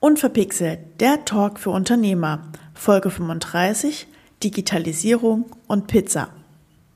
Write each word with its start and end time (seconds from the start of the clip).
Unverpixelt, 0.00 1.00
der 1.00 1.24
Talk 1.24 1.58
für 1.60 1.70
Unternehmer. 1.70 2.50
Folge 2.74 3.10
35, 3.10 4.08
Digitalisierung 4.42 5.44
und 5.66 5.86
Pizza. 5.86 6.30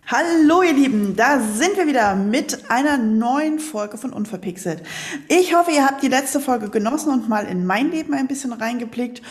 Hallo 0.06 0.62
ihr 0.62 0.74
Lieben, 0.74 1.16
da 1.16 1.40
sind 1.40 1.76
wir 1.76 1.86
wieder 1.86 2.14
mit 2.14 2.70
einer 2.70 2.98
neuen 2.98 3.58
Folge 3.58 3.96
von 3.96 4.12
Unverpixelt. 4.12 4.82
Ich 5.28 5.54
hoffe, 5.54 5.70
ihr 5.70 5.86
habt 5.86 6.02
die 6.02 6.08
letzte 6.08 6.40
Folge 6.40 6.68
genossen 6.68 7.10
und 7.10 7.28
mal 7.28 7.46
in 7.46 7.64
mein 7.64 7.90
Leben 7.90 8.12
ein 8.12 8.26
bisschen 8.26 8.52
reingeblickt. 8.52 9.22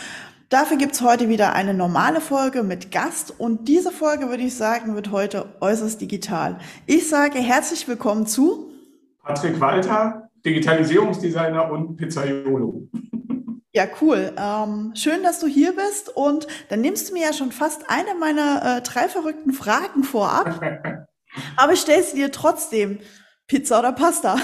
Dafür 0.50 0.78
gibt's 0.78 1.02
heute 1.02 1.30
wieder 1.30 1.54
eine 1.54 1.74
normale 1.74 2.22
Folge 2.22 2.64
mit 2.64 2.92
Gast 2.92 3.34
und 3.40 3.68
diese 3.68 3.92
Folge, 3.92 4.30
würde 4.30 4.44
ich 4.44 4.56
sagen, 4.56 4.96
wird 4.96 5.12
heute 5.12 5.56
äußerst 5.62 6.00
digital. 6.00 6.60
Ich 6.86 7.10
sage 7.10 7.40
herzlich 7.40 7.88
willkommen 7.88 8.28
zu 8.28 8.72
Patrick 9.24 9.60
Walter, 9.60 10.30
Digitalisierungsdesigner 10.46 11.72
und 11.72 11.98
Pizzaiolo. 11.98 12.88
Ja, 13.76 13.88
cool. 14.02 14.32
Ähm, 14.38 14.92
schön, 14.94 15.24
dass 15.24 15.40
du 15.40 15.48
hier 15.48 15.76
bist. 15.76 16.16
Und 16.16 16.46
dann 16.70 16.82
nimmst 16.82 17.10
du 17.10 17.14
mir 17.14 17.24
ja 17.24 17.34
schon 17.34 17.52
fast 17.52 17.90
eine 17.90 18.14
meiner 18.20 18.78
äh, 18.78 18.82
drei 18.82 19.10
verrückten 19.10 19.52
Fragen 19.52 20.04
vorab. 20.04 20.62
Aber 21.58 21.74
ich 21.74 21.80
stelle 21.80 22.04
sie 22.04 22.18
dir 22.18 22.32
trotzdem. 22.32 23.00
Pizza 23.48 23.80
oder 23.80 23.92
Pasta? 23.92 24.38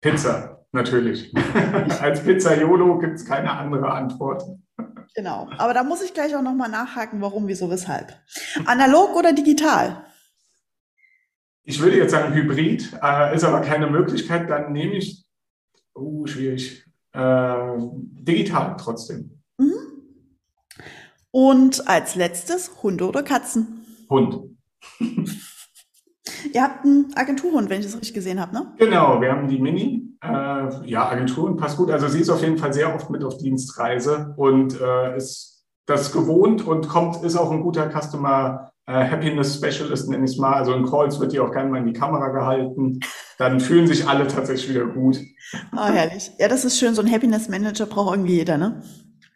Pizza, 0.00 0.64
natürlich. 0.72 1.34
Als 2.00 2.24
Pizzaiolo 2.24 2.98
gibt 2.98 3.16
es 3.16 3.26
keine 3.26 3.50
andere 3.50 3.90
Antwort. 3.90 4.42
Genau. 5.14 5.48
Aber 5.58 5.74
da 5.74 5.82
muss 5.82 6.02
ich 6.02 6.14
gleich 6.14 6.34
auch 6.34 6.42
nochmal 6.42 6.70
nachhaken, 6.70 7.20
warum, 7.20 7.46
wieso, 7.48 7.70
weshalb. 7.70 8.18
Analog 8.64 9.14
oder 9.14 9.32
digital? 9.32 10.06
Ich 11.64 11.80
würde 11.80 11.96
jetzt 11.96 12.10
sagen 12.10 12.34
Hybrid, 12.34 12.92
äh, 13.02 13.34
ist 13.34 13.44
aber 13.44 13.60
keine 13.60 13.86
Möglichkeit. 13.88 14.48
Dann 14.50 14.72
nehme 14.72 14.94
ich, 14.94 15.24
oh, 15.94 16.26
schwierig, 16.26 16.84
äh, 17.12 17.76
digital 17.78 18.76
trotzdem. 18.78 19.42
Mhm. 19.58 19.74
Und 21.30 21.88
als 21.88 22.14
letztes 22.14 22.82
Hunde 22.82 23.06
oder 23.06 23.22
Katzen? 23.22 23.84
Hund. 24.08 24.56
Ihr 26.52 26.62
habt 26.62 26.84
einen 26.84 27.12
Agenturhund, 27.14 27.70
wenn 27.70 27.80
ich 27.80 27.86
das 27.86 27.96
richtig 27.96 28.14
gesehen 28.14 28.40
habe, 28.40 28.54
ne? 28.54 28.72
Genau, 28.78 29.20
wir 29.20 29.30
haben 29.30 29.48
die 29.48 29.58
Mini. 29.58 30.16
Äh, 30.22 30.88
ja, 30.88 31.08
Agenturhund 31.08 31.58
passt 31.58 31.76
gut. 31.76 31.90
Also 31.90 32.08
sie 32.08 32.20
ist 32.20 32.30
auf 32.30 32.42
jeden 32.42 32.58
Fall 32.58 32.72
sehr 32.72 32.94
oft 32.94 33.10
mit 33.10 33.24
auf 33.24 33.38
Dienstreise 33.38 34.34
und 34.36 34.80
äh, 34.80 35.16
ist 35.16 35.64
das 35.86 36.12
gewohnt 36.12 36.66
und 36.66 36.88
kommt, 36.88 37.22
ist 37.24 37.36
auch 37.36 37.50
ein 37.50 37.62
guter 37.62 37.90
Customer 37.90 38.72
äh, 38.86 38.92
Happiness 38.92 39.56
Specialist, 39.56 40.08
nenne 40.08 40.24
ich 40.24 40.32
es 40.32 40.38
mal. 40.38 40.54
Also 40.54 40.74
in 40.74 40.84
Calls 40.88 41.18
wird 41.20 41.32
die 41.32 41.40
auch 41.40 41.52
gerne 41.52 41.70
mal 41.70 41.78
in 41.78 41.86
die 41.86 41.92
Kamera 41.92 42.28
gehalten. 42.28 43.00
Dann 43.38 43.60
fühlen 43.60 43.86
sich 43.86 44.06
alle 44.06 44.26
tatsächlich 44.26 44.70
wieder 44.70 44.86
gut. 44.86 45.18
Oh, 45.76 45.84
herrlich. 45.84 46.30
Ja, 46.38 46.48
das 46.48 46.64
ist 46.64 46.78
schön. 46.78 46.94
So 46.94 47.02
ein 47.02 47.10
Happiness 47.10 47.48
Manager 47.48 47.86
braucht 47.86 48.14
irgendwie 48.14 48.36
jeder, 48.36 48.58
ne? 48.58 48.82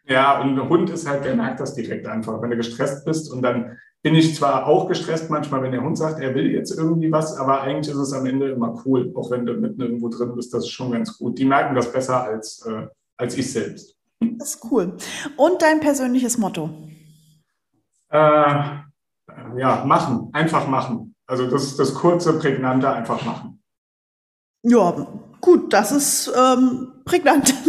Ja, 0.09 0.39
und 0.39 0.57
ein 0.57 0.69
Hund 0.69 0.89
ist 0.89 1.07
halt, 1.07 1.25
der 1.25 1.35
merkt 1.35 1.59
das 1.59 1.75
direkt 1.75 2.07
einfach. 2.07 2.41
Wenn 2.41 2.49
du 2.49 2.55
gestresst 2.57 3.03
bist 3.05 3.31
und 3.31 3.41
dann 3.41 3.77
bin 4.03 4.15
ich 4.15 4.35
zwar 4.35 4.67
auch 4.67 4.87
gestresst 4.87 5.29
manchmal, 5.29 5.61
wenn 5.63 5.71
der 5.71 5.83
Hund 5.83 5.97
sagt, 5.97 6.19
er 6.21 6.33
will 6.35 6.51
jetzt 6.51 6.71
irgendwie 6.77 7.11
was, 7.11 7.35
aber 7.37 7.61
eigentlich 7.61 7.93
ist 7.93 7.99
es 7.99 8.13
am 8.13 8.25
Ende 8.25 8.51
immer 8.51 8.81
cool, 8.85 9.11
auch 9.15 9.31
wenn 9.31 9.45
du 9.45 9.53
mitten 9.53 9.81
irgendwo 9.81 10.09
drin 10.09 10.33
bist, 10.35 10.53
das 10.53 10.63
ist 10.63 10.71
schon 10.71 10.91
ganz 10.91 11.17
gut. 11.17 11.37
Die 11.37 11.45
merken 11.45 11.75
das 11.75 11.91
besser 11.91 12.23
als, 12.23 12.65
äh, 12.65 12.87
als 13.17 13.37
ich 13.37 13.51
selbst. 13.51 13.95
Das 14.19 14.55
ist 14.55 14.65
cool. 14.71 14.95
Und 15.35 15.61
dein 15.61 15.79
persönliches 15.79 16.37
Motto? 16.37 16.69
Äh, 18.09 18.17
ja, 19.57 19.83
machen, 19.85 20.29
einfach 20.33 20.67
machen. 20.67 21.15
Also 21.25 21.49
das, 21.49 21.75
das 21.75 21.93
kurze, 21.93 22.39
prägnante, 22.39 22.89
einfach 22.89 23.23
machen. 23.25 23.61
Ja, 24.63 25.07
gut, 25.41 25.73
das 25.73 25.91
ist 25.91 26.31
ähm, 26.35 26.93
prägnant. 27.05 27.53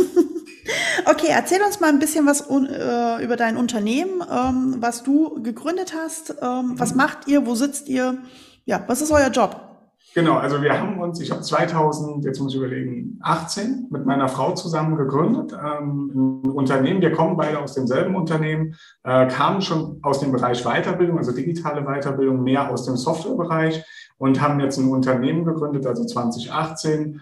okay, 1.08 1.28
erzähl 1.30 1.62
uns 1.62 1.80
mal 1.80 1.88
ein 1.88 1.98
bisschen 1.98 2.26
was 2.26 2.48
äh, 2.50 3.24
über 3.24 3.36
dein 3.36 3.56
Unternehmen, 3.56 4.22
ähm, 4.30 4.76
was 4.80 5.02
du 5.02 5.42
gegründet 5.42 5.94
hast. 5.96 6.30
Ähm, 6.42 6.74
was 6.76 6.92
mhm. 6.92 6.98
macht 6.98 7.26
ihr? 7.26 7.46
Wo 7.46 7.54
sitzt 7.54 7.88
ihr? 7.88 8.18
Ja, 8.64 8.84
was 8.86 9.00
ist 9.00 9.10
euer 9.10 9.30
Job? 9.30 9.64
Genau, 10.14 10.36
also 10.36 10.62
wir 10.62 10.72
haben 10.72 10.98
uns, 11.00 11.20
ich 11.20 11.30
habe 11.30 11.42
2000, 11.42 12.24
jetzt 12.24 12.40
muss 12.40 12.52
ich 12.52 12.58
überlegen, 12.58 13.18
18 13.22 13.88
mit 13.90 14.06
meiner 14.06 14.28
Frau 14.28 14.52
zusammen 14.52 14.96
gegründet, 14.96 15.52
ähm, 15.52 16.42
ein 16.44 16.50
Unternehmen. 16.50 17.00
Wir 17.02 17.12
kommen 17.12 17.36
beide 17.36 17.58
aus 17.58 17.74
demselben 17.74 18.16
Unternehmen, 18.16 18.74
äh, 19.04 19.28
kamen 19.28 19.60
schon 19.60 19.98
aus 20.02 20.20
dem 20.20 20.32
Bereich 20.32 20.64
Weiterbildung, 20.64 21.18
also 21.18 21.32
digitale 21.32 21.82
Weiterbildung, 21.84 22.42
mehr 22.42 22.70
aus 22.70 22.84
dem 22.84 22.96
Softwarebereich 22.96 23.84
und 24.16 24.40
haben 24.40 24.60
jetzt 24.60 24.78
ein 24.78 24.88
Unternehmen 24.88 25.44
gegründet, 25.44 25.86
also 25.86 26.04
2018, 26.04 26.98
ähm, 27.10 27.20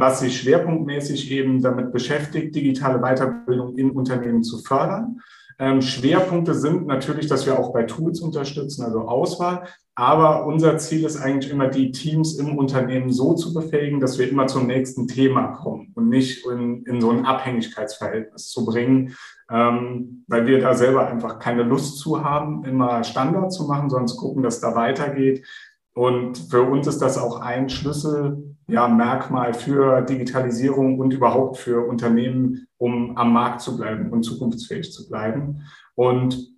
was 0.00 0.20
sich 0.20 0.40
schwerpunktmäßig 0.40 1.30
eben 1.30 1.60
damit 1.60 1.92
beschäftigt, 1.92 2.54
digitale 2.54 3.00
Weiterbildung 3.00 3.76
in 3.76 3.90
Unternehmen 3.90 4.42
zu 4.42 4.58
fördern. 4.58 5.20
Ähm, 5.58 5.82
Schwerpunkte 5.82 6.54
sind 6.54 6.86
natürlich, 6.86 7.28
dass 7.28 7.46
wir 7.46 7.58
auch 7.58 7.72
bei 7.72 7.84
Tools 7.84 8.20
unterstützen, 8.20 8.84
also 8.84 9.02
Auswahl. 9.02 9.64
Aber 9.96 10.46
unser 10.46 10.76
Ziel 10.78 11.04
ist 11.04 11.16
eigentlich 11.16 11.52
immer, 11.52 11.68
die 11.68 11.92
Teams 11.92 12.36
im 12.38 12.58
Unternehmen 12.58 13.12
so 13.12 13.34
zu 13.34 13.54
befähigen, 13.54 14.00
dass 14.00 14.18
wir 14.18 14.28
immer 14.28 14.48
zum 14.48 14.66
nächsten 14.66 15.06
Thema 15.06 15.48
kommen 15.48 15.92
und 15.94 16.08
nicht 16.08 16.44
in, 16.46 16.84
in 16.84 17.00
so 17.00 17.10
ein 17.10 17.24
Abhängigkeitsverhältnis 17.24 18.48
zu 18.48 18.64
bringen, 18.64 19.14
ähm, 19.48 20.24
weil 20.26 20.46
wir 20.46 20.58
da 20.58 20.74
selber 20.74 21.06
einfach 21.06 21.38
keine 21.38 21.62
Lust 21.62 21.98
zu 21.98 22.24
haben, 22.24 22.64
immer 22.64 23.04
Standard 23.04 23.52
zu 23.52 23.64
machen, 23.64 23.88
zu 24.08 24.16
gucken, 24.16 24.42
dass 24.42 24.60
da 24.60 24.74
weitergeht. 24.74 25.46
Und 25.94 26.38
für 26.50 26.62
uns 26.62 26.86
ist 26.86 26.98
das 26.98 27.18
auch 27.18 27.40
ein 27.40 27.68
Schlüssel, 27.68 28.56
ja, 28.66 28.88
Merkmal 28.88 29.54
für 29.54 30.02
Digitalisierung 30.02 30.98
und 30.98 31.12
überhaupt 31.12 31.58
für 31.58 31.86
Unternehmen, 31.86 32.66
um 32.78 33.16
am 33.16 33.32
Markt 33.32 33.60
zu 33.60 33.76
bleiben 33.76 34.10
und 34.10 34.22
zukunftsfähig 34.22 34.92
zu 34.92 35.08
bleiben. 35.08 35.62
Und 35.94 36.52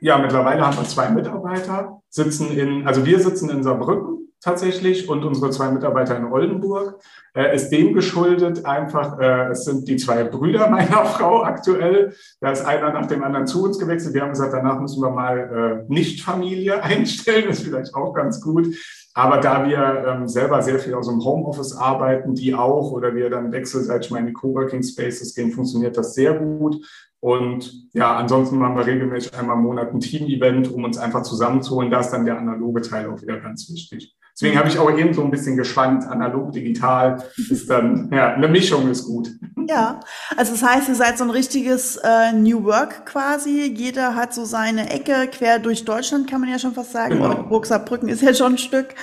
ja, 0.00 0.18
mittlerweile 0.18 0.66
haben 0.66 0.76
wir 0.76 0.84
zwei 0.84 1.10
Mitarbeiter, 1.10 2.00
sitzen 2.08 2.50
in, 2.50 2.86
also 2.86 3.04
wir 3.04 3.20
sitzen 3.20 3.50
in 3.50 3.62
Saarbrücken 3.62 4.13
tatsächlich 4.44 5.08
und 5.08 5.24
unsere 5.24 5.50
zwei 5.50 5.70
Mitarbeiter 5.70 6.16
in 6.16 6.26
Oldenburg. 6.26 7.00
Äh, 7.34 7.56
ist 7.56 7.70
dem 7.70 7.94
geschuldet 7.94 8.64
einfach, 8.66 9.18
äh, 9.18 9.50
es 9.50 9.64
sind 9.64 9.88
die 9.88 9.96
zwei 9.96 10.22
Brüder 10.24 10.68
meiner 10.68 11.04
Frau 11.06 11.42
aktuell. 11.42 12.14
Da 12.40 12.50
ist 12.52 12.64
einer 12.64 12.92
nach 12.92 13.06
dem 13.06 13.24
anderen 13.24 13.46
zu 13.46 13.64
uns 13.64 13.78
gewechselt. 13.78 14.14
Wir 14.14 14.22
haben 14.22 14.30
gesagt, 14.30 14.52
danach 14.52 14.78
müssen 14.80 15.02
wir 15.02 15.10
mal 15.10 15.84
äh, 15.88 15.92
Nicht-Familie 15.92 16.82
einstellen. 16.82 17.46
Das 17.48 17.58
ist 17.58 17.64
vielleicht 17.64 17.94
auch 17.94 18.12
ganz 18.12 18.40
gut. 18.40 18.68
Aber 19.14 19.38
da 19.38 19.66
wir 19.66 20.04
ähm, 20.08 20.28
selber 20.28 20.60
sehr 20.60 20.78
viel 20.78 20.94
aus 20.94 21.06
dem 21.06 21.24
Homeoffice 21.24 21.76
arbeiten, 21.76 22.34
die 22.34 22.54
auch, 22.54 22.90
oder 22.90 23.14
wir 23.14 23.30
dann 23.30 23.52
wechselseitig 23.52 24.10
mal 24.10 24.18
in 24.18 24.26
die 24.26 24.32
Coworking 24.32 24.82
Spaces 24.82 25.34
gehen, 25.34 25.52
funktioniert 25.52 25.96
das 25.96 26.14
sehr 26.14 26.34
gut. 26.34 26.84
Und 27.20 27.88
ja, 27.94 28.16
ansonsten 28.16 28.58
machen 28.58 28.76
wir 28.76 28.84
regelmäßig 28.84 29.32
einmal 29.34 29.56
im 29.56 29.62
Monat 29.62 29.94
ein 29.94 30.00
Team-Event, 30.00 30.70
um 30.70 30.84
uns 30.84 30.98
einfach 30.98 31.22
zusammenzuholen. 31.22 31.90
Da 31.90 32.00
ist 32.00 32.10
dann 32.10 32.26
der 32.26 32.36
analoge 32.36 32.82
Teil 32.82 33.08
auch 33.08 33.22
wieder 33.22 33.40
ganz 33.40 33.70
wichtig. 33.70 34.14
Deswegen 34.34 34.58
habe 34.58 34.68
ich 34.68 34.78
auch 34.80 34.90
eben 34.90 35.14
so 35.14 35.22
ein 35.22 35.30
bisschen 35.30 35.56
geschwankt. 35.56 36.06
Analog, 36.08 36.52
digital 36.52 37.22
ist 37.50 37.70
dann, 37.70 38.10
ja, 38.12 38.34
eine 38.34 38.48
Mischung 38.48 38.90
ist 38.90 39.06
gut. 39.06 39.30
Ja, 39.68 40.00
also 40.36 40.52
das 40.52 40.62
heißt, 40.62 40.88
ihr 40.88 40.96
seid 40.96 41.18
so 41.18 41.24
ein 41.24 41.30
richtiges 41.30 41.96
äh, 41.96 42.32
New 42.32 42.64
Work 42.64 43.06
quasi. 43.06 43.72
Jeder 43.72 44.16
hat 44.16 44.34
so 44.34 44.44
seine 44.44 44.90
Ecke 44.90 45.28
quer 45.30 45.60
durch 45.60 45.84
Deutschland, 45.84 46.28
kann 46.28 46.40
man 46.40 46.50
ja 46.50 46.58
schon 46.58 46.74
fast 46.74 46.92
sagen. 46.92 47.14
Genau. 47.14 47.44
Burg 47.44 47.64
Saarbrücken 47.64 48.08
ist 48.08 48.22
ja 48.22 48.34
schon 48.34 48.54
ein 48.54 48.58
Stück. 48.58 48.94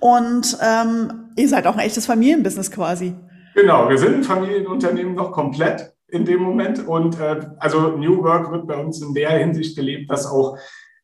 Und 0.00 0.56
ähm, 0.62 1.30
ihr 1.36 1.48
seid 1.48 1.66
auch 1.66 1.74
ein 1.74 1.80
echtes 1.80 2.06
Familienbusiness 2.06 2.70
quasi. 2.70 3.14
Genau, 3.56 3.88
wir 3.88 3.98
sind 3.98 4.14
ein 4.14 4.22
Familienunternehmen 4.24 5.14
noch 5.14 5.32
komplett 5.32 5.92
in 6.08 6.24
dem 6.24 6.42
Moment. 6.42 6.86
Und 6.86 7.18
äh, 7.18 7.40
also 7.58 7.96
New 7.96 8.22
Work 8.22 8.52
wird 8.52 8.68
bei 8.68 8.76
uns 8.76 9.02
in 9.02 9.14
der 9.14 9.30
Hinsicht 9.30 9.76
gelebt, 9.76 10.10
dass 10.10 10.26
auch, 10.26 10.58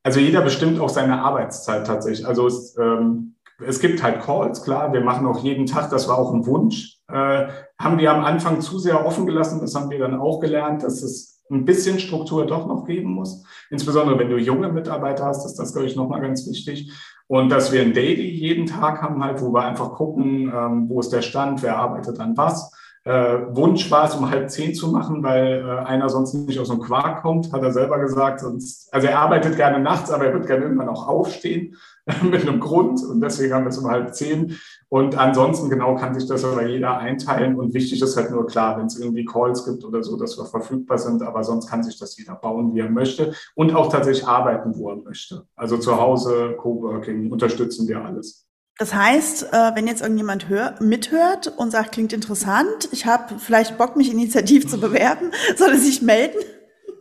also 0.05 0.21
jeder 0.21 0.43
bestimmt 0.43 0.81
auch 0.81 0.89
seine 0.89 1.21
Arbeitszeit 1.21 1.87
tatsächlich. 1.87 2.27
Also 2.27 2.47
es, 2.47 2.77
ähm, 2.79 3.35
es 3.67 3.81
gibt 3.81 4.03
halt 4.03 4.23
Calls, 4.23 4.63
klar, 4.63 4.93
wir 4.93 5.01
machen 5.01 5.27
auch 5.27 5.43
jeden 5.43 5.67
Tag, 5.67 5.91
das 5.91 6.09
war 6.09 6.19
auch 6.19 6.33
ein 6.33 6.47
Wunsch. 6.47 6.99
Äh, 7.09 7.49
haben 7.79 7.99
wir 7.99 8.13
am 8.13 8.25
Anfang 8.25 8.61
zu 8.61 8.79
sehr 8.79 9.05
offen 9.05 9.27
gelassen, 9.27 9.61
das 9.61 9.75
haben 9.75 9.91
wir 9.91 9.99
dann 9.99 10.19
auch 10.19 10.41
gelernt, 10.41 10.83
dass 10.83 11.03
es 11.03 11.43
ein 11.51 11.65
bisschen 11.65 11.99
Struktur 11.99 12.47
doch 12.47 12.67
noch 12.67 12.85
geben 12.87 13.13
muss. 13.13 13.45
Insbesondere 13.71 14.19
wenn 14.19 14.31
du 14.31 14.39
junge 14.39 14.73
Mitarbeiter 14.73 15.27
hast, 15.27 15.45
ist 15.45 15.57
das, 15.57 15.73
glaube 15.73 15.87
ich, 15.87 15.97
nochmal 15.97 16.23
ganz 16.23 16.49
wichtig. 16.49 16.93
Und 17.27 17.51
dass 17.51 17.73
wir 17.73 17.83
ein 17.83 17.93
Daily 17.93 18.29
jeden 18.31 18.67
Tag 18.67 19.03
haben, 19.03 19.23
halt, 19.23 19.43
wo 19.43 19.53
wir 19.53 19.63
einfach 19.63 19.93
gucken, 19.93 20.53
ähm, 20.55 20.89
wo 20.89 21.01
ist 21.01 21.13
der 21.13 21.23
Stand, 21.23 21.63
wer 21.63 21.77
arbeitet 21.77 22.21
an 22.21 22.37
was 22.37 22.73
äh, 23.05 23.39
Wunsch 23.51 23.91
war 23.91 24.07
es, 24.07 24.15
um 24.15 24.31
halb 24.31 24.49
zehn 24.51 24.75
zu 24.75 24.89
machen, 24.89 25.25
weil 25.25 25.65
äh, 25.67 25.87
einer 25.87 26.09
sonst 26.09 26.35
nicht 26.35 26.61
aus 26.61 26.69
dem 26.69 26.79
Quark 26.79 27.23
kommt, 27.23 27.53
hat 27.53 27.63
er 27.63 27.73
selber 27.73 27.99
gesagt. 27.99 28.41
Sonst, 28.41 28.93
also 28.95 29.09
er 29.09 29.19
arbeitet 29.19 29.57
gerne 29.57 29.81
nachts, 29.81 30.11
aber 30.11 30.27
er 30.27 30.35
wird 30.35 30.47
gerne 30.47 30.65
irgendwann 30.65 30.89
auch 30.89 31.09
aufstehen 31.09 31.77
mit 32.23 32.43
einem 32.43 32.61
Grund 32.61 33.03
und 33.03 33.21
deswegen 33.21 33.55
haben 33.55 33.65
wir 33.65 33.71
es 33.71 33.79
um 33.79 33.91
halb 33.91 34.15
zehn. 34.15 34.57
Und 34.89 35.19
ansonsten 35.19 35.69
genau 35.69 35.97
kann 35.97 36.15
sich 36.15 36.29
das 36.29 36.45
aber 36.45 36.67
jeder 36.67 36.99
einteilen 36.99 37.59
und 37.59 37.75
wichtig 37.75 38.01
ist 38.01 38.17
halt 38.17 38.31
nur 38.31 38.47
klar, 38.47 38.79
wenn 38.79 38.87
es 38.87 38.99
irgendwie 38.99 39.25
Calls 39.25 39.65
gibt 39.65 39.85
oder 39.85 40.05
so, 40.05 40.17
dass 40.17 40.39
wir 40.39 40.45
verfügbar 40.45 40.99
sind, 40.99 41.23
aber 41.23 41.43
sonst 41.43 41.69
kann 41.69 41.83
sich 41.83 41.99
das 41.99 42.17
jeder 42.17 42.37
bauen, 42.37 42.73
wie 42.75 42.81
er 42.81 42.91
möchte 42.91 43.35
und 43.57 43.75
auch 43.75 43.91
tatsächlich 43.91 44.29
arbeiten, 44.29 44.77
wo 44.77 44.91
er 44.91 44.97
möchte. 44.97 45.47
Also 45.57 45.77
zu 45.77 46.01
Hause, 46.01 46.55
Coworking, 46.57 47.33
unterstützen 47.33 47.89
wir 47.89 48.05
alles. 48.05 48.47
Das 48.83 48.93
heißt, 48.93 49.53
äh, 49.53 49.77
wenn 49.77 49.87
jetzt 49.87 50.03
irgendjemand 50.03 50.49
hör, 50.49 50.75
mithört 50.81 51.57
und 51.57 51.71
sagt, 51.71 51.93
klingt 51.93 52.13
interessant, 52.13 52.89
ich 52.91 53.07
habe 53.07 53.39
vielleicht 53.39 53.79
Bock, 53.79 53.95
mich 53.95 54.11
initiativ 54.11 54.67
zu 54.67 54.81
bewerben, 54.81 55.31
soll 55.57 55.71
er 55.71 55.79
sich 55.79 56.03
melden? 56.03 56.39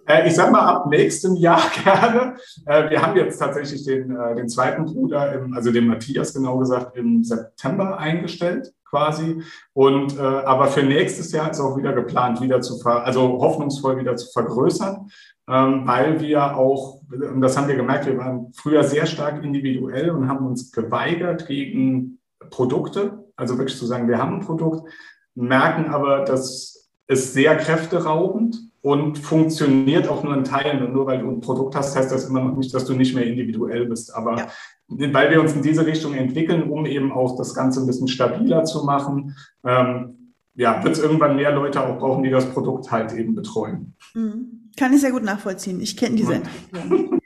Äh, 0.06 0.28
ich 0.28 0.36
sage 0.36 0.51
mal, 0.51 0.62
ab 0.62 0.86
nächstem 0.92 1.36
Jahr 1.38 1.63
gerne. 1.83 2.36
Äh, 2.68 2.92
wir 2.92 3.01
haben 3.01 3.18
jetzt 3.18 3.39
tatsächlich 3.39 3.83
den, 3.83 4.16
den 4.38 4.48
zweiten 4.48 4.86
Bruder, 4.86 5.33
im, 5.33 5.56
also 5.56 5.72
den 5.72 5.88
Matthias 5.88 6.36
genau 6.36 6.60
gesagt, 6.60 6.95
im 6.98 7.24
September 7.24 7.98
eingestellt 7.98 8.72
quasi. 8.88 9.42
Und 9.74 10.19
aber 10.19 10.68
für 10.68 10.83
nächstes 10.83 11.31
Jahr 11.31 11.50
ist 11.50 11.62
auch 11.62 11.78
wieder 11.78 11.94
geplant, 11.94 12.42
wieder 12.42 12.60
zu 12.60 12.78
ver 12.78 13.06
also 13.06 13.39
hoffnungsvoll 13.39 13.98
wieder 13.98 14.18
zu 14.18 14.30
vergrößern 14.33 15.10
weil 15.51 16.21
wir 16.21 16.56
auch, 16.56 17.01
und 17.12 17.42
das 17.42 17.57
haben 17.57 17.68
wir 17.68 17.75
gemerkt, 17.75 18.06
wir 18.06 18.18
waren 18.18 18.51
früher 18.53 18.83
sehr 18.83 19.06
stark 19.06 19.44
individuell 19.44 20.12
und 20.12 20.27
haben 20.27 20.45
uns 20.45 20.71
geweigert 20.71 21.48
gegen 21.48 22.19
Produkte, 22.50 23.25
also 23.36 23.57
wirklich 23.57 23.77
zu 23.77 23.86
sagen, 23.86 24.07
wir 24.07 24.18
haben 24.18 24.36
ein 24.36 24.45
Produkt, 24.45 24.89
merken 25.36 25.88
aber, 25.88 26.24
dass 26.24 26.89
es 27.07 27.33
sehr 27.33 27.57
kräfteraubend 27.57 28.57
und 28.81 29.19
funktioniert 29.19 30.07
auch 30.07 30.24
nur 30.24 30.36
in 30.36 30.44
Teilen. 30.44 30.86
Und 30.86 30.94
nur 30.94 31.06
weil 31.06 31.19
du 31.19 31.30
ein 31.30 31.42
Produkt 31.42 31.75
hast, 31.75 31.95
heißt 31.95 32.12
das 32.12 32.30
immer 32.30 32.42
noch 32.42 32.56
nicht, 32.56 32.74
dass 32.74 32.86
du 32.86 32.94
nicht 32.94 33.13
mehr 33.13 33.25
individuell 33.25 33.86
bist. 33.86 34.15
Aber 34.15 34.38
ja. 34.38 34.47
weil 34.88 35.30
wir 35.31 35.42
uns 35.42 35.54
in 35.54 35.62
diese 35.62 35.86
Richtung 35.86 36.13
entwickeln, 36.13 36.69
um 36.69 36.86
eben 36.86 37.12
auch 37.12 37.38
das 37.38 37.54
Ganze 37.54 37.81
ein 37.81 37.88
bisschen 37.88 38.07
stabiler 38.07 38.63
zu 38.63 38.86
machen, 38.86 39.36
ähm, 39.65 40.33
ja, 40.56 40.83
wird 40.83 40.95
es 40.95 41.04
irgendwann 41.04 41.36
mehr 41.36 41.51
Leute 41.51 41.81
auch 41.81 41.97
brauchen, 41.97 42.24
die 42.24 42.30
das 42.30 42.51
Produkt 42.51 42.92
halt 42.92 43.13
eben 43.13 43.36
betreuen. 43.36 43.95
Mhm. 44.13 44.60
Kann 44.77 44.94
ich 44.94 45.01
sehr 45.01 45.12
gut 45.12 45.23
nachvollziehen. 45.23 45.81
Ich 45.81 45.97
kenne 45.97 46.15
diese 46.15 46.35
Entwicklung. 46.35 47.19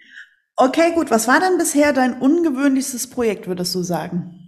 Okay, 0.58 0.94
gut. 0.94 1.12
Was 1.12 1.28
war 1.28 1.40
denn 1.40 1.58
bisher 1.58 1.92
dein 1.92 2.20
ungewöhnlichstes 2.22 3.10
Projekt, 3.10 3.48
würdest 3.48 3.76
du 3.76 3.84
sagen? 3.84 4.45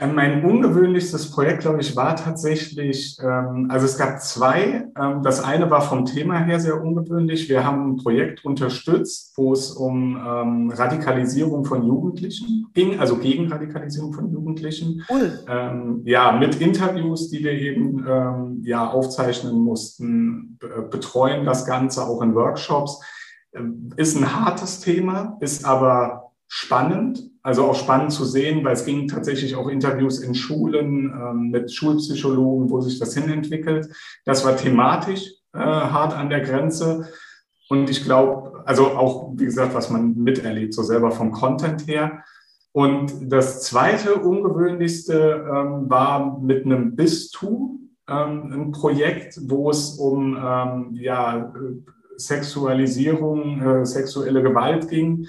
Ähm, 0.00 0.14
mein 0.14 0.44
ungewöhnlichstes 0.44 1.30
Projekt, 1.30 1.62
glaube 1.62 1.80
ich, 1.80 1.96
war 1.96 2.14
tatsächlich, 2.14 3.18
ähm, 3.20 3.66
also 3.68 3.86
es 3.86 3.98
gab 3.98 4.20
zwei. 4.20 4.86
Ähm, 4.96 5.22
das 5.22 5.42
eine 5.42 5.70
war 5.70 5.80
vom 5.80 6.04
Thema 6.04 6.38
her 6.38 6.60
sehr 6.60 6.80
ungewöhnlich. 6.80 7.48
Wir 7.48 7.64
haben 7.64 7.92
ein 7.92 7.96
Projekt 7.96 8.44
unterstützt, 8.44 9.32
wo 9.36 9.52
es 9.52 9.72
um 9.72 10.16
ähm, 10.16 10.70
Radikalisierung 10.70 11.64
von 11.64 11.84
Jugendlichen 11.84 12.68
ging, 12.74 13.00
also 13.00 13.16
gegen 13.16 13.50
Radikalisierung 13.50 14.12
von 14.12 14.30
Jugendlichen. 14.30 15.04
Cool. 15.10 15.40
Ähm, 15.48 16.02
ja, 16.04 16.30
mit 16.30 16.60
Interviews, 16.60 17.30
die 17.30 17.42
wir 17.42 17.52
eben 17.52 18.06
ähm, 18.08 18.62
ja 18.62 18.88
aufzeichnen 18.88 19.58
mussten, 19.58 20.58
betreuen 20.90 21.44
das 21.44 21.66
Ganze 21.66 22.04
auch 22.04 22.22
in 22.22 22.34
Workshops. 22.34 23.00
Ist 23.96 24.16
ein 24.16 24.44
hartes 24.44 24.80
Thema, 24.80 25.36
ist 25.40 25.64
aber 25.64 26.32
spannend 26.46 27.27
also 27.42 27.64
auch 27.64 27.74
spannend 27.74 28.12
zu 28.12 28.24
sehen, 28.24 28.64
weil 28.64 28.74
es 28.74 28.84
ging 28.84 29.08
tatsächlich 29.08 29.56
auch 29.56 29.68
Interviews 29.68 30.20
in 30.20 30.34
Schulen 30.34 31.12
ähm, 31.12 31.50
mit 31.50 31.72
Schulpsychologen, 31.72 32.70
wo 32.70 32.80
sich 32.80 32.98
das 32.98 33.14
hinentwickelt. 33.14 33.88
Das 34.24 34.44
war 34.44 34.56
thematisch 34.56 35.32
äh, 35.52 35.58
hart 35.58 36.14
an 36.14 36.30
der 36.30 36.40
Grenze. 36.40 37.08
Und 37.68 37.90
ich 37.90 38.04
glaube, 38.04 38.62
also 38.66 38.88
auch, 38.88 39.32
wie 39.36 39.44
gesagt, 39.44 39.74
was 39.74 39.90
man 39.90 40.14
miterlebt, 40.16 40.74
so 40.74 40.82
selber 40.82 41.10
vom 41.10 41.32
Content 41.32 41.86
her. 41.86 42.24
Und 42.72 43.32
das 43.32 43.62
zweite 43.62 44.14
ungewöhnlichste 44.14 45.46
ähm, 45.48 45.88
war 45.88 46.38
mit 46.40 46.64
einem 46.64 46.96
Bistum 46.96 47.90
ähm, 48.08 48.52
ein 48.52 48.72
Projekt, 48.72 49.38
wo 49.42 49.70
es 49.70 49.92
um 49.92 50.36
ähm, 50.36 50.90
ja, 50.94 51.52
Sexualisierung, 52.16 53.62
äh, 53.62 53.86
sexuelle 53.86 54.42
Gewalt 54.42 54.88
ging 54.88 55.26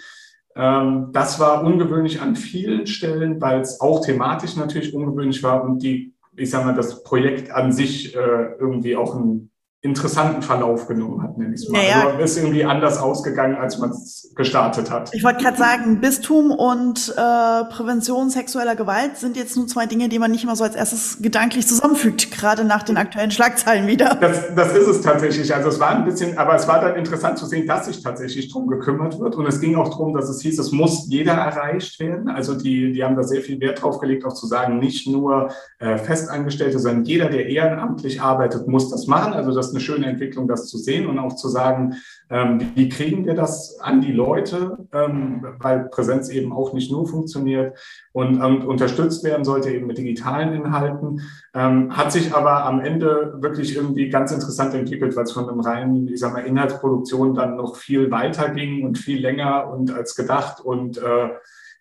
das 0.60 1.40
war 1.40 1.64
ungewöhnlich 1.64 2.22
an 2.22 2.36
vielen 2.36 2.86
Stellen, 2.86 3.40
weil 3.40 3.62
es 3.62 3.80
auch 3.80 4.06
thematisch 4.06 4.56
natürlich 4.58 4.94
ungewöhnlich 4.94 5.42
war 5.42 5.64
und 5.64 5.82
die, 5.82 6.14
ich 6.36 6.50
sage 6.50 6.66
mal, 6.66 6.76
das 6.76 7.04
Projekt 7.04 7.52
an 7.52 7.72
sich 7.72 8.16
äh, 8.16 8.20
irgendwie 8.60 8.96
auch 8.96 9.16
ein 9.16 9.49
interessanten 9.82 10.42
Verlauf 10.42 10.88
genommen 10.88 11.24
hat, 11.24 11.38
nenne 11.38 11.56
ich 11.56 11.62
es 11.62 11.70
mal. 11.70 11.82
Naja. 11.82 12.08
Also 12.10 12.20
ist 12.20 12.38
irgendwie 12.38 12.66
anders 12.66 12.98
ausgegangen, 12.98 13.56
als 13.56 13.78
man 13.78 13.92
es 13.92 14.30
gestartet 14.36 14.92
hat. 14.92 15.14
Ich 15.14 15.24
wollte 15.24 15.42
gerade 15.42 15.58
sagen, 15.58 16.02
Bistum 16.02 16.52
und 16.52 17.14
äh, 17.16 17.64
Prävention 17.70 18.30
sexueller 18.30 18.76
Gewalt 18.76 19.16
sind 19.16 19.38
jetzt 19.38 19.56
nur 19.56 19.68
zwei 19.68 19.86
Dinge, 19.86 20.10
die 20.10 20.20
man 20.20 20.32
nicht 20.32 20.44
immer 20.44 20.58
so 20.58 20.66
als 20.66 20.76
erstes 20.76 21.22
gedanklich 21.22 21.66
zusammenfügt, 21.66 22.30
gerade 22.30 22.66
nach 22.66 22.84
den 22.84 22.98
aktuellen 22.98 23.32
Schlagzeilen 23.32 23.88
wieder. 23.88 24.16
Das, 24.20 24.54
das 24.54 24.76
ist 24.76 24.88
es 24.88 25.02
tatsächlich. 25.02 25.56
Also 25.56 25.70
es 25.70 25.80
war 25.80 25.92
ein 25.92 26.04
bisschen, 26.04 26.38
aber 26.38 26.56
es 26.56 26.68
war 26.68 26.82
dann 26.82 26.98
interessant 26.98 27.38
zu 27.38 27.46
sehen, 27.46 27.66
dass 27.66 27.86
sich 27.86 28.04
tatsächlich 28.04 28.52
drum 28.52 28.68
gekümmert 28.68 29.18
wird. 29.18 29.36
Und 29.36 29.46
es 29.46 29.62
ging 29.62 29.78
auch 29.78 29.88
darum, 29.88 30.14
dass 30.14 30.28
es 30.28 30.42
hieß, 30.42 30.60
es 30.60 30.74
muss 30.74 31.08
jeder 31.08 31.34
erreicht 31.34 32.02
werden. 32.02 32.28
Also 32.28 32.54
die, 32.54 32.92
die 32.92 33.02
haben 33.02 33.16
da 33.16 33.24
sehr 33.24 33.42
viel 33.42 33.62
Wert 33.62 33.82
drauf 33.82 34.00
gelegt, 34.00 34.26
auch 34.26 34.34
zu 34.34 34.46
sagen, 34.46 34.80
nicht 34.80 35.08
nur 35.08 35.54
äh, 35.80 35.98
Festangestellte, 35.98 36.80
sondern 36.80 37.06
jeder, 37.06 37.30
der 37.30 37.48
ehrenamtlich 37.48 38.22
arbeitet, 38.22 38.68
muss 38.68 38.90
das 38.90 39.08
machen. 39.08 39.32
Also 39.32 39.56
das 39.56 39.69
ist 39.70 39.76
eine 39.76 39.82
schöne 39.82 40.08
Entwicklung, 40.08 40.48
das 40.48 40.68
zu 40.68 40.78
sehen 40.78 41.08
und 41.08 41.20
auch 41.20 41.36
zu 41.36 41.48
sagen, 41.48 41.96
ähm, 42.30 42.72
wie 42.76 42.90
kriegen 42.90 43.26
wir 43.26 43.34
das 43.34 43.80
an 43.80 44.02
die 44.02 44.12
Leute, 44.12 44.78
ähm, 44.94 45.46
weil 45.60 45.90
Präsenz 45.90 46.30
eben 46.30 46.52
auch 46.52 46.74
nicht 46.74 46.92
nur 46.92 47.08
funktioniert 47.08 47.78
und 48.12 48.42
ähm, 48.42 48.68
unterstützt 48.68 49.24
werden 49.24 49.46
sollte 49.46 49.72
eben 49.72 49.88
mit 49.88 49.98
digitalen 49.98 50.54
Inhalten. 50.54 51.22
Ähm, 51.54 51.96
hat 51.96 52.12
sich 52.12 52.34
aber 52.34 52.66
am 52.66 52.82
Ende 52.82 53.38
wirklich 53.40 53.76
irgendwie 53.76 54.10
ganz 54.10 54.32
interessant 54.32 54.74
entwickelt, 54.74 55.16
weil 55.16 55.24
es 55.24 55.32
von 55.32 55.48
einem 55.48 55.60
reinen, 55.60 56.08
ich 56.08 56.20
sag 56.20 56.34
mal, 56.34 56.46
Inhaltsproduktion 56.46 57.36
dann 57.36 57.56
noch 57.56 57.76
viel 57.76 58.12
weiter 58.12 58.50
ging 58.50 58.86
und 58.86 58.98
viel 58.98 59.22
länger 59.22 59.72
und 59.72 59.92
als 59.92 60.16
gedacht 60.16 60.62
und 60.62 60.98
äh, 60.98 61.30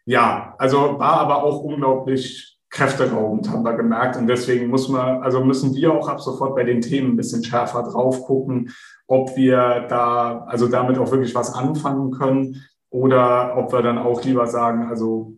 ja, 0.04 0.54
also 0.58 0.98
war 0.98 1.20
aber 1.20 1.42
auch 1.42 1.62
unglaublich 1.62 2.57
kräfteraubend, 2.70 3.50
haben 3.50 3.62
wir 3.62 3.74
gemerkt. 3.74 4.16
Und 4.16 4.26
deswegen 4.26 4.68
muss 4.68 4.88
man, 4.88 5.22
also 5.22 5.42
müssen 5.42 5.74
wir 5.74 5.92
auch 5.92 6.08
ab 6.08 6.20
sofort 6.20 6.54
bei 6.54 6.64
den 6.64 6.80
Themen 6.80 7.12
ein 7.12 7.16
bisschen 7.16 7.42
schärfer 7.42 7.82
drauf 7.82 8.24
gucken, 8.24 8.70
ob 9.06 9.36
wir 9.36 9.86
da, 9.88 10.44
also 10.46 10.68
damit 10.68 10.98
auch 10.98 11.10
wirklich 11.10 11.34
was 11.34 11.54
anfangen 11.54 12.10
können 12.10 12.62
oder 12.90 13.56
ob 13.56 13.72
wir 13.72 13.82
dann 13.82 13.98
auch 13.98 14.22
lieber 14.22 14.46
sagen, 14.46 14.88
also 14.88 15.34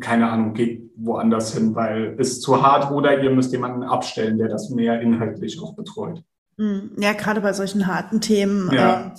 keine 0.00 0.30
Ahnung, 0.30 0.54
geht 0.54 0.90
woanders 0.96 1.54
hin, 1.54 1.74
weil 1.74 2.16
es 2.18 2.40
zu 2.40 2.62
hart 2.62 2.90
oder 2.90 3.22
ihr 3.22 3.30
müsst 3.30 3.52
jemanden 3.52 3.82
abstellen, 3.82 4.38
der 4.38 4.48
das 4.48 4.70
mehr 4.70 5.00
inhaltlich 5.00 5.60
auch 5.62 5.74
betreut. 5.74 6.22
Hm, 6.58 6.90
ja, 6.98 7.12
gerade 7.12 7.40
bei 7.40 7.52
solchen 7.52 7.86
harten 7.86 8.20
Themen. 8.20 8.70
Ja. 8.72 9.00
Äh, 9.06 9.10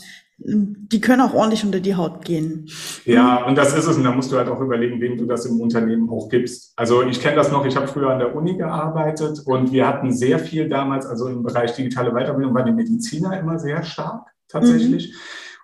die 0.42 1.02
können 1.02 1.22
auch 1.22 1.34
ordentlich 1.34 1.66
unter 1.66 1.80
die 1.80 1.96
Haut 1.96 2.24
gehen. 2.24 2.70
Ja, 3.06 3.46
und 3.46 3.58
das 3.58 3.78
ist 3.78 3.88
es. 3.88 3.98
Und 3.98 4.04
da 4.04 4.12
musst 4.12 4.32
du 4.32 4.38
halt 4.38 4.48
auch 4.48 4.62
überlegen, 4.62 5.02
wem 5.02 5.18
du 5.18 5.26
das 5.26 5.46
im 5.46 5.60
Unternehmen 5.60 6.10
auch 6.10 6.30
gibst. 6.30 6.74
Also 6.78 7.04
ich 7.04 7.22
kenne 7.22 7.36
das 7.36 7.52
noch, 7.52 7.66
ich 7.66 7.76
habe 7.76 7.88
früher 7.88 8.10
an 8.10 8.20
der 8.20 8.36
Uni 8.36 8.56
gearbeitet 8.56 9.42
und 9.46 9.72
wir 9.72 9.88
hatten 9.88 10.14
sehr 10.14 10.40
viel 10.40 10.70
damals, 10.70 11.06
also 11.06 11.28
im 11.28 11.44
Bereich 11.44 11.76
digitale 11.76 12.12
Weiterbildung 12.12 12.54
waren 12.54 12.66
die 12.66 12.72
Mediziner 12.72 13.38
immer 13.40 13.60
sehr 13.60 13.84
stark 13.84 14.28
tatsächlich. 14.48 15.10
Mhm. 15.10 15.16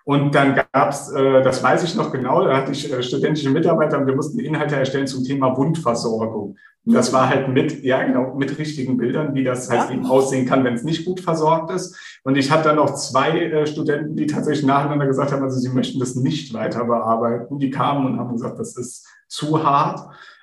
Und 0.04 0.34
dann 0.36 0.54
gab 0.54 0.90
es, 0.90 1.10
äh, 1.10 1.42
das 1.42 1.64
weiß 1.64 1.82
ich 1.82 1.96
noch 1.96 2.12
genau, 2.12 2.44
da 2.44 2.56
hatte 2.56 2.70
ich 2.70 2.92
äh, 2.92 3.02
studentische 3.02 3.50
Mitarbeiter 3.50 3.98
und 3.98 4.06
wir 4.06 4.14
mussten 4.14 4.38
Inhalte 4.38 4.76
erstellen 4.76 5.08
zum 5.08 5.24
Thema 5.24 5.56
Wundversorgung. 5.56 6.56
Das 6.94 7.12
war 7.12 7.28
halt 7.28 7.48
mit, 7.48 7.82
ja 7.82 8.04
genau, 8.04 8.34
mit 8.36 8.58
richtigen 8.58 8.96
Bildern, 8.96 9.34
wie 9.34 9.42
das 9.42 9.68
halt 9.68 9.90
ja. 9.90 9.94
eben 9.96 10.06
aussehen 10.06 10.46
kann, 10.46 10.62
wenn 10.62 10.74
es 10.74 10.84
nicht 10.84 11.04
gut 11.04 11.20
versorgt 11.20 11.72
ist. 11.72 11.96
Und 12.22 12.36
ich 12.36 12.50
hatte 12.50 12.68
dann 12.68 12.76
noch 12.76 12.94
zwei 12.94 13.40
äh, 13.40 13.66
Studenten, 13.66 14.14
die 14.14 14.26
tatsächlich 14.26 14.64
nacheinander 14.64 15.06
gesagt 15.06 15.32
haben, 15.32 15.42
also 15.42 15.58
sie 15.58 15.68
möchten 15.70 15.98
das 15.98 16.14
nicht 16.14 16.54
weiter 16.54 16.84
bearbeiten. 16.84 17.58
Die 17.58 17.70
kamen 17.70 18.06
und 18.06 18.18
haben 18.20 18.32
gesagt, 18.32 18.60
das 18.60 18.76
ist 18.76 19.04
zu 19.26 19.64
hart. 19.64 20.00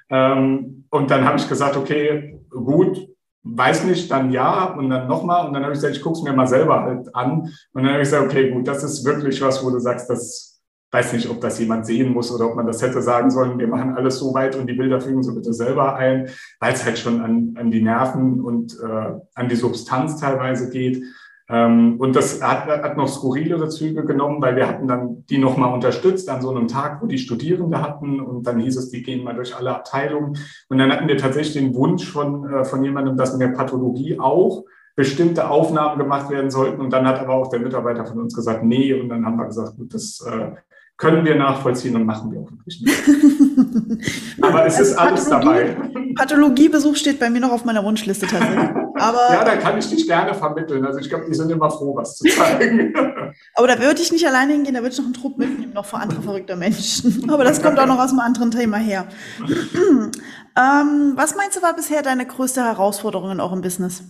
Ähm, 0.09 0.85
und 0.89 1.09
dann 1.09 1.23
habe 1.25 1.37
ich 1.37 1.47
gesagt, 1.47 1.77
okay, 1.77 2.41
gut, 2.49 3.07
weiß 3.43 3.85
nicht, 3.85 4.11
dann 4.11 4.31
ja 4.31 4.65
und 4.65 4.89
dann 4.89 5.07
nochmal. 5.07 5.47
Und 5.47 5.53
dann 5.53 5.63
habe 5.63 5.73
ich 5.73 5.77
gesagt, 5.77 5.95
ich 5.95 6.01
gucke 6.01 6.17
es 6.17 6.23
mir 6.23 6.33
mal 6.33 6.47
selber 6.47 6.81
halt 6.81 7.15
an. 7.15 7.53
Und 7.73 7.83
dann 7.83 7.87
habe 7.87 8.01
ich 8.01 8.09
gesagt, 8.09 8.25
okay, 8.25 8.51
gut, 8.51 8.67
das 8.67 8.83
ist 8.83 9.05
wirklich 9.05 9.41
was, 9.41 9.63
wo 9.63 9.69
du 9.69 9.79
sagst, 9.79 10.09
das 10.09 10.52
weiß 10.93 11.13
nicht, 11.13 11.29
ob 11.29 11.41
das 11.41 11.59
jemand 11.59 11.87
sehen 11.87 12.13
muss 12.13 12.31
oder 12.31 12.47
ob 12.47 12.55
man 12.55 12.67
das 12.67 12.81
hätte 12.81 13.01
sagen 13.01 13.31
sollen, 13.31 13.57
wir 13.57 13.67
machen 13.67 13.95
alles 13.95 14.19
so 14.19 14.33
weit 14.33 14.55
und 14.55 14.67
die 14.67 14.73
Bilder 14.73 15.01
fügen 15.01 15.23
Sie 15.23 15.33
bitte 15.33 15.51
selber 15.51 15.95
ein, 15.95 16.29
weil 16.59 16.73
es 16.73 16.85
halt 16.85 16.99
schon 16.99 17.19
an, 17.19 17.55
an 17.57 17.71
die 17.71 17.81
Nerven 17.81 18.39
und 18.39 18.77
äh, 18.79 19.13
an 19.33 19.49
die 19.49 19.55
Substanz 19.55 20.19
teilweise 20.19 20.69
geht. 20.69 21.03
Ähm, 21.49 21.95
und 21.99 22.15
das 22.15 22.41
hat, 22.43 22.67
hat 22.67 22.95
noch 22.95 23.07
skurrilere 23.07 23.69
Züge 23.69 24.05
genommen, 24.05 24.39
weil 24.41 24.55
wir 24.55 24.67
hatten 24.67 24.87
dann 24.87 25.25
die 25.25 25.39
nochmal 25.39 25.73
unterstützt 25.73 26.29
an 26.29 26.41
so 26.41 26.51
einem 26.51 26.67
Tag, 26.67 27.01
wo 27.01 27.07
die 27.07 27.17
Studierende 27.17 27.81
hatten 27.81 28.21
und 28.21 28.45
dann 28.45 28.59
hieß 28.59 28.77
es, 28.77 28.91
die 28.91 29.01
gehen 29.01 29.23
mal 29.23 29.33
durch 29.33 29.55
alle 29.55 29.75
Abteilungen. 29.75 30.37
Und 30.69 30.77
dann 30.77 30.91
hatten 30.91 31.07
wir 31.07 31.17
tatsächlich 31.17 31.55
den 31.55 31.73
Wunsch 31.73 32.07
von, 32.07 32.47
äh, 32.47 32.63
von 32.63 32.83
jemandem, 32.83 33.17
dass 33.17 33.33
in 33.33 33.39
der 33.39 33.49
Pathologie 33.49 34.19
auch 34.19 34.63
bestimmte 34.95 35.49
Aufnahmen 35.49 35.97
gemacht 35.97 36.29
werden 36.29 36.51
sollten. 36.51 36.79
Und 36.79 36.93
dann 36.93 37.07
hat 37.07 37.19
aber 37.19 37.33
auch 37.33 37.49
der 37.49 37.59
Mitarbeiter 37.59 38.05
von 38.05 38.19
uns 38.19 38.35
gesagt, 38.35 38.63
nee. 38.63 38.93
Und 38.93 39.09
dann 39.09 39.25
haben 39.25 39.37
wir 39.37 39.47
gesagt, 39.47 39.75
gut, 39.75 39.91
das 39.93 40.23
äh, 40.25 40.51
können 40.97 41.25
wir 41.25 41.35
nachvollziehen 41.35 41.95
und 41.95 42.05
machen 42.05 42.31
wir 42.31 42.41
auch 42.41 42.51
wirklich 42.51 42.81
nicht. 42.81 44.39
Aber 44.41 44.65
es 44.65 44.77
also 44.77 44.91
ist 44.91 44.97
alles 44.97 45.29
dabei. 45.29 45.75
Pathologiebesuch 46.15 46.95
steht 46.95 47.19
bei 47.19 47.29
mir 47.29 47.39
noch 47.39 47.51
auf 47.51 47.65
meiner 47.65 47.83
Wunschliste 47.83 48.27
tatsächlich. 48.27 48.69
Aber, 48.95 49.33
ja, 49.33 49.43
da 49.43 49.57
kann 49.57 49.77
ich 49.77 49.89
dich 49.89 50.07
gerne 50.07 50.33
vermitteln. 50.33 50.85
Also 50.85 50.99
ich 50.99 51.09
glaube, 51.09 51.25
die 51.27 51.33
sind 51.33 51.51
immer 51.51 51.69
froh, 51.69 51.95
was 51.95 52.17
zu 52.17 52.25
zeigen. 52.25 52.93
Aber 53.55 53.67
da 53.67 53.79
würde 53.79 54.01
ich 54.01 54.11
nicht 54.11 54.25
alleine 54.25 54.53
hingehen, 54.53 54.75
da 54.75 54.81
würde 54.81 54.93
ich 54.93 54.99
noch 54.99 55.05
einen 55.05 55.15
Trupp 55.15 55.37
mitnehmen, 55.37 55.73
noch 55.73 55.85
vor 55.85 55.99
andere 55.99 56.21
verrückte 56.21 56.55
Menschen. 56.55 57.29
Aber 57.29 57.43
das 57.43 57.61
kommt 57.61 57.79
auch 57.79 57.87
noch 57.87 57.99
aus 57.99 58.11
einem 58.11 58.19
anderen 58.19 58.51
Thema 58.51 58.77
her. 58.77 59.07
ähm, 59.43 61.13
was 61.15 61.35
meinst 61.35 61.57
du 61.57 61.61
war 61.61 61.75
bisher 61.75 62.03
deine 62.03 62.25
größte 62.25 62.63
Herausforderung 62.63 63.31
in 63.31 63.39
eurem 63.39 63.61
Business? 63.61 64.03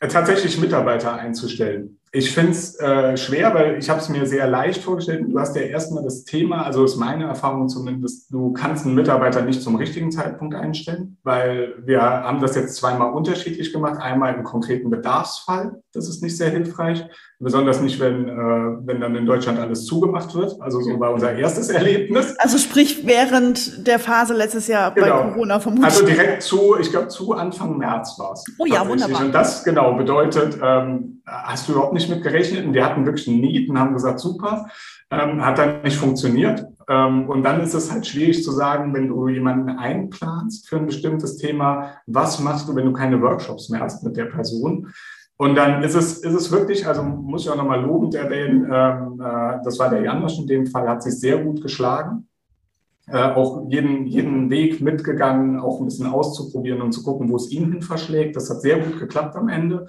Tatsächlich 0.00 0.60
Mitarbeiter 0.60 1.14
einzustellen. 1.14 1.98
Ich 2.12 2.32
finde 2.32 2.52
es 2.52 2.78
äh, 2.80 3.16
schwer, 3.16 3.52
weil 3.54 3.78
ich 3.78 3.90
habe 3.90 4.00
es 4.00 4.08
mir 4.08 4.26
sehr 4.26 4.46
leicht 4.46 4.82
vorgestellt. 4.82 5.26
Du 5.28 5.38
hast 5.38 5.56
ja 5.56 5.62
erstmal 5.62 6.02
das 6.02 6.24
Thema, 6.24 6.64
also 6.64 6.84
ist 6.84 6.96
meine 6.96 7.24
Erfahrung 7.24 7.68
zumindest, 7.68 8.32
du 8.32 8.52
kannst 8.52 8.86
einen 8.86 8.94
Mitarbeiter 8.94 9.42
nicht 9.42 9.60
zum 9.60 9.76
richtigen 9.76 10.10
Zeitpunkt 10.10 10.54
einstellen, 10.54 11.18
weil 11.24 11.74
wir 11.84 12.00
haben 12.00 12.40
das 12.40 12.54
jetzt 12.56 12.76
zweimal 12.76 13.12
unterschiedlich 13.12 13.72
gemacht. 13.72 14.00
Einmal 14.00 14.34
im 14.34 14.44
konkreten 14.44 14.88
Bedarfsfall, 14.88 15.82
das 15.92 16.08
ist 16.08 16.22
nicht 16.22 16.36
sehr 16.36 16.50
hilfreich, 16.50 17.04
besonders 17.38 17.80
nicht, 17.80 18.00
wenn, 18.00 18.28
äh, 18.28 18.32
wenn 18.32 19.00
dann 19.00 19.14
in 19.14 19.26
Deutschland 19.26 19.58
alles 19.58 19.84
zugemacht 19.84 20.34
wird. 20.34 20.60
Also 20.60 20.80
so 20.80 20.98
war 20.98 21.12
unser 21.12 21.34
erstes 21.34 21.68
Erlebnis. 21.68 22.34
Also 22.38 22.56
sprich 22.56 23.06
während 23.06 23.86
der 23.86 23.98
Phase 23.98 24.34
letztes 24.34 24.68
Jahr 24.68 24.92
genau. 24.92 25.06
bei 25.06 25.30
Corona 25.30 25.60
vermutlich. 25.60 25.86
Also 25.86 26.06
direkt 26.06 26.42
zu, 26.42 26.76
ich 26.80 26.90
glaube 26.90 27.08
zu 27.08 27.34
Anfang 27.34 27.76
März 27.76 28.18
war 28.18 28.32
es. 28.32 28.44
Oh 28.58 28.64
ja, 28.64 28.88
wunderbar. 28.88 29.20
Und 29.20 29.32
das 29.32 29.64
genau 29.64 29.94
bedeutet, 29.94 30.58
ähm, 30.62 31.22
hast 31.26 31.68
du 31.68 31.72
überhaupt 31.72 31.92
nicht 31.92 32.08
mit 32.08 32.22
gerechnet? 32.22 32.64
Und 32.64 32.72
wir 32.72 32.84
hatten 32.84 33.04
wirklich 33.04 33.26
ein 33.26 33.40
Need 33.40 33.68
und 33.68 33.78
haben 33.78 33.92
gesagt, 33.92 34.20
super. 34.20 34.68
Ähm, 35.10 35.44
hat 35.44 35.58
dann 35.58 35.82
nicht 35.82 35.96
funktioniert. 35.96 36.64
Ähm, 36.88 37.28
und 37.28 37.42
dann 37.42 37.60
ist 37.60 37.74
es 37.74 37.92
halt 37.92 38.06
schwierig 38.06 38.42
zu 38.42 38.50
sagen, 38.50 38.94
wenn 38.94 39.08
du 39.08 39.28
jemanden 39.28 39.70
einplanst 39.70 40.68
für 40.68 40.76
ein 40.76 40.86
bestimmtes 40.86 41.36
Thema, 41.36 41.92
was 42.06 42.40
machst 42.40 42.68
du, 42.68 42.74
wenn 42.74 42.86
du 42.86 42.92
keine 42.92 43.20
Workshops 43.20 43.68
mehr 43.68 43.80
hast 43.80 44.02
mit 44.04 44.16
der 44.16 44.26
Person? 44.26 44.92
Und 45.38 45.54
dann 45.54 45.82
ist 45.82 45.94
es, 45.94 46.18
ist 46.18 46.34
es 46.34 46.50
wirklich, 46.50 46.86
also 46.86 47.02
muss 47.02 47.42
ich 47.42 47.50
auch 47.50 47.56
nochmal 47.56 47.82
lobend 47.82 48.14
erwähnen, 48.14 48.64
ähm, 48.72 49.20
äh, 49.20 49.62
das 49.62 49.78
war 49.78 49.90
der 49.90 50.02
Janosch 50.02 50.38
in 50.38 50.46
dem 50.46 50.66
Fall, 50.66 50.88
hat 50.88 51.02
sich 51.02 51.18
sehr 51.18 51.38
gut 51.38 51.60
geschlagen. 51.60 52.26
Äh, 53.08 53.18
auch 53.18 53.68
jeden, 53.68 54.06
jeden 54.06 54.50
Weg 54.50 54.80
mitgegangen, 54.80 55.60
auch 55.60 55.78
ein 55.78 55.84
bisschen 55.84 56.06
auszuprobieren 56.06 56.80
und 56.80 56.92
zu 56.92 57.02
gucken, 57.02 57.30
wo 57.30 57.36
es 57.36 57.52
ihn 57.52 57.70
hin 57.70 57.82
verschlägt. 57.82 58.34
Das 58.34 58.50
hat 58.50 58.62
sehr 58.62 58.80
gut 58.80 58.98
geklappt 58.98 59.36
am 59.36 59.48
Ende. 59.48 59.86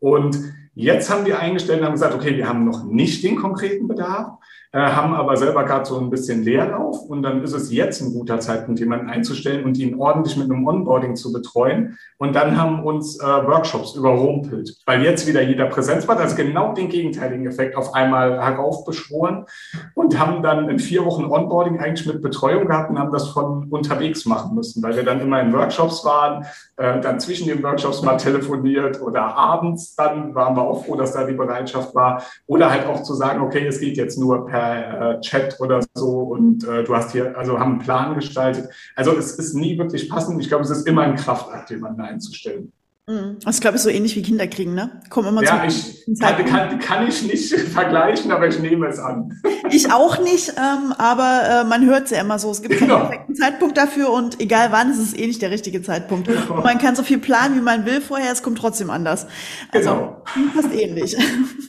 Und 0.00 0.38
jetzt 0.74 1.10
haben 1.10 1.24
wir 1.24 1.38
eingestellt 1.38 1.80
und 1.80 1.86
haben 1.86 1.94
gesagt, 1.94 2.14
okay, 2.14 2.36
wir 2.36 2.48
haben 2.48 2.64
noch 2.64 2.84
nicht 2.84 3.24
den 3.24 3.36
konkreten 3.36 3.88
Bedarf, 3.88 4.38
äh, 4.70 4.80
haben 4.80 5.14
aber 5.14 5.36
selber 5.36 5.64
gerade 5.64 5.86
so 5.86 5.98
ein 5.98 6.10
bisschen 6.10 6.42
Leerlauf. 6.42 7.02
Und 7.08 7.22
dann 7.22 7.42
ist 7.42 7.54
es 7.54 7.72
jetzt 7.72 8.02
ein 8.02 8.12
guter 8.12 8.38
Zeitpunkt, 8.38 8.80
jemanden 8.80 9.08
einzustellen 9.08 9.64
und 9.64 9.78
ihn 9.78 9.98
ordentlich 9.98 10.36
mit 10.36 10.50
einem 10.50 10.66
Onboarding 10.66 11.16
zu 11.16 11.32
betreuen. 11.32 11.96
Und 12.18 12.36
dann 12.36 12.60
haben 12.60 12.84
uns 12.84 13.18
äh, 13.18 13.24
Workshops 13.24 13.94
überrumpelt, 13.94 14.76
weil 14.84 15.02
jetzt 15.02 15.26
wieder 15.26 15.40
jeder 15.40 15.66
Präsenz 15.66 16.06
war, 16.06 16.18
also 16.18 16.36
genau 16.36 16.74
den 16.74 16.90
gegenteiligen 16.90 17.46
Effekt 17.46 17.76
auf 17.76 17.94
einmal 17.94 18.42
heraufbeschworen. 18.42 19.46
Und 19.94 20.18
haben 20.18 20.42
dann 20.42 20.68
in 20.68 20.78
vier 20.78 21.04
Wochen 21.06 21.24
Onboarding 21.24 21.78
eigentlich 21.80 22.06
mit 22.06 22.20
Betreuung 22.20 22.66
gehabt 22.66 22.90
und 22.90 22.98
haben 22.98 23.12
das 23.12 23.28
von 23.28 23.68
unterwegs 23.70 24.26
machen 24.26 24.54
müssen, 24.54 24.82
weil 24.82 24.96
wir 24.96 25.02
dann 25.02 25.20
immer 25.20 25.40
in 25.40 25.52
Workshops 25.52 26.04
waren, 26.04 26.44
äh, 26.76 27.00
dann 27.00 27.20
zwischen 27.20 27.48
den 27.48 27.62
Workshops 27.62 28.02
mal 28.02 28.18
telefoniert 28.18 29.00
oder 29.00 29.34
abends. 29.34 29.94
Dann 29.96 30.34
waren 30.34 30.54
wir 30.56 30.62
auch 30.62 30.84
froh, 30.84 30.96
dass 30.96 31.12
da 31.12 31.24
die 31.24 31.34
Bereitschaft 31.34 31.94
war. 31.94 32.22
Oder 32.46 32.70
halt 32.70 32.86
auch 32.86 33.02
zu 33.02 33.14
sagen, 33.14 33.40
okay, 33.40 33.66
es 33.66 33.80
geht 33.80 33.96
jetzt 33.96 34.18
nur 34.18 34.46
per 34.46 34.57
per 34.58 35.10
äh, 35.16 35.20
Chat 35.20 35.60
oder 35.60 35.80
so 35.94 36.20
und 36.20 36.66
äh, 36.66 36.84
du 36.84 36.94
hast 36.94 37.12
hier, 37.12 37.36
also 37.36 37.58
haben 37.58 37.72
einen 37.72 37.80
Plan 37.80 38.14
gestaltet. 38.14 38.68
Also 38.96 39.16
es 39.16 39.32
ist 39.32 39.54
nie 39.54 39.78
wirklich 39.78 40.08
passend. 40.08 40.40
Ich 40.40 40.48
glaube, 40.48 40.64
es 40.64 40.70
ist 40.70 40.86
immer 40.86 41.02
ein 41.02 41.16
Kraftakt, 41.16 41.70
jemanden 41.70 42.00
einzustellen. 42.00 42.72
Mhm. 43.08 43.38
Das 43.42 43.60
glaube 43.60 43.78
ich 43.78 43.82
so 43.82 43.88
ähnlich 43.88 44.14
wie 44.16 44.22
Kinder 44.22 44.46
kriegen, 44.46 44.74
ne? 44.74 45.00
Kommen 45.08 45.28
immer 45.28 45.42
ja, 45.42 45.64
ich, 45.64 46.04
kann, 46.20 46.44
kann, 46.44 46.78
kann, 46.78 47.08
ich 47.08 47.22
nicht 47.22 47.54
vergleichen, 47.72 48.30
aber 48.30 48.48
ich 48.48 48.58
nehme 48.58 48.86
es 48.86 48.98
an. 48.98 49.40
Ich 49.70 49.92
auch 49.92 50.18
nicht, 50.22 50.54
ähm, 50.56 50.94
aber 50.96 51.42
äh, 51.62 51.64
man 51.64 51.84
hört 51.84 52.04
es 52.04 52.10
ja 52.10 52.22
immer 52.22 52.38
so. 52.38 52.50
Es 52.50 52.62
gibt 52.62 52.78
keinen 52.78 52.88
genau. 52.88 53.00
perfekten 53.00 53.34
Zeitpunkt 53.34 53.76
dafür 53.76 54.10
und 54.10 54.40
egal 54.40 54.68
wann, 54.70 54.90
ist 54.90 54.98
es 54.98 55.14
eh 55.14 55.26
nicht 55.26 55.42
der 55.42 55.50
richtige 55.50 55.82
Zeitpunkt. 55.82 56.26
Genau. 56.26 56.62
Man 56.62 56.78
kann 56.78 56.96
so 56.96 57.02
viel 57.02 57.18
planen, 57.18 57.54
wie 57.54 57.60
man 57.60 57.84
will 57.84 58.00
vorher, 58.00 58.32
es 58.32 58.42
kommt 58.42 58.56
trotzdem 58.56 58.88
anders. 58.88 59.26
Also 59.70 59.90
genau. 59.90 60.24
fast 60.54 60.72
ähnlich. 60.72 61.16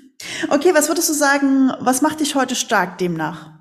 Okay, 0.49 0.71
was 0.73 0.87
würdest 0.89 1.09
du 1.09 1.13
sagen, 1.13 1.71
was 1.79 2.01
macht 2.01 2.19
dich 2.19 2.35
heute 2.35 2.55
stark 2.55 2.97
demnach? 2.97 3.51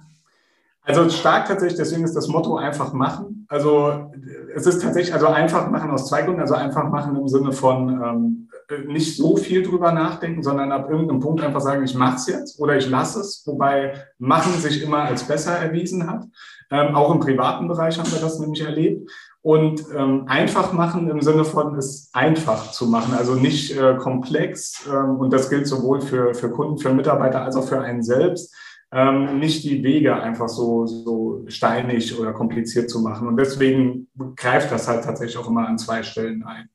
Also 0.82 1.08
stark 1.10 1.46
tatsächlich, 1.46 1.78
deswegen 1.78 2.04
ist 2.04 2.14
das 2.14 2.28
Motto 2.28 2.56
einfach 2.56 2.94
machen. 2.94 3.46
Also 3.48 4.10
es 4.54 4.66
ist 4.66 4.80
tatsächlich, 4.80 5.12
also 5.12 5.26
einfach 5.26 5.70
machen 5.70 5.90
aus 5.90 6.08
zwei 6.08 6.22
Gründen. 6.22 6.40
Also 6.40 6.54
einfach 6.54 6.88
machen 6.88 7.14
im 7.14 7.28
Sinne 7.28 7.52
von 7.52 7.88
ähm, 8.02 8.48
nicht 8.86 9.16
so 9.16 9.36
viel 9.36 9.62
drüber 9.62 9.92
nachdenken, 9.92 10.42
sondern 10.42 10.72
ab 10.72 10.90
irgendeinem 10.90 11.20
Punkt 11.20 11.42
einfach 11.42 11.60
sagen, 11.60 11.84
ich 11.84 11.94
mache 11.94 12.16
es 12.16 12.26
jetzt 12.26 12.58
oder 12.58 12.76
ich 12.76 12.88
lasse 12.88 13.20
es, 13.20 13.42
wobei 13.46 13.94
machen 14.18 14.54
sich 14.54 14.82
immer 14.82 15.00
als 15.00 15.24
besser 15.24 15.52
erwiesen 15.52 16.10
hat. 16.10 16.24
Ähm, 16.70 16.94
auch 16.94 17.12
im 17.12 17.20
privaten 17.20 17.68
Bereich 17.68 17.98
haben 17.98 18.10
wir 18.10 18.20
das 18.20 18.38
nämlich 18.38 18.62
erlebt 18.62 19.10
und 19.48 19.82
ähm, 19.96 20.24
einfach 20.26 20.74
machen 20.74 21.08
im 21.08 21.22
Sinne 21.22 21.42
von 21.42 21.74
es 21.76 22.10
einfach 22.12 22.70
zu 22.70 22.86
machen, 22.86 23.14
also 23.14 23.34
nicht 23.34 23.74
äh, 23.74 23.96
komplex. 23.96 24.86
Ähm, 24.86 25.16
und 25.16 25.32
das 25.32 25.48
gilt 25.48 25.66
sowohl 25.66 26.02
für, 26.02 26.34
für 26.34 26.50
Kunden, 26.50 26.76
für 26.76 26.92
Mitarbeiter 26.92 27.40
als 27.40 27.56
auch 27.56 27.66
für 27.66 27.80
einen 27.80 28.02
selbst. 28.02 28.54
Ähm, 28.92 29.38
nicht 29.38 29.64
die 29.64 29.82
Wege 29.82 30.14
einfach 30.14 30.50
so, 30.50 30.84
so 30.84 31.46
steinig 31.46 32.20
oder 32.20 32.34
kompliziert 32.34 32.90
zu 32.90 33.00
machen. 33.00 33.26
Und 33.26 33.38
deswegen 33.38 34.08
greift 34.36 34.70
das 34.70 34.86
halt 34.86 35.04
tatsächlich 35.04 35.38
auch 35.38 35.48
immer 35.48 35.66
an 35.66 35.78
zwei 35.78 36.02
Stellen 36.02 36.42
ein. 36.42 36.68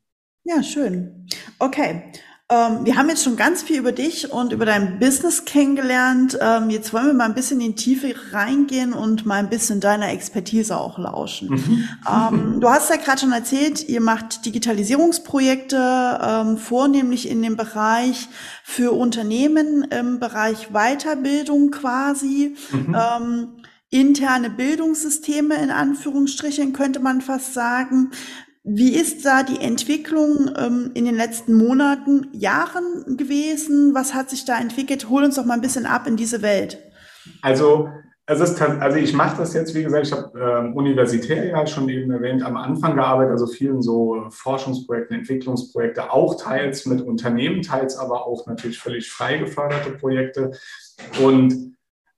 Ja, 0.44 0.64
schön. 0.64 1.28
Okay. 1.60 2.12
Ähm, 2.54 2.86
wir 2.86 2.96
haben 2.96 3.10
jetzt 3.10 3.24
schon 3.24 3.36
ganz 3.36 3.64
viel 3.64 3.80
über 3.80 3.92
dich 3.92 4.32
und 4.32 4.54
über 4.54 4.66
dein 4.66 5.00
Business 5.00 5.46
kennengelernt. 5.46 6.38
Ähm, 6.40 6.70
jetzt 6.70 6.94
wollen 6.94 7.08
wir 7.08 7.14
mal 7.14 7.26
ein 7.26 7.34
bisschen 7.34 7.60
in 7.62 7.76
die 7.76 7.76
Tiefe 7.76 8.14
reingehen 8.32 8.94
und 8.94 9.26
mal 9.26 9.40
ein 9.40 9.50
bisschen 9.50 9.80
deiner 9.80 10.10
Expertise 10.10 10.78
auch 10.78 10.98
lauschen. 10.98 11.50
Mhm. 11.50 11.90
Ähm, 12.08 12.60
du 12.60 12.70
hast 12.70 12.90
ja 12.90 12.98
gerade 12.98 13.22
schon 13.22 13.32
erzählt, 13.32 13.88
ihr 13.88 14.02
macht 14.02 14.46
Digitalisierungsprojekte, 14.46 16.20
ähm, 16.22 16.58
vornehmlich 16.58 17.30
in 17.30 17.42
dem 17.42 17.58
Bereich 17.58 18.28
für 18.64 18.92
Unternehmen, 18.94 19.84
im 19.84 20.20
Bereich 20.20 20.70
Weiterbildung 20.72 21.72
quasi. 21.72 22.56
Mhm 22.72 22.96
ähm, 22.96 23.48
interne 23.94 24.50
Bildungssysteme 24.50 25.56
in 25.62 25.70
Anführungsstrichen 25.70 26.74
könnte 26.74 27.00
man 27.00 27.22
fast 27.22 27.54
sagen. 27.54 28.10
Wie 28.64 28.96
ist 28.96 29.26
da 29.26 29.44
die 29.44 29.60
Entwicklung 29.60 30.50
ähm, 30.58 30.92
in 30.94 31.04
den 31.04 31.16
letzten 31.16 31.54
Monaten, 31.54 32.28
Jahren 32.32 33.18
gewesen? 33.18 33.94
Was 33.94 34.14
hat 34.14 34.30
sich 34.30 34.46
da 34.46 34.58
entwickelt? 34.58 35.10
Hol 35.10 35.26
uns 35.26 35.36
doch 35.36 35.44
mal 35.46 35.56
ein 35.56 35.62
bisschen 35.62 35.86
ab 35.86 36.08
in 36.08 36.16
diese 36.16 36.42
Welt. 36.42 36.80
Also, 37.42 37.90
es 38.26 38.40
ist, 38.40 38.62
also 38.62 38.98
ich 38.98 39.14
mache 39.14 39.38
das 39.38 39.54
jetzt, 39.54 39.76
wie 39.76 39.84
gesagt, 39.84 40.08
ich 40.08 40.14
habe 40.14 40.40
äh, 40.40 40.78
universitär 40.78 41.46
ja 41.46 41.68
schon 41.68 41.90
eben 41.90 42.10
erwähnt, 42.10 42.42
am 42.42 42.56
Anfang 42.56 42.96
gearbeitet, 42.96 43.32
also 43.32 43.48
vielen 43.48 43.82
so 43.82 44.28
Forschungsprojekten, 44.30 45.18
Entwicklungsprojekte, 45.18 46.10
auch 46.10 46.42
teils 46.42 46.86
mit 46.86 47.02
Unternehmen, 47.02 47.64
teils 47.64 47.98
aber 47.98 48.26
auch 48.26 48.48
natürlich 48.48 48.80
völlig 48.80 49.12
frei 49.12 49.40
geförderte 49.40 49.92
Projekte. 49.92 50.52
Und 51.22 51.76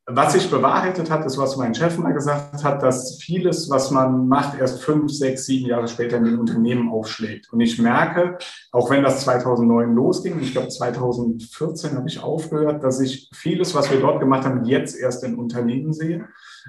was 0.08 0.34
sich 0.34 0.52
bewahrheitet 0.52 1.10
hat, 1.10 1.26
ist, 1.26 1.40
was 1.40 1.58
mein 1.58 1.74
Chef 1.74 1.98
mal 1.98 2.14
gesagt 2.14 2.64
hat, 2.64 2.84
dass 2.84 3.18
vieles, 3.20 3.72
was 3.72 3.90
man 3.90 4.28
macht, 4.28 4.60
erst 4.60 4.84
fünf, 4.84 5.12
sechs, 5.12 5.46
sieben 5.48 5.68
Jahre 5.68 5.88
später 5.88 6.18
in 6.18 6.26
den 6.26 6.38
Unternehmen 6.38 6.92
aufschlägt. 6.92 7.52
Und 7.52 7.60
ich 7.60 7.80
merke, 7.80 8.38
auch 8.72 8.92
wenn 8.92 9.02
das 9.02 9.22
2009 9.22 9.96
losging, 9.96 10.40
ich 10.40 10.52
glaube 10.52 10.68
2014 10.68 11.98
habe 11.98 12.08
ich 12.08 12.22
aufgehört, 12.22 12.84
dass 12.84 13.00
ich 13.00 13.32
vieles, 13.34 13.74
was 13.74 13.90
wir 13.90 14.00
dort 14.00 14.20
gemacht 14.20 14.46
haben, 14.46 14.66
jetzt 14.66 14.96
erst 14.96 15.24
in 15.24 15.40
Unternehmen 15.40 15.92
sehe, 15.92 16.28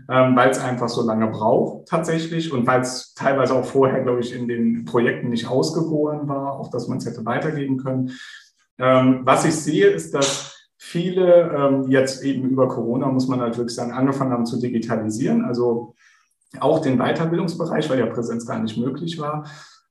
ähm, 0.08 0.34
weil 0.34 0.48
es 0.48 0.58
einfach 0.58 0.88
so 0.88 1.02
lange 1.02 1.26
braucht 1.26 1.88
tatsächlich 1.88 2.52
und 2.52 2.66
weil 2.66 2.80
es 2.80 3.12
teilweise 3.12 3.52
auch 3.52 3.66
vorher, 3.66 4.02
glaube 4.02 4.20
ich, 4.20 4.34
in 4.34 4.48
den 4.48 4.86
Projekten 4.86 5.28
nicht 5.28 5.46
ausgegoren 5.46 6.26
war, 6.26 6.58
auch 6.58 6.70
dass 6.70 6.88
man 6.88 6.98
es 6.98 7.04
hätte 7.04 7.26
weitergeben 7.26 7.76
können. 7.76 8.12
Ähm, 8.78 9.20
was 9.24 9.44
ich 9.44 9.54
sehe, 9.54 9.88
ist, 9.88 10.14
dass 10.14 10.55
viele 10.78 11.50
ähm, 11.50 11.90
jetzt 11.90 12.22
eben 12.22 12.48
über 12.48 12.68
Corona, 12.68 13.08
muss 13.08 13.28
man 13.28 13.40
wirklich 13.40 13.74
sagen, 13.74 13.92
angefangen 13.92 14.32
haben 14.32 14.46
zu 14.46 14.60
digitalisieren, 14.60 15.44
also 15.44 15.94
auch 16.60 16.80
den 16.80 16.98
Weiterbildungsbereich, 16.98 17.88
weil 17.90 17.98
ja 17.98 18.06
Präsenz 18.06 18.46
gar 18.46 18.58
nicht 18.58 18.76
möglich 18.76 19.18
war. 19.18 19.46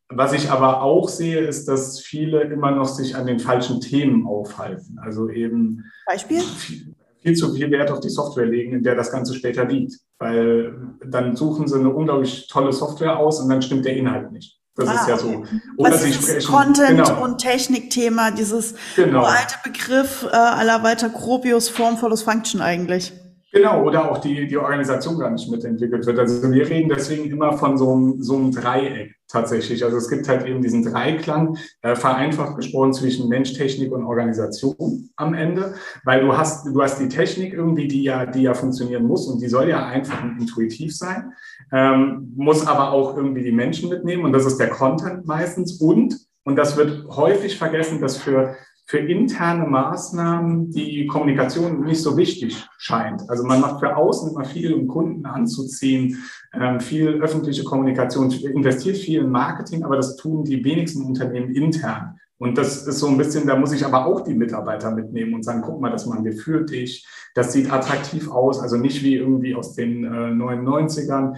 Was 0.09 0.33
ich 0.33 0.51
aber 0.51 0.83
auch 0.83 1.09
sehe, 1.09 1.39
ist, 1.39 1.67
dass 1.67 1.99
viele 1.99 2.41
immer 2.41 2.71
noch 2.71 2.87
sich 2.87 3.15
an 3.15 3.25
den 3.25 3.39
falschen 3.39 3.81
Themen 3.81 4.27
aufhalten. 4.27 4.99
Also 5.01 5.29
eben 5.29 5.83
Beispiel? 6.05 6.41
Viel, 6.41 6.95
viel 7.21 7.35
zu 7.35 7.53
viel 7.53 7.71
Wert 7.71 7.91
auf 7.91 8.01
die 8.01 8.09
Software 8.09 8.45
legen, 8.45 8.73
in 8.73 8.83
der 8.83 8.95
das 8.95 9.11
Ganze 9.11 9.33
später 9.33 9.65
liegt. 9.65 9.95
Weil 10.19 10.95
dann 11.03 11.35
suchen 11.35 11.67
sie 11.67 11.79
eine 11.79 11.89
unglaublich 11.89 12.47
tolle 12.47 12.71
Software 12.71 13.17
aus 13.17 13.39
und 13.39 13.49
dann 13.49 13.63
stimmt 13.63 13.85
der 13.85 13.97
Inhalt 13.97 14.31
nicht. 14.31 14.59
Das 14.75 14.89
ah, 14.89 14.93
ist 14.93 15.07
ja 15.07 15.17
so. 15.17 15.43
Oder 15.77 15.91
Was 15.91 16.03
sie 16.03 16.13
sprechen. 16.13 16.51
Content- 16.51 17.05
genau. 17.05 17.23
und 17.23 17.37
Technikthema, 17.37 18.31
dieses 18.31 18.75
genau. 18.95 19.23
alte 19.23 19.55
Begriff 19.63 20.27
äh, 20.29 20.35
aller 20.35 20.83
weiter 20.83 21.09
Gropius 21.09 21.69
Form 21.69 21.97
follows 21.97 22.23
Function 22.23 22.61
eigentlich. 22.61 23.13
Genau, 23.55 23.83
oder 23.85 24.11
auch 24.11 24.17
die, 24.17 24.47
die 24.47 24.57
Organisation 24.57 25.17
gar 25.17 25.29
nicht 25.29 25.49
mitentwickelt 25.49 26.05
wird. 26.05 26.19
Also 26.19 26.51
wir 26.51 26.69
reden 26.69 26.89
deswegen 26.89 27.31
immer 27.31 27.53
von 27.53 27.77
so 27.77 27.93
einem, 27.93 28.21
so 28.21 28.35
einem 28.35 28.51
Dreieck 28.51 29.15
tatsächlich. 29.29 29.81
Also 29.85 29.95
es 29.95 30.09
gibt 30.09 30.27
halt 30.27 30.45
eben 30.45 30.61
diesen 30.61 30.83
Dreiklang, 30.83 31.57
äh, 31.81 31.95
vereinfacht 31.95 32.57
gesprochen, 32.57 32.91
zwischen 32.91 33.29
Mensch, 33.29 33.53
Technik 33.53 33.93
und 33.93 34.03
Organisation 34.03 35.09
am 35.15 35.33
Ende, 35.33 35.75
weil 36.03 36.19
du 36.19 36.37
hast, 36.37 36.65
du 36.67 36.81
hast 36.81 36.99
die 36.99 37.07
Technik 37.07 37.53
irgendwie, 37.53 37.87
die 37.87 38.03
ja, 38.03 38.25
die 38.25 38.41
ja 38.41 38.53
funktionieren 38.53 39.05
muss 39.05 39.25
und 39.27 39.41
die 39.41 39.47
soll 39.47 39.69
ja 39.69 39.85
einfach 39.85 40.21
und 40.21 40.37
intuitiv 40.37 40.93
sein, 40.93 41.31
ähm, 41.71 42.33
muss 42.35 42.65
aber 42.65 42.91
auch 42.91 43.15
irgendwie 43.15 43.43
die 43.43 43.51
Menschen 43.51 43.89
mitnehmen 43.89 44.25
und 44.25 44.33
das 44.33 44.45
ist 44.45 44.57
der 44.57 44.69
Content 44.69 45.25
meistens 45.25 45.81
und, 45.81 46.15
und 46.43 46.55
das 46.55 46.77
wird 46.77 47.07
häufig 47.09 47.57
vergessen, 47.57 48.01
dass 48.01 48.17
für 48.17 48.55
für 48.87 48.99
interne 48.99 49.65
Maßnahmen 49.65 50.69
die 50.71 51.07
Kommunikation 51.07 51.83
nicht 51.85 52.01
so 52.01 52.17
wichtig 52.17 52.67
scheint. 52.77 53.27
Also 53.29 53.43
man 53.43 53.59
macht 53.59 53.79
für 53.79 53.95
außen 53.95 54.31
immer 54.31 54.45
viel, 54.45 54.73
um 54.73 54.87
Kunden 54.87 55.25
anzuziehen, 55.25 56.23
ähm, 56.53 56.79
viel 56.79 57.19
öffentliche 57.21 57.63
Kommunikation, 57.63 58.31
investiert 58.31 58.97
viel 58.97 59.21
in 59.21 59.31
Marketing, 59.31 59.83
aber 59.83 59.95
das 59.95 60.17
tun 60.17 60.43
die 60.43 60.63
wenigsten 60.63 61.03
Unternehmen 61.03 61.55
intern. 61.55 62.19
Und 62.37 62.57
das 62.57 62.85
ist 62.85 62.99
so 62.99 63.07
ein 63.07 63.17
bisschen, 63.17 63.47
da 63.47 63.55
muss 63.55 63.71
ich 63.71 63.85
aber 63.85 64.05
auch 64.05 64.21
die 64.21 64.33
Mitarbeiter 64.33 64.91
mitnehmen 64.91 65.33
und 65.33 65.43
sagen, 65.43 65.61
guck 65.63 65.79
mal, 65.79 65.91
das 65.91 66.05
machen 66.05 66.25
wir 66.25 66.33
für 66.33 66.63
dich. 66.63 67.07
Das 67.33 67.53
sieht 67.53 67.71
attraktiv 67.71 68.29
aus, 68.29 68.59
also 68.59 68.75
nicht 68.75 69.03
wie 69.03 69.15
irgendwie 69.15 69.55
aus 69.55 69.73
den 69.73 70.03
äh, 70.03 70.07
99ern. 70.07 71.37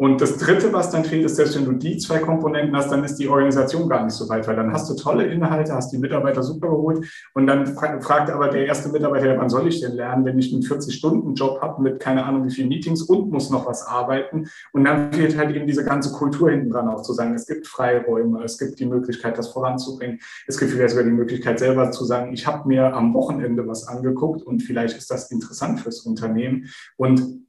Und 0.00 0.20
das 0.20 0.36
Dritte, 0.38 0.72
was 0.72 0.92
dann 0.92 1.04
fehlt, 1.04 1.24
ist, 1.24 1.34
selbst 1.34 1.56
wenn 1.56 1.64
du 1.64 1.72
die 1.72 1.98
zwei 1.98 2.20
Komponenten 2.20 2.74
hast, 2.76 2.92
dann 2.92 3.02
ist 3.02 3.16
die 3.16 3.26
Organisation 3.26 3.88
gar 3.88 4.04
nicht 4.04 4.14
so 4.14 4.28
weit, 4.28 4.46
weil 4.46 4.54
dann 4.54 4.72
hast 4.72 4.88
du 4.88 4.94
tolle 4.94 5.26
Inhalte, 5.26 5.74
hast 5.74 5.92
die 5.92 5.98
Mitarbeiter 5.98 6.44
super 6.44 6.68
geholt 6.68 7.04
und 7.34 7.48
dann 7.48 7.66
fragt 7.66 8.30
aber 8.30 8.46
der 8.46 8.64
erste 8.64 8.90
Mitarbeiter, 8.90 9.36
wann 9.36 9.50
soll 9.50 9.66
ich 9.66 9.80
denn 9.80 9.94
lernen, 9.94 10.24
wenn 10.24 10.38
ich 10.38 10.52
einen 10.52 10.62
40-Stunden-Job 10.62 11.60
habe 11.60 11.82
mit 11.82 11.98
keine 11.98 12.24
Ahnung 12.24 12.46
wie 12.46 12.50
vielen 12.50 12.68
Meetings 12.68 13.02
und 13.02 13.32
muss 13.32 13.50
noch 13.50 13.66
was 13.66 13.84
arbeiten. 13.84 14.48
Und 14.72 14.84
dann 14.84 15.12
fehlt 15.12 15.36
halt 15.36 15.54
eben 15.56 15.66
diese 15.66 15.84
ganze 15.84 16.12
Kultur 16.12 16.50
hinten 16.50 16.70
dran 16.70 16.86
auch 16.86 17.02
zu 17.02 17.12
sagen, 17.12 17.34
es 17.34 17.46
gibt 17.46 17.66
Freiräume, 17.66 18.44
es 18.44 18.56
gibt 18.56 18.78
die 18.78 18.86
Möglichkeit, 18.86 19.36
das 19.36 19.48
voranzubringen. 19.48 20.20
Es 20.46 20.58
gibt 20.58 20.70
vielleicht 20.70 20.90
sogar 20.90 21.04
die 21.04 21.10
Möglichkeit 21.10 21.58
selber 21.58 21.90
zu 21.90 22.04
sagen, 22.04 22.32
ich 22.32 22.46
habe 22.46 22.68
mir 22.68 22.94
am 22.94 23.14
Wochenende 23.14 23.66
was 23.66 23.88
angeguckt 23.88 24.42
und 24.42 24.62
vielleicht 24.62 24.96
ist 24.96 25.10
das 25.10 25.32
interessant 25.32 25.80
fürs 25.80 26.02
Unternehmen. 26.02 26.66
Und 26.96 27.48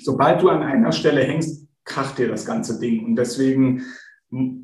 sobald 0.00 0.42
du 0.42 0.48
an 0.48 0.62
einer 0.62 0.92
Stelle 0.92 1.22
hängst, 1.22 1.67
kracht 1.88 2.18
dir 2.18 2.28
das 2.28 2.44
ganze 2.44 2.78
Ding. 2.78 3.04
Und 3.04 3.16
deswegen 3.16 3.84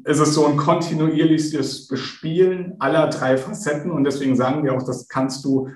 ist 0.04 0.20
es 0.20 0.34
so 0.34 0.46
ein 0.46 0.56
kontinuierliches 0.56 1.88
Bespielen 1.88 2.76
aller 2.78 3.08
drei 3.08 3.36
Facetten. 3.36 3.90
Und 3.90 4.04
deswegen 4.04 4.36
sagen 4.36 4.62
wir 4.62 4.74
auch, 4.74 4.82
das 4.82 5.08
kannst 5.08 5.44
du, 5.44 5.68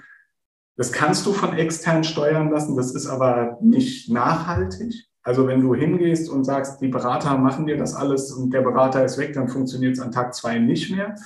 das 0.76 0.92
kannst 0.92 1.26
du 1.26 1.32
von 1.32 1.56
extern 1.56 2.04
steuern 2.04 2.50
lassen. 2.50 2.76
Das 2.76 2.94
ist 2.94 3.06
aber 3.06 3.58
nicht 3.60 4.10
nachhaltig. 4.10 5.08
Also 5.22 5.46
wenn 5.46 5.60
du 5.60 5.74
hingehst 5.74 6.30
und 6.30 6.44
sagst, 6.44 6.80
die 6.80 6.88
Berater 6.88 7.36
machen 7.36 7.66
dir 7.66 7.76
das 7.76 7.94
alles 7.94 8.30
und 8.32 8.50
der 8.52 8.62
Berater 8.62 9.04
ist 9.04 9.18
weg, 9.18 9.32
dann 9.34 9.48
funktioniert 9.48 9.94
es 9.94 10.00
an 10.00 10.12
Tag 10.12 10.34
zwei 10.34 10.58
nicht 10.58 10.90
mehr. 10.90 11.16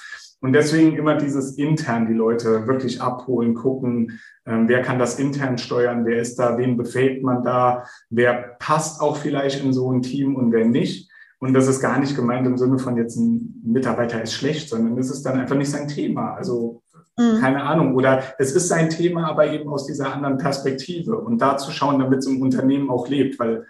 Und 0.42 0.54
deswegen 0.54 0.96
immer 0.96 1.14
dieses 1.14 1.56
intern 1.56 2.08
die 2.08 2.14
Leute 2.14 2.66
wirklich 2.66 3.00
abholen, 3.00 3.54
gucken, 3.54 4.20
ähm, 4.44 4.68
wer 4.68 4.82
kann 4.82 4.98
das 4.98 5.20
intern 5.20 5.56
steuern, 5.56 6.04
wer 6.04 6.20
ist 6.20 6.36
da, 6.36 6.58
wen 6.58 6.76
befähigt 6.76 7.22
man 7.22 7.44
da, 7.44 7.84
wer 8.10 8.56
passt 8.58 9.00
auch 9.00 9.16
vielleicht 9.16 9.64
in 9.64 9.72
so 9.72 9.90
ein 9.90 10.02
Team 10.02 10.34
und 10.34 10.50
wer 10.50 10.66
nicht. 10.66 11.08
Und 11.38 11.54
das 11.54 11.68
ist 11.68 11.80
gar 11.80 11.98
nicht 11.98 12.16
gemeint 12.16 12.44
im 12.46 12.58
Sinne 12.58 12.80
von 12.80 12.96
jetzt 12.96 13.16
ein 13.16 13.62
Mitarbeiter 13.64 14.20
ist 14.20 14.34
schlecht, 14.34 14.68
sondern 14.68 14.98
es 14.98 15.10
ist 15.10 15.22
dann 15.22 15.38
einfach 15.38 15.56
nicht 15.56 15.70
sein 15.70 15.86
Thema. 15.86 16.34
Also 16.34 16.82
mhm. 17.16 17.38
keine 17.40 17.62
Ahnung. 17.62 17.94
Oder 17.94 18.22
es 18.38 18.52
ist 18.52 18.66
sein 18.66 18.90
Thema, 18.90 19.28
aber 19.28 19.46
eben 19.46 19.68
aus 19.68 19.86
dieser 19.86 20.12
anderen 20.12 20.38
Perspektive 20.38 21.18
und 21.18 21.40
da 21.40 21.56
zu 21.56 21.70
schauen, 21.70 22.00
damit 22.00 22.18
es 22.18 22.26
im 22.26 22.42
Unternehmen 22.42 22.90
auch 22.90 23.08
lebt, 23.08 23.38
weil 23.38 23.64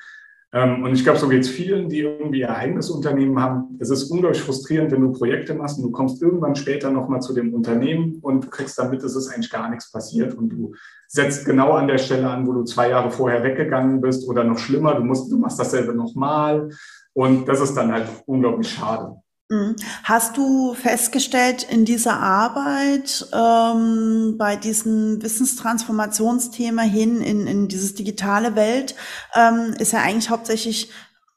und 0.54 0.92
ich 0.92 1.02
glaube, 1.02 1.18
so 1.18 1.28
geht 1.28 1.40
es 1.40 1.48
vielen, 1.48 1.88
die 1.88 2.00
irgendwie 2.00 2.40
ihr 2.40 2.54
eigenes 2.54 2.90
Unternehmen 2.90 3.40
haben. 3.40 3.74
Es 3.78 3.88
ist 3.88 4.10
unglaublich 4.10 4.42
frustrierend, 4.42 4.92
wenn 4.92 5.00
du 5.00 5.10
Projekte 5.10 5.54
machst 5.54 5.78
und 5.78 5.84
du 5.84 5.90
kommst 5.90 6.20
irgendwann 6.20 6.54
später 6.56 6.90
nochmal 6.90 7.22
zu 7.22 7.32
dem 7.32 7.54
Unternehmen 7.54 8.18
und 8.20 8.44
du 8.44 8.50
kriegst 8.50 8.78
damit, 8.78 9.02
dass 9.02 9.14
es 9.14 9.28
eigentlich 9.28 9.50
gar 9.50 9.70
nichts 9.70 9.90
passiert 9.90 10.34
und 10.34 10.50
du 10.50 10.74
setzt 11.08 11.46
genau 11.46 11.72
an 11.72 11.88
der 11.88 11.96
Stelle 11.96 12.28
an, 12.28 12.46
wo 12.46 12.52
du 12.52 12.64
zwei 12.64 12.90
Jahre 12.90 13.10
vorher 13.10 13.42
weggegangen 13.42 14.02
bist 14.02 14.28
oder 14.28 14.44
noch 14.44 14.58
schlimmer, 14.58 14.94
du, 14.94 15.04
musst, 15.04 15.32
du 15.32 15.38
machst 15.38 15.58
dasselbe 15.58 15.94
nochmal 15.94 16.68
und 17.14 17.48
das 17.48 17.60
ist 17.62 17.74
dann 17.74 17.90
halt 17.90 18.08
unglaublich 18.26 18.68
schade. 18.68 19.21
Mhm. 19.52 19.76
Hast 20.04 20.38
du 20.38 20.72
festgestellt 20.72 21.66
in 21.68 21.84
dieser 21.84 22.18
Arbeit 22.18 23.26
ähm, 23.34 24.36
bei 24.38 24.56
diesem 24.56 25.22
Wissenstransformationsthema 25.22 26.80
hin 26.82 27.20
in, 27.20 27.46
in 27.46 27.68
dieses 27.68 27.94
digitale 27.94 28.56
Welt, 28.56 28.94
ähm, 29.34 29.74
ist 29.78 29.92
ja 29.92 30.00
eigentlich 30.00 30.30
hauptsächlich 30.30 30.88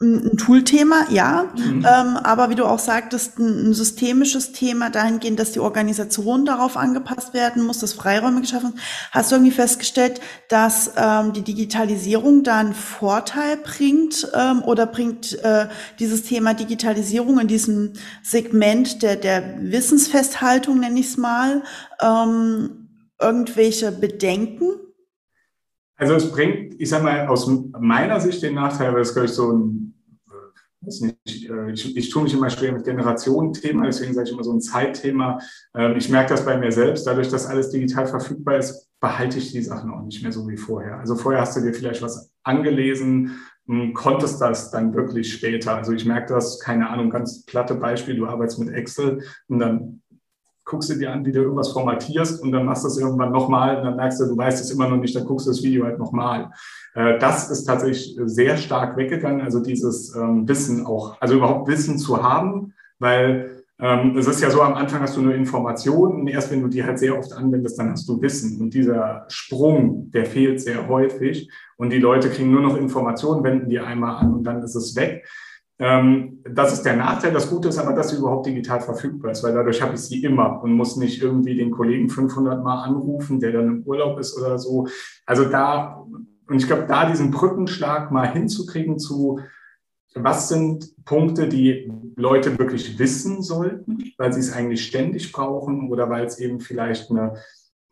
ein 0.02 0.36
Toolthema, 0.36 1.06
ja, 1.10 1.46
mhm. 1.56 1.86
ähm, 1.90 2.18
aber 2.18 2.50
wie 2.50 2.56
du 2.56 2.66
auch 2.66 2.80
sagtest, 2.80 3.40
ein, 3.40 3.70
ein, 3.70 3.74
systemisches 3.74 4.52
Thema 4.52 4.90
dahingehend, 4.90 5.40
dass 5.40 5.54
die 5.54 5.62
Organisation 5.62 6.46
darauf 6.46 6.76
angepasst 6.76 7.34
werden 7.34 7.64
muss, 7.64 7.80
dass 7.80 7.94
Freiräume 7.94 8.42
geschaffen 8.42 8.72
sind. 8.72 8.82
Hast 9.12 9.32
du 9.32 9.36
irgendwie 9.36 9.54
festgestellt, 9.54 10.20
dass 10.50 10.92
ähm, 10.98 11.32
die 11.32 11.44
Digitalisierung 11.44 12.44
da 12.44 12.58
einen 12.58 12.74
Vorteil 12.74 13.56
bringt 13.56 14.28
ähm, 14.34 14.64
oder 14.64 14.86
bringt 14.86 15.42
äh, 15.44 15.70
dieses 15.98 16.24
Thema 16.24 16.54
Digitalisierung 16.54 17.40
in 17.40 17.48
diesem 17.48 17.94
Segment 18.22 19.02
der, 19.02 19.16
der 19.16 19.62
Wissensfesthaltung, 19.62 20.82
nenne 20.82 21.00
ich 21.00 21.08
es 21.08 21.18
mal, 21.18 21.64
ähm, 22.02 22.90
irgendwelche 23.22 23.94
Bedenken? 23.94 24.85
Also 25.98 26.16
es 26.16 26.32
bringt, 26.32 26.80
ich 26.80 26.90
sag 26.90 27.04
mal, 27.04 27.28
aus 27.28 27.50
meiner 27.80 28.20
Sicht 28.20 28.44
den 28.44 28.56
Nachteil, 28.56 28.94
weil 28.94 29.02
es, 29.02 29.14
glaube 29.14 29.28
ich, 29.28 29.32
so 29.32 29.52
ein, 29.52 29.94
äh, 30.28 30.86
weiß 30.86 31.02
nicht, 31.02 31.50
äh, 31.50 31.72
ich, 31.72 31.96
ich 31.96 32.10
tue 32.10 32.24
mich 32.24 32.34
immer 32.34 32.50
schwer 32.50 32.74
mit 32.74 32.84
Generationenthema, 32.84 33.86
deswegen 33.86 34.14
sage 34.14 34.28
ich 34.28 34.34
immer 34.34 34.44
so 34.44 34.54
ein 34.54 34.62
Zeitthema. 34.62 35.40
Ähm, 35.74 35.96
ich 35.96 36.10
merke 36.10 36.30
das 36.30 36.46
bei 36.46 36.58
mir 36.58 36.72
selbst, 36.72 37.08
dadurch, 37.08 37.30
dass 37.30 37.46
alles 37.48 37.70
digital 37.70 38.08
verfügbar 38.08 38.58
ist, 38.58 38.90
behalte 39.00 39.38
ich 39.38 39.52
die 39.52 39.62
Sachen 39.62 39.92
auch 39.92 40.04
nicht 40.04 40.22
mehr 40.22 40.32
so 40.32 40.48
wie 40.50 40.58
vorher. 40.58 40.98
Also 41.00 41.16
vorher 41.16 41.42
hast 41.42 41.56
du 41.56 41.62
dir 41.62 41.74
vielleicht 41.74 42.02
was 42.02 42.32
angelesen, 42.44 43.38
hm, 43.68 43.94
konntest 43.94 44.42
das 44.42 44.72
dann 44.72 44.94
wirklich 44.94 45.34
später. 45.34 45.76
Also 45.76 45.92
ich 45.94 46.06
merke 46.06 46.34
das, 46.34 46.60
keine 46.60 46.90
Ahnung, 46.90 47.10
ganz 47.10 47.46
platte 47.46 47.76
Beispiel, 47.76 48.16
du 48.16 48.28
arbeitest 48.28 48.60
mit 48.60 48.70
Excel 48.70 49.24
und 49.48 49.60
dann 49.60 50.02
guckst 50.66 50.90
du 50.90 50.96
dir 50.96 51.14
an, 51.14 51.24
wie 51.24 51.32
du 51.32 51.42
irgendwas 51.42 51.72
formatierst 51.72 52.42
und 52.42 52.52
dann 52.52 52.66
machst 52.66 52.84
du 52.84 52.88
es 52.88 52.98
irgendwann 52.98 53.32
nochmal 53.32 53.78
und 53.78 53.86
dann 53.86 53.96
merkst 53.96 54.20
du, 54.20 54.26
du 54.26 54.36
weißt 54.36 54.64
es 54.64 54.72
immer 54.72 54.90
noch 54.90 54.98
nicht, 54.98 55.16
dann 55.16 55.24
guckst 55.24 55.46
du 55.46 55.52
das 55.52 55.64
Video 55.64 55.86
halt 55.86 56.00
nochmal. 56.00 56.50
Äh, 56.96 57.20
das 57.20 57.52
ist 57.52 57.66
tatsächlich 57.66 58.20
sehr 58.26 58.58
stark 58.58 58.98
weggegangen, 58.98 59.42
also 59.42 59.62
dieses 59.62 60.16
ähm, 60.16 60.48
Wissen 60.48 60.86
auch, 60.86 61.22
also 61.22 61.36
überhaupt 61.36 61.68
Wissen 61.68 62.00
zu 62.00 62.22
haben, 62.22 62.74
weil 62.98 63.64
ähm, 63.78 64.18
es 64.18 64.26
ist 64.28 64.42
ja 64.42 64.50
so, 64.50 64.62
am 64.62 64.74
Anfang 64.74 65.02
hast 65.02 65.18
du 65.18 65.22
nur 65.22 65.36
Informationen 65.36 66.22
und 66.22 66.28
erst 66.28 66.50
wenn 66.50 66.62
du 66.62 66.70
die 66.70 66.84
halt 66.84 66.98
sehr 66.98 67.18
oft 67.18 67.34
anwendest, 67.34 67.78
dann 67.78 67.92
hast 67.92 68.08
du 68.08 68.22
Wissen. 68.22 68.60
Und 68.62 68.74
dieser 68.74 69.26
Sprung, 69.28 70.10
der 70.12 70.26
fehlt 70.26 70.62
sehr 70.62 70.88
häufig 70.88 71.52
und 71.76 71.92
die 71.92 72.00
Leute 72.00 72.30
kriegen 72.30 72.52
nur 72.52 72.62
noch 72.62 72.78
Informationen, 72.78 73.44
wenden 73.44 73.70
die 73.70 73.80
einmal 73.80 74.16
an 74.16 74.34
und 74.34 74.44
dann 74.46 74.64
ist 74.64 74.76
es 74.76 74.96
weg. 74.96 75.28
Ähm, 75.78 76.42
das 76.50 76.74
ist 76.74 76.84
der 76.84 76.96
Nachteil. 76.96 77.34
Das 77.34 77.50
Gute 77.50 77.68
ist 77.68 77.78
aber, 77.78 77.94
dass 77.94 78.10
sie 78.10 78.18
überhaupt 78.18 78.46
digital 78.46 78.80
verfügbar 78.80 79.32
ist, 79.32 79.44
weil 79.44 79.54
dadurch 79.54 79.82
habe 79.82 79.96
ich 79.96 80.02
sie 80.02 80.24
immer 80.24 80.64
und 80.64 80.74
muss 80.74 80.96
nicht 80.96 81.22
irgendwie 81.22 81.56
den 81.56 81.72
Kollegen 81.72 82.10
500 82.10 82.64
Mal 82.64 82.84
anrufen, 82.84 83.40
der 83.40 83.52
dann 83.52 83.68
im 83.68 83.84
Urlaub 83.84 84.20
ist 84.20 84.38
oder 84.38 84.58
so. 84.58 84.88
Also 85.26 85.46
da, 85.46 86.06
und 86.48 86.58
ich 86.58 86.68
glaube, 86.68 86.86
da 86.88 87.10
diesen 87.10 87.32
Brückenschlag 87.32 88.12
mal 88.12 88.32
hinzukriegen 88.32 89.00
zu, 89.00 89.40
was 90.14 90.48
sind 90.48 90.94
Punkte, 91.04 91.50
die 91.50 91.92
Leute 92.16 92.58
wirklich 92.58 92.98
wissen 92.98 93.42
sollten, 93.42 94.14
weil 94.18 94.32
sie 94.32 94.40
es 94.40 94.54
eigentlich 94.54 94.86
ständig 94.86 95.34
brauchen 95.34 95.90
oder 95.90 96.10
weil 96.10 96.26
es 96.26 96.40
eben 96.40 96.62
vielleicht 96.62 97.12
eine 97.12 97.34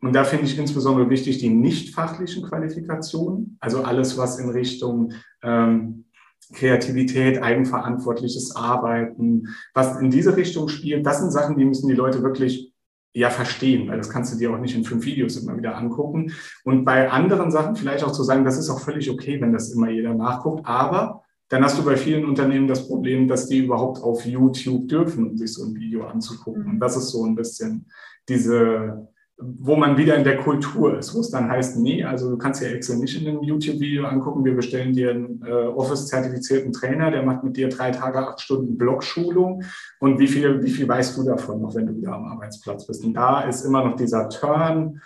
und 0.00 0.12
da 0.12 0.24
finde 0.24 0.44
ich 0.44 0.58
insbesondere 0.58 1.08
wichtig 1.08 1.38
die 1.38 1.48
nicht 1.48 1.94
fachlichen 1.94 2.42
Qualifikationen, 2.42 3.56
also 3.58 3.84
alles, 3.84 4.18
was 4.18 4.38
in 4.38 4.50
Richtung 4.50 5.14
ähm, 5.42 6.04
Kreativität, 6.52 7.42
eigenverantwortliches 7.42 8.54
Arbeiten, 8.54 9.48
was 9.72 9.98
in 10.00 10.10
diese 10.10 10.36
Richtung 10.36 10.68
spielt, 10.68 11.06
das 11.06 11.20
sind 11.20 11.30
Sachen, 11.30 11.56
die 11.56 11.64
müssen 11.64 11.88
die 11.88 11.94
Leute 11.94 12.22
wirklich 12.22 12.72
ja 13.14 13.30
verstehen, 13.30 13.88
weil 13.88 13.98
das 13.98 14.10
kannst 14.10 14.34
du 14.34 14.38
dir 14.38 14.52
auch 14.52 14.58
nicht 14.58 14.74
in 14.74 14.84
fünf 14.84 15.04
Videos 15.04 15.36
immer 15.36 15.56
wieder 15.56 15.76
angucken. 15.76 16.32
Und 16.64 16.84
bei 16.84 17.10
anderen 17.10 17.50
Sachen 17.50 17.76
vielleicht 17.76 18.02
auch 18.02 18.12
zu 18.12 18.24
sagen, 18.24 18.44
das 18.44 18.58
ist 18.58 18.68
auch 18.68 18.80
völlig 18.80 19.08
okay, 19.08 19.40
wenn 19.40 19.52
das 19.52 19.72
immer 19.72 19.88
jeder 19.88 20.14
nachguckt, 20.14 20.66
aber 20.66 21.22
dann 21.48 21.62
hast 21.62 21.78
du 21.78 21.84
bei 21.84 21.96
vielen 21.96 22.24
Unternehmen 22.24 22.66
das 22.66 22.88
Problem, 22.88 23.28
dass 23.28 23.46
die 23.46 23.58
überhaupt 23.58 24.02
auf 24.02 24.24
YouTube 24.26 24.88
dürfen, 24.88 25.28
um 25.28 25.36
sich 25.36 25.52
so 25.52 25.64
ein 25.64 25.74
Video 25.74 26.04
anzugucken. 26.06 26.66
Und 26.66 26.80
das 26.80 26.96
ist 26.96 27.10
so 27.10 27.24
ein 27.24 27.36
bisschen 27.36 27.86
diese, 28.28 29.08
wo 29.36 29.74
man 29.74 29.96
wieder 29.96 30.14
in 30.14 30.22
der 30.22 30.36
Kultur 30.36 30.96
ist, 30.98 31.14
wo 31.14 31.20
es 31.20 31.30
dann 31.30 31.50
heißt, 31.50 31.76
nee, 31.78 32.04
also 32.04 32.30
du 32.30 32.38
kannst 32.38 32.62
ja 32.62 32.68
Excel 32.68 32.98
nicht 32.98 33.20
in 33.20 33.28
einem 33.28 33.42
YouTube-Video 33.42 34.06
angucken, 34.06 34.44
wir 34.44 34.54
bestellen 34.54 34.92
dir 34.92 35.10
einen 35.10 35.44
äh, 35.44 35.50
Office-zertifizierten 35.50 36.72
Trainer, 36.72 37.10
der 37.10 37.24
macht 37.24 37.42
mit 37.42 37.56
dir 37.56 37.68
drei 37.68 37.90
Tage, 37.90 38.18
acht 38.18 38.40
Stunden 38.40 38.78
Blogschulung 38.78 39.64
und 39.98 40.20
wie 40.20 40.28
viel, 40.28 40.62
wie 40.62 40.70
viel 40.70 40.86
weißt 40.86 41.16
du 41.16 41.24
davon 41.24 41.60
noch, 41.60 41.74
wenn 41.74 41.86
du 41.86 41.96
wieder 41.96 42.12
am 42.12 42.26
Arbeitsplatz 42.26 42.86
bist? 42.86 43.04
Und 43.04 43.14
da 43.14 43.40
ist 43.40 43.64
immer 43.64 43.84
noch 43.84 43.96
dieser 43.96 44.28
Turn, 44.28 45.00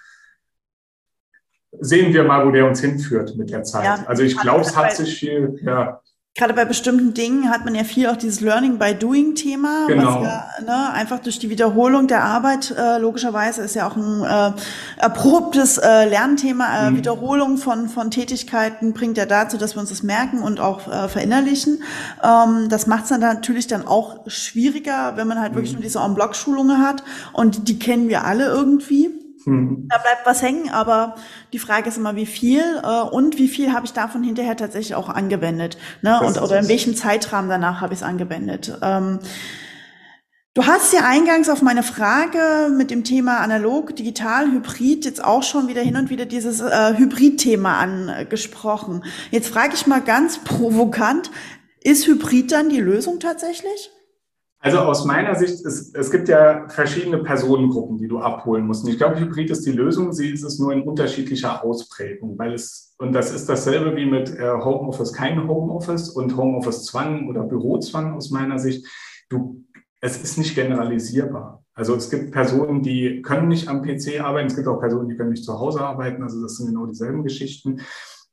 sehen 1.80 2.12
wir 2.12 2.24
mal, 2.24 2.46
wo 2.46 2.50
der 2.50 2.66
uns 2.66 2.80
hinführt 2.80 3.34
mit 3.36 3.50
der 3.50 3.62
Zeit. 3.62 3.84
Ja, 3.84 4.04
also 4.06 4.22
ich 4.22 4.36
glaube, 4.36 4.60
es 4.60 4.76
hat 4.76 4.94
sich 4.94 5.18
viel, 5.18 5.58
ja 5.62 6.02
gerade 6.38 6.54
bei 6.54 6.64
bestimmten 6.64 7.14
Dingen 7.14 7.50
hat 7.50 7.64
man 7.64 7.74
ja 7.74 7.82
viel 7.82 8.06
auch 8.06 8.16
dieses 8.16 8.40
Learning 8.40 8.78
by 8.78 8.94
Doing 8.94 9.34
Thema, 9.34 9.86
genau. 9.88 10.06
was 10.06 10.22
ja 10.22 10.46
ne, 10.64 10.92
einfach 10.92 11.18
durch 11.18 11.40
die 11.40 11.50
Wiederholung 11.50 12.06
der 12.06 12.22
Arbeit 12.22 12.70
äh, 12.78 12.98
logischerweise 12.98 13.62
ist 13.62 13.74
ja 13.74 13.88
auch 13.88 13.96
ein 13.96 14.22
äh, 14.22 14.52
erprobtes 15.02 15.78
äh, 15.78 16.08
Lernthema. 16.08 16.86
Äh, 16.86 16.90
mhm. 16.90 16.96
Wiederholung 16.96 17.58
von 17.58 17.88
von 17.88 18.12
Tätigkeiten 18.12 18.92
bringt 18.92 19.18
ja 19.18 19.26
dazu, 19.26 19.58
dass 19.58 19.74
wir 19.74 19.80
uns 19.80 19.90
das 19.90 20.04
merken 20.04 20.40
und 20.40 20.60
auch 20.60 20.86
äh, 20.86 21.08
verinnerlichen. 21.08 21.82
Ähm, 22.22 22.68
das 22.68 22.86
macht 22.86 23.04
es 23.04 23.08
dann 23.08 23.20
natürlich 23.20 23.66
dann 23.66 23.86
auch 23.86 24.20
schwieriger, 24.28 25.16
wenn 25.16 25.26
man 25.26 25.40
halt 25.40 25.52
mhm. 25.52 25.56
wirklich 25.56 25.72
nur 25.72 25.82
diese 25.82 26.00
On-Block-Schulungen 26.00 26.78
hat 26.78 27.02
und 27.32 27.68
die 27.68 27.80
kennen 27.80 28.08
wir 28.08 28.24
alle 28.24 28.46
irgendwie. 28.46 29.17
Mhm. 29.48 29.88
Da 29.88 29.98
bleibt 29.98 30.26
was 30.26 30.42
hängen, 30.42 30.70
aber 30.70 31.16
die 31.52 31.58
Frage 31.58 31.88
ist 31.88 31.96
immer, 31.96 32.16
wie 32.16 32.26
viel 32.26 32.62
äh, 32.82 33.02
und 33.02 33.38
wie 33.38 33.48
viel 33.48 33.72
habe 33.72 33.86
ich 33.86 33.92
davon 33.92 34.22
hinterher 34.22 34.56
tatsächlich 34.56 34.94
auch 34.94 35.08
angewendet, 35.08 35.78
ne? 36.02 36.20
Und 36.20 36.40
oder 36.40 36.60
in 36.60 36.68
welchem 36.68 36.94
Zeitrahmen 36.94 37.48
danach 37.48 37.80
habe 37.80 37.94
ich 37.94 38.00
es 38.00 38.04
angewendet. 38.04 38.78
Ähm, 38.82 39.20
Du 40.54 40.66
hast 40.66 40.92
ja 40.92 41.02
eingangs 41.04 41.48
auf 41.48 41.62
meine 41.62 41.84
Frage 41.84 42.68
mit 42.76 42.90
dem 42.90 43.04
Thema 43.04 43.38
analog, 43.38 43.94
digital, 43.94 44.50
hybrid 44.50 45.04
jetzt 45.04 45.22
auch 45.22 45.44
schon 45.44 45.68
wieder 45.68 45.82
hin 45.82 45.96
und 45.96 46.10
wieder 46.10 46.26
dieses 46.26 46.60
äh, 46.60 46.94
Hybrid-Thema 46.96 47.78
angesprochen. 47.78 49.04
Jetzt 49.30 49.50
frage 49.50 49.74
ich 49.74 49.86
mal 49.86 50.00
ganz 50.00 50.38
provokant, 50.38 51.30
ist 51.80 52.08
Hybrid 52.08 52.50
dann 52.50 52.70
die 52.70 52.80
Lösung 52.80 53.20
tatsächlich? 53.20 53.92
Also 54.60 54.78
aus 54.78 55.04
meiner 55.04 55.36
Sicht, 55.36 55.64
es, 55.64 55.94
es 55.94 56.10
gibt 56.10 56.28
ja 56.28 56.68
verschiedene 56.68 57.18
Personengruppen, 57.18 57.96
die 57.96 58.08
du 58.08 58.18
abholen 58.18 58.66
musst. 58.66 58.84
Und 58.84 58.90
ich 58.90 58.98
glaube, 58.98 59.20
Hybrid 59.20 59.50
ist 59.50 59.64
die 59.64 59.72
Lösung. 59.72 60.12
Sie 60.12 60.30
ist 60.30 60.42
es 60.42 60.58
nur 60.58 60.72
in 60.72 60.82
unterschiedlicher 60.82 61.64
Ausprägung, 61.64 62.36
weil 62.38 62.54
es, 62.54 62.94
und 62.98 63.12
das 63.12 63.32
ist 63.32 63.48
dasselbe 63.48 63.94
wie 63.94 64.06
mit 64.06 64.30
äh, 64.30 64.50
Homeoffice, 64.50 65.12
kein 65.12 65.46
Homeoffice 65.46 66.08
und 66.08 66.36
Homeoffice-Zwang 66.36 67.28
oder 67.28 67.44
Bürozwang 67.44 68.14
aus 68.14 68.30
meiner 68.30 68.58
Sicht. 68.58 68.84
Du, 69.28 69.64
es 70.00 70.20
ist 70.20 70.38
nicht 70.38 70.56
generalisierbar. 70.56 71.64
Also 71.74 71.94
es 71.94 72.10
gibt 72.10 72.32
Personen, 72.32 72.82
die 72.82 73.22
können 73.22 73.46
nicht 73.46 73.68
am 73.68 73.82
PC 73.82 74.20
arbeiten. 74.20 74.48
Es 74.48 74.56
gibt 74.56 74.66
auch 74.66 74.80
Personen, 74.80 75.08
die 75.08 75.16
können 75.16 75.30
nicht 75.30 75.44
zu 75.44 75.60
Hause 75.60 75.82
arbeiten. 75.82 76.24
Also 76.24 76.42
das 76.42 76.56
sind 76.56 76.66
genau 76.66 76.86
dieselben 76.86 77.22
Geschichten. 77.22 77.82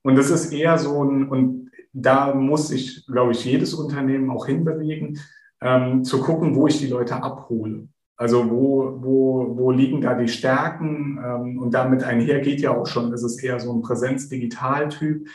Und 0.01 0.15
das 0.15 0.31
ist 0.31 0.51
eher 0.51 0.79
so 0.79 1.03
ein, 1.03 1.29
und 1.29 1.69
da 1.93 2.33
muss 2.33 2.69
sich, 2.69 3.05
glaube 3.05 3.33
ich, 3.33 3.45
jedes 3.45 3.75
Unternehmen 3.75 4.31
auch 4.31 4.47
hinbewegen 4.47 5.19
ähm, 5.65 6.03
zu 6.03 6.21
gucken, 6.21 6.55
wo 6.55 6.67
ich 6.67 6.77
die 6.77 6.87
Leute 6.87 7.21
abhole. 7.21 7.87
Also 8.17 8.49
wo, 8.49 8.97
wo, 9.01 9.57
wo 9.57 9.71
liegen 9.71 9.99
da 9.99 10.13
die 10.13 10.27
Stärken? 10.27 11.19
Ähm, 11.23 11.59
und 11.59 11.73
damit 11.73 12.03
einher 12.03 12.39
geht 12.39 12.61
ja 12.61 12.71
auch 12.71 12.85
schon, 12.85 13.11
ist 13.11 13.43
eher 13.43 13.59
so 13.59 13.73
ein 13.73 13.81
Präsenz-Digital-Typ. 13.81 15.27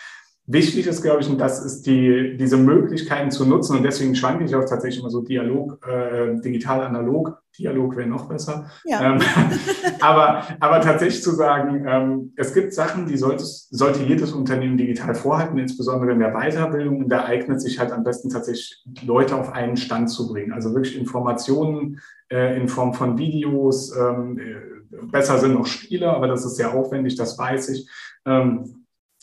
Wichtig 0.53 0.89
ist, 0.89 1.03
glaube 1.03 1.21
ich, 1.21 1.29
und 1.29 1.39
das 1.39 1.65
ist 1.65 1.87
die, 1.87 2.37
diese 2.37 2.57
Möglichkeiten 2.57 3.31
zu 3.31 3.47
nutzen. 3.47 3.77
Und 3.77 3.85
deswegen 3.85 4.17
schwanke 4.17 4.45
ich 4.45 4.57
auch 4.57 4.65
tatsächlich 4.65 4.99
immer 4.99 5.11
so 5.11 5.23
Dialog, 5.23 5.79
äh, 5.87 6.41
digital, 6.41 6.83
analog. 6.83 7.41
Dialog 7.57 7.97
wäre 7.97 8.09
noch 8.09 8.29
besser. 8.29 8.69
Ja. 8.85 9.01
Ähm, 9.01 9.21
aber, 10.01 10.43
aber 10.59 10.81
tatsächlich 10.81 11.23
zu 11.23 11.31
sagen, 11.37 11.85
ähm, 11.87 12.33
es 12.35 12.53
gibt 12.53 12.75
Sachen, 12.75 13.07
die 13.07 13.17
sollte, 13.17 13.45
sollte 13.45 14.03
jedes 14.03 14.33
Unternehmen 14.33 14.77
digital 14.77 15.15
vorhalten, 15.15 15.57
insbesondere 15.57 16.11
in 16.11 16.19
der 16.19 16.33
Weiterbildung. 16.33 17.05
Und 17.05 17.11
da 17.11 17.27
eignet 17.27 17.61
sich 17.61 17.79
halt 17.79 17.93
am 17.93 18.03
besten 18.03 18.29
tatsächlich 18.29 18.83
Leute 19.07 19.37
auf 19.37 19.53
einen 19.53 19.77
Stand 19.77 20.11
zu 20.11 20.27
bringen. 20.33 20.53
Also 20.53 20.75
wirklich 20.75 20.99
Informationen 20.99 22.01
äh, 22.29 22.61
in 22.61 22.67
Form 22.67 22.93
von 22.93 23.19
Videos. 23.19 23.97
Ähm, 23.97 24.37
äh, 24.41 25.07
besser 25.13 25.39
sind 25.39 25.55
noch 25.55 25.67
Spiele, 25.67 26.11
aber 26.11 26.27
das 26.27 26.45
ist 26.45 26.57
sehr 26.57 26.75
aufwendig, 26.75 27.15
das 27.15 27.39
weiß 27.39 27.69
ich. 27.69 27.89
Ähm, 28.27 28.80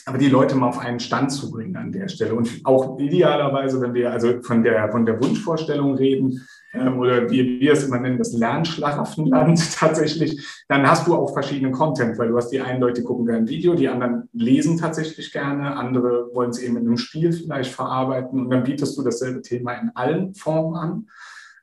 aber 0.08 0.18
die 0.18 0.30
Leute 0.30 0.56
mal 0.56 0.70
auf 0.70 0.80
einen 0.80 1.02
Stand 1.02 1.34
zu 1.34 1.52
bringen 1.52 1.76
an 1.76 1.92
der 1.92 2.08
Stelle. 2.08 2.34
Und 2.34 2.62
auch 2.64 2.98
idealerweise, 2.98 3.82
wenn 3.82 3.94
wir 3.94 4.10
also 4.10 4.42
von 4.42 4.64
der, 4.64 4.90
von 4.90 5.06
der 5.06 5.22
Wunschvorstellung 5.22 5.96
reden, 5.96 6.48
ähm, 6.74 6.98
oder 6.98 7.30
wie 7.30 7.60
wir 7.60 7.74
es 7.74 7.84
immer 7.84 8.00
nennen, 8.00 8.18
das 8.18 8.32
Lernschlaraffenland 8.32 9.74
tatsächlich, 9.76 10.64
dann 10.70 10.90
hast 10.90 11.08
du 11.08 11.16
auch 11.16 11.34
verschiedenen 11.34 11.74
Content, 11.74 12.18
weil 12.18 12.30
du 12.30 12.38
hast 12.38 12.50
die 12.50 12.62
einen 12.62 12.80
Leute, 12.80 13.02
die 13.02 13.06
gucken 13.06 13.26
gerne 13.26 13.50
Video, 13.50 13.76
die 13.76 13.90
anderen 13.90 14.30
lesen 14.32 14.78
tatsächlich 14.78 15.34
gerne, 15.34 15.76
andere 15.76 16.30
wollen 16.34 16.52
es 16.52 16.60
eben 16.60 16.78
in 16.78 16.88
einem 16.88 16.98
Spiel 16.98 17.34
vielleicht 17.34 17.74
verarbeiten 17.74 18.40
und 18.40 18.50
dann 18.50 18.64
bietest 18.64 18.98
du 18.98 19.04
dasselbe 19.04 19.42
Thema 19.42 19.74
in 19.74 19.92
allen 19.94 20.34
Formen 20.36 20.76
an. 20.78 21.08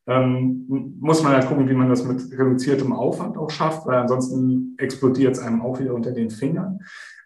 Ähm, 0.06 0.66
muss 1.00 1.22
man 1.22 1.32
halt 1.32 1.46
gucken, 1.46 1.66
wie 1.66 1.72
man 1.72 1.88
das 1.88 2.04
mit 2.04 2.30
reduziertem 2.30 2.92
Aufwand 2.92 3.38
auch 3.38 3.48
schafft, 3.48 3.86
weil 3.86 3.96
ansonsten 3.96 4.74
explodiert 4.76 5.36
es 5.36 5.42
einem 5.42 5.62
auch 5.62 5.80
wieder 5.80 5.94
unter 5.94 6.12
den 6.12 6.28
Fingern 6.28 6.80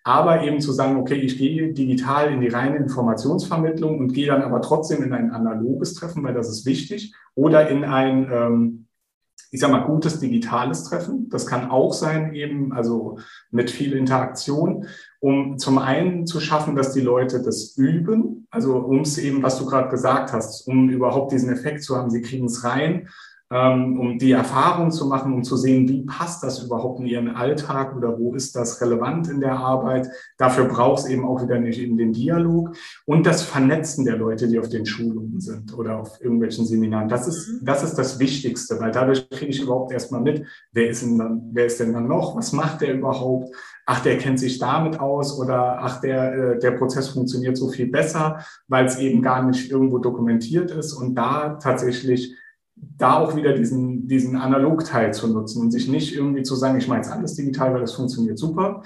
aber 0.09 0.43
eben 0.43 0.59
zu 0.59 0.73
sagen, 0.73 0.97
okay, 0.97 1.17
ich 1.17 1.37
gehe 1.37 1.75
digital 1.75 2.33
in 2.33 2.41
die 2.41 2.49
reine 2.49 2.79
Informationsvermittlung 2.79 3.99
und 3.99 4.15
gehe 4.15 4.27
dann 4.27 4.41
aber 4.41 4.63
trotzdem 4.63 5.03
in 5.03 5.13
ein 5.13 5.33
analoges 5.33 5.93
Treffen, 5.93 6.25
weil 6.25 6.33
das 6.33 6.49
ist 6.49 6.65
wichtig, 6.65 7.15
oder 7.35 7.69
in 7.69 7.85
ein, 7.85 8.27
ähm, 8.33 8.87
ich 9.51 9.61
sag 9.61 9.71
mal, 9.71 9.85
gutes 9.85 10.19
digitales 10.19 10.85
Treffen. 10.85 11.29
Das 11.29 11.47
kann 11.47 11.71
auch 11.71 11.93
sein, 11.93 12.33
eben, 12.33 12.73
also 12.73 13.19
mit 13.51 13.71
viel 13.71 13.93
Interaktion, 13.93 14.87
um 15.21 15.59
zum 15.59 15.77
einen 15.77 16.27
zu 16.27 16.41
schaffen, 16.41 16.75
dass 16.75 16.95
die 16.95 17.03
Leute 17.03 17.43
das 17.43 17.77
üben, 17.77 18.47
also 18.51 18.79
um 18.79 19.01
es 19.01 19.19
eben, 19.19 19.43
was 19.43 19.59
du 19.59 19.67
gerade 19.67 19.91
gesagt 19.91 20.33
hast, 20.33 20.67
um 20.67 20.89
überhaupt 20.89 21.33
diesen 21.33 21.53
Effekt 21.53 21.83
zu 21.83 21.99
haben, 21.99 22.09
sie 22.09 22.23
kriegen 22.23 22.47
es 22.47 22.65
rein 22.65 23.11
um 23.51 24.19
die 24.19 24.33
Erfahrung 24.33 24.91
zu 24.91 25.07
machen, 25.07 25.33
um 25.33 25.43
zu 25.43 25.57
sehen, 25.57 25.89
wie 25.89 26.03
passt 26.03 26.43
das 26.43 26.63
überhaupt 26.63 27.01
in 27.01 27.07
ihren 27.07 27.35
Alltag 27.35 27.97
oder 27.97 28.19
wo 28.19 28.35
ist 28.35 28.55
das 28.55 28.81
relevant 28.83 29.29
in 29.29 29.41
der 29.41 29.55
Arbeit. 29.55 30.09
Dafür 30.37 30.67
braucht 30.67 31.01
es 31.01 31.07
eben 31.07 31.27
auch 31.27 31.43
wieder 31.43 31.59
nicht 31.59 31.81
eben 31.81 31.97
den 31.97 32.13
Dialog 32.13 32.77
und 33.07 33.25
das 33.25 33.43
Vernetzen 33.43 34.05
der 34.05 34.19
Leute, 34.19 34.49
die 34.49 34.59
auf 34.59 34.69
den 34.69 34.85
Schulungen 34.85 35.41
sind 35.41 35.73
oder 35.73 35.99
auf 35.99 36.21
irgendwelchen 36.21 36.67
Seminaren. 36.67 37.09
Das 37.09 37.27
ist, 37.27 37.49
mhm. 37.49 37.65
das 37.65 37.83
ist 37.83 37.95
das 37.95 38.19
Wichtigste, 38.19 38.79
weil 38.81 38.93
dadurch 38.93 39.31
kriege 39.31 39.51
ich 39.51 39.63
überhaupt 39.63 39.93
erstmal 39.93 40.21
mit, 40.21 40.45
wer 40.73 40.91
ist 40.91 41.03
denn 41.03 41.17
dann, 41.17 41.49
wer 41.53 41.67
ist 41.67 41.81
denn 41.81 41.95
dann 41.95 42.07
noch? 42.07 42.37
Was 42.37 42.53
macht 42.53 42.83
der 42.83 42.95
überhaupt? 42.95 43.55
Ach, 43.87 44.01
der 44.01 44.19
kennt 44.19 44.39
sich 44.39 44.59
damit 44.59 45.01
aus 45.01 45.41
oder 45.41 45.79
ach, 45.81 46.03
der, 46.03 46.35
äh, 46.35 46.59
der 46.59 46.73
Prozess 46.73 47.09
funktioniert 47.09 47.57
so 47.57 47.69
viel 47.71 47.87
besser, 47.87 48.45
weil 48.67 48.85
es 48.85 48.99
eben 48.99 49.23
gar 49.23 49.43
nicht 49.43 49.71
irgendwo 49.71 49.97
dokumentiert 49.97 50.71
ist 50.71 50.93
und 50.93 51.15
da 51.15 51.55
tatsächlich 51.55 52.37
da 52.97 53.19
auch 53.19 53.37
wieder 53.37 53.53
diesen, 53.53 54.09
diesen 54.09 54.37
Analogteil 54.37 55.13
zu 55.15 55.29
nutzen 55.29 55.63
und 55.63 55.71
sich 55.71 55.89
nicht 55.89 56.15
irgendwie 56.15 56.43
zu 56.43 56.57
sagen, 56.57 56.79
ich 56.79 56.89
mache 56.89 56.99
jetzt 56.99 57.13
alles 57.13 57.35
digital, 57.35 57.73
weil 57.73 57.81
das 57.81 57.95
funktioniert 57.95 58.39
super. 58.39 58.83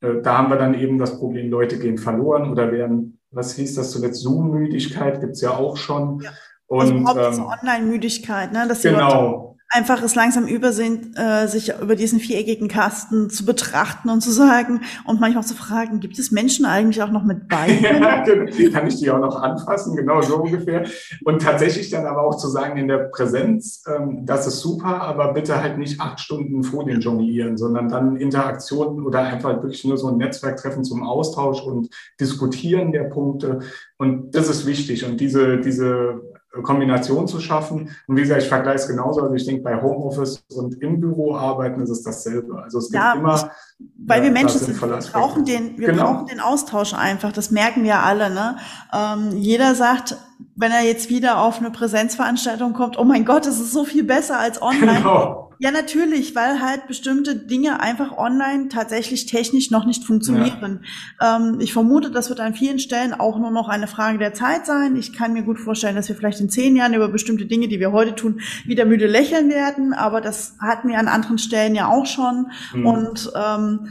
Äh, 0.00 0.20
da 0.22 0.38
haben 0.38 0.50
wir 0.50 0.58
dann 0.58 0.74
eben 0.74 0.98
das 0.98 1.18
Problem, 1.18 1.50
Leute 1.50 1.78
gehen 1.78 1.98
verloren 1.98 2.50
oder 2.50 2.70
werden, 2.72 3.18
was 3.30 3.54
hieß 3.54 3.74
das 3.74 3.90
zuletzt, 3.90 4.22
Zoom-Müdigkeit 4.22 5.20
gibt 5.20 5.32
es 5.32 5.40
ja 5.40 5.50
auch 5.50 5.76
schon. 5.76 6.20
Ja. 6.20 6.30
Und 6.66 7.06
also 7.06 7.42
ähm, 7.42 7.46
Online-Müdigkeit, 7.46 8.52
ne? 8.52 8.66
Dass 8.68 8.80
die 8.80 8.88
genau. 8.88 9.32
Leute 9.48 9.53
einfach 9.74 10.02
es 10.02 10.14
langsam 10.14 10.46
übersehen, 10.46 11.14
äh, 11.16 11.48
sich 11.48 11.72
über 11.80 11.96
diesen 11.96 12.20
viereckigen 12.20 12.68
Kasten 12.68 13.28
zu 13.28 13.44
betrachten 13.44 14.08
und 14.08 14.20
zu 14.20 14.30
sagen 14.30 14.82
und 15.04 15.20
manchmal 15.20 15.42
auch 15.42 15.46
zu 15.46 15.56
fragen, 15.56 15.98
gibt 16.00 16.18
es 16.18 16.30
Menschen 16.30 16.64
eigentlich 16.64 17.02
auch 17.02 17.10
noch 17.10 17.24
mit 17.24 17.48
Beinen? 17.48 17.82
genau. 18.24 18.70
kann 18.72 18.86
ich 18.86 18.96
die 19.00 19.10
auch 19.10 19.18
noch 19.18 19.42
anfassen, 19.42 19.96
genau 19.96 20.22
so 20.22 20.36
ungefähr. 20.36 20.84
Und 21.24 21.42
tatsächlich 21.42 21.90
dann 21.90 22.06
aber 22.06 22.22
auch 22.22 22.36
zu 22.36 22.48
sagen 22.48 22.78
in 22.78 22.86
der 22.86 23.10
Präsenz, 23.10 23.82
ähm, 23.86 24.24
das 24.24 24.46
ist 24.46 24.60
super, 24.60 25.02
aber 25.02 25.32
bitte 25.32 25.60
halt 25.60 25.76
nicht 25.76 26.00
acht 26.00 26.20
Stunden 26.20 26.62
dem 26.62 27.00
jonglieren, 27.00 27.56
sondern 27.56 27.88
dann 27.88 28.16
Interaktionen 28.16 29.04
oder 29.04 29.20
einfach 29.20 29.62
wirklich 29.62 29.84
nur 29.84 29.96
so 29.96 30.08
ein 30.08 30.18
Netzwerktreffen 30.18 30.84
zum 30.84 31.02
Austausch 31.02 31.62
und 31.62 31.88
Diskutieren 32.20 32.92
der 32.92 33.04
Punkte. 33.04 33.60
Und 33.96 34.34
das 34.34 34.48
ist 34.48 34.66
wichtig. 34.66 35.04
Und 35.04 35.20
diese, 35.20 35.58
diese 35.58 36.20
Kombination 36.62 37.26
zu 37.26 37.40
schaffen. 37.40 37.90
Und 38.06 38.16
wie 38.16 38.22
gesagt, 38.22 38.42
ich 38.42 38.48
vergleiche 38.48 38.76
es 38.76 38.88
genauso. 38.88 39.22
Also 39.22 39.34
ich 39.34 39.44
denke, 39.44 39.62
bei 39.62 39.80
Homeoffice 39.80 40.44
und 40.54 40.80
im 40.82 41.00
Büro 41.00 41.34
arbeiten 41.34 41.80
ist 41.82 41.90
es 41.90 42.02
dasselbe. 42.02 42.62
Also 42.62 42.78
es 42.78 42.90
gibt 42.90 43.02
ja, 43.02 43.14
immer. 43.14 43.50
Weil 43.98 44.22
wir 44.22 44.30
Menschen 44.30 44.60
sind, 44.60 44.80
wir 44.80 44.98
brauchen 45.12 45.44
den, 45.44 45.78
wir 45.78 45.88
genau. 45.88 46.12
brauchen 46.12 46.26
den 46.26 46.40
Austausch 46.40 46.94
einfach. 46.94 47.32
Das 47.32 47.50
merken 47.50 47.82
wir 47.82 48.02
alle. 48.02 48.30
Ne? 48.30 48.56
Ähm, 48.92 49.36
jeder 49.38 49.74
sagt, 49.74 50.16
wenn 50.56 50.70
er 50.70 50.82
jetzt 50.82 51.10
wieder 51.10 51.40
auf 51.40 51.58
eine 51.58 51.70
Präsenzveranstaltung 51.70 52.74
kommt, 52.74 52.98
oh 52.98 53.04
mein 53.04 53.24
Gott, 53.24 53.46
es 53.46 53.58
ist 53.60 53.72
so 53.72 53.84
viel 53.84 54.04
besser 54.04 54.38
als 54.38 54.60
online. 54.60 54.94
Genau. 55.04 55.44
Ja, 55.58 55.70
natürlich, 55.70 56.34
weil 56.34 56.60
halt 56.60 56.88
bestimmte 56.88 57.36
Dinge 57.36 57.80
einfach 57.80 58.16
online 58.18 58.68
tatsächlich 58.68 59.26
technisch 59.26 59.70
noch 59.70 59.86
nicht 59.86 60.04
funktionieren. 60.04 60.80
Ja. 61.20 61.36
Ähm, 61.36 61.58
ich 61.60 61.72
vermute, 61.72 62.10
das 62.10 62.28
wird 62.28 62.40
an 62.40 62.54
vielen 62.54 62.78
Stellen 62.78 63.14
auch 63.14 63.38
nur 63.38 63.50
noch 63.50 63.68
eine 63.68 63.86
Frage 63.86 64.18
der 64.18 64.34
Zeit 64.34 64.66
sein. 64.66 64.96
Ich 64.96 65.12
kann 65.12 65.32
mir 65.32 65.42
gut 65.42 65.60
vorstellen, 65.60 65.94
dass 65.94 66.08
wir 66.08 66.16
vielleicht 66.16 66.40
in 66.40 66.50
zehn 66.50 66.74
Jahren 66.76 66.94
über 66.94 67.08
bestimmte 67.08 67.46
Dinge, 67.46 67.68
die 67.68 67.78
wir 67.80 67.92
heute 67.92 68.14
tun, 68.14 68.40
wieder 68.64 68.84
müde 68.84 69.06
lächeln 69.06 69.48
werden. 69.48 69.92
Aber 69.92 70.20
das 70.20 70.56
hatten 70.60 70.88
wir 70.88 70.98
an 70.98 71.08
anderen 71.08 71.38
Stellen 71.38 71.74
ja 71.74 71.88
auch 71.88 72.06
schon. 72.06 72.50
Mhm. 72.74 72.86
Und 72.86 73.32
ähm, 73.36 73.88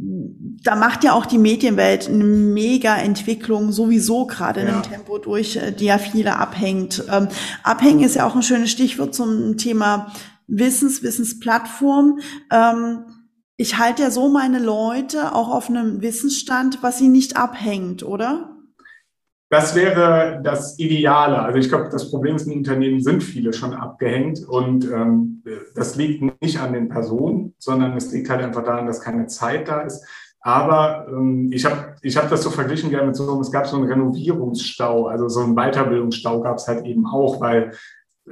da 0.00 0.76
macht 0.76 1.02
ja 1.02 1.12
auch 1.12 1.26
die 1.26 1.38
Medienwelt 1.38 2.08
eine 2.08 2.22
mega 2.22 2.96
Entwicklung 2.96 3.72
sowieso 3.72 4.26
gerade 4.26 4.60
ja. 4.60 4.66
in 4.66 4.74
einem 4.74 4.82
Tempo 4.82 5.18
durch, 5.18 5.56
äh, 5.56 5.72
die 5.72 5.86
ja 5.86 5.98
viele 5.98 6.36
abhängt. 6.36 7.04
Ähm, 7.10 7.28
abhängen 7.64 8.04
ist 8.04 8.14
ja 8.14 8.26
auch 8.26 8.36
ein 8.36 8.42
schönes 8.42 8.70
Stichwort 8.70 9.14
zum 9.14 9.56
Thema 9.56 10.12
Wissens, 10.46 11.02
Wissensplattform. 11.02 12.20
Ähm, 12.50 13.04
ich 13.56 13.76
halte 13.78 14.02
ja 14.02 14.10
so 14.10 14.28
meine 14.28 14.60
Leute 14.60 15.34
auch 15.34 15.48
auf 15.48 15.68
einem 15.68 16.00
Wissensstand, 16.00 16.78
was 16.82 16.98
sie 16.98 17.08
nicht 17.08 17.36
abhängt, 17.36 18.04
oder? 18.04 18.57
Das 19.50 19.74
wäre 19.74 20.40
das 20.44 20.78
Ideale. 20.78 21.40
Also 21.40 21.58
ich 21.58 21.70
glaube, 21.70 21.88
das 21.90 22.10
Problem 22.10 22.36
ist, 22.36 22.46
in 22.46 22.58
Unternehmen 22.58 23.00
sind 23.00 23.22
viele 23.22 23.54
schon 23.54 23.72
abgehängt 23.72 24.46
und 24.46 24.84
ähm, 24.84 25.42
das 25.74 25.96
liegt 25.96 26.42
nicht 26.42 26.60
an 26.60 26.74
den 26.74 26.90
Personen, 26.90 27.54
sondern 27.58 27.96
es 27.96 28.12
liegt 28.12 28.28
halt 28.28 28.42
einfach 28.42 28.62
daran, 28.62 28.86
dass 28.86 29.00
keine 29.00 29.26
Zeit 29.26 29.68
da 29.68 29.80
ist. 29.80 30.04
Aber 30.40 31.06
ähm, 31.08 31.50
ich 31.52 31.64
habe 31.64 31.96
ich 32.02 32.16
hab 32.16 32.28
das 32.28 32.42
so 32.42 32.50
verglichen 32.50 32.90
gerne 32.90 33.06
mit 33.06 33.16
so, 33.16 33.40
es 33.40 33.50
gab 33.50 33.66
so 33.66 33.76
einen 33.76 33.86
Renovierungsstau, 33.86 35.06
also 35.06 35.28
so 35.28 35.40
einen 35.40 35.56
Weiterbildungsstau 35.56 36.40
gab 36.42 36.58
es 36.58 36.68
halt 36.68 36.84
eben 36.84 37.06
auch, 37.06 37.40
weil 37.40 37.72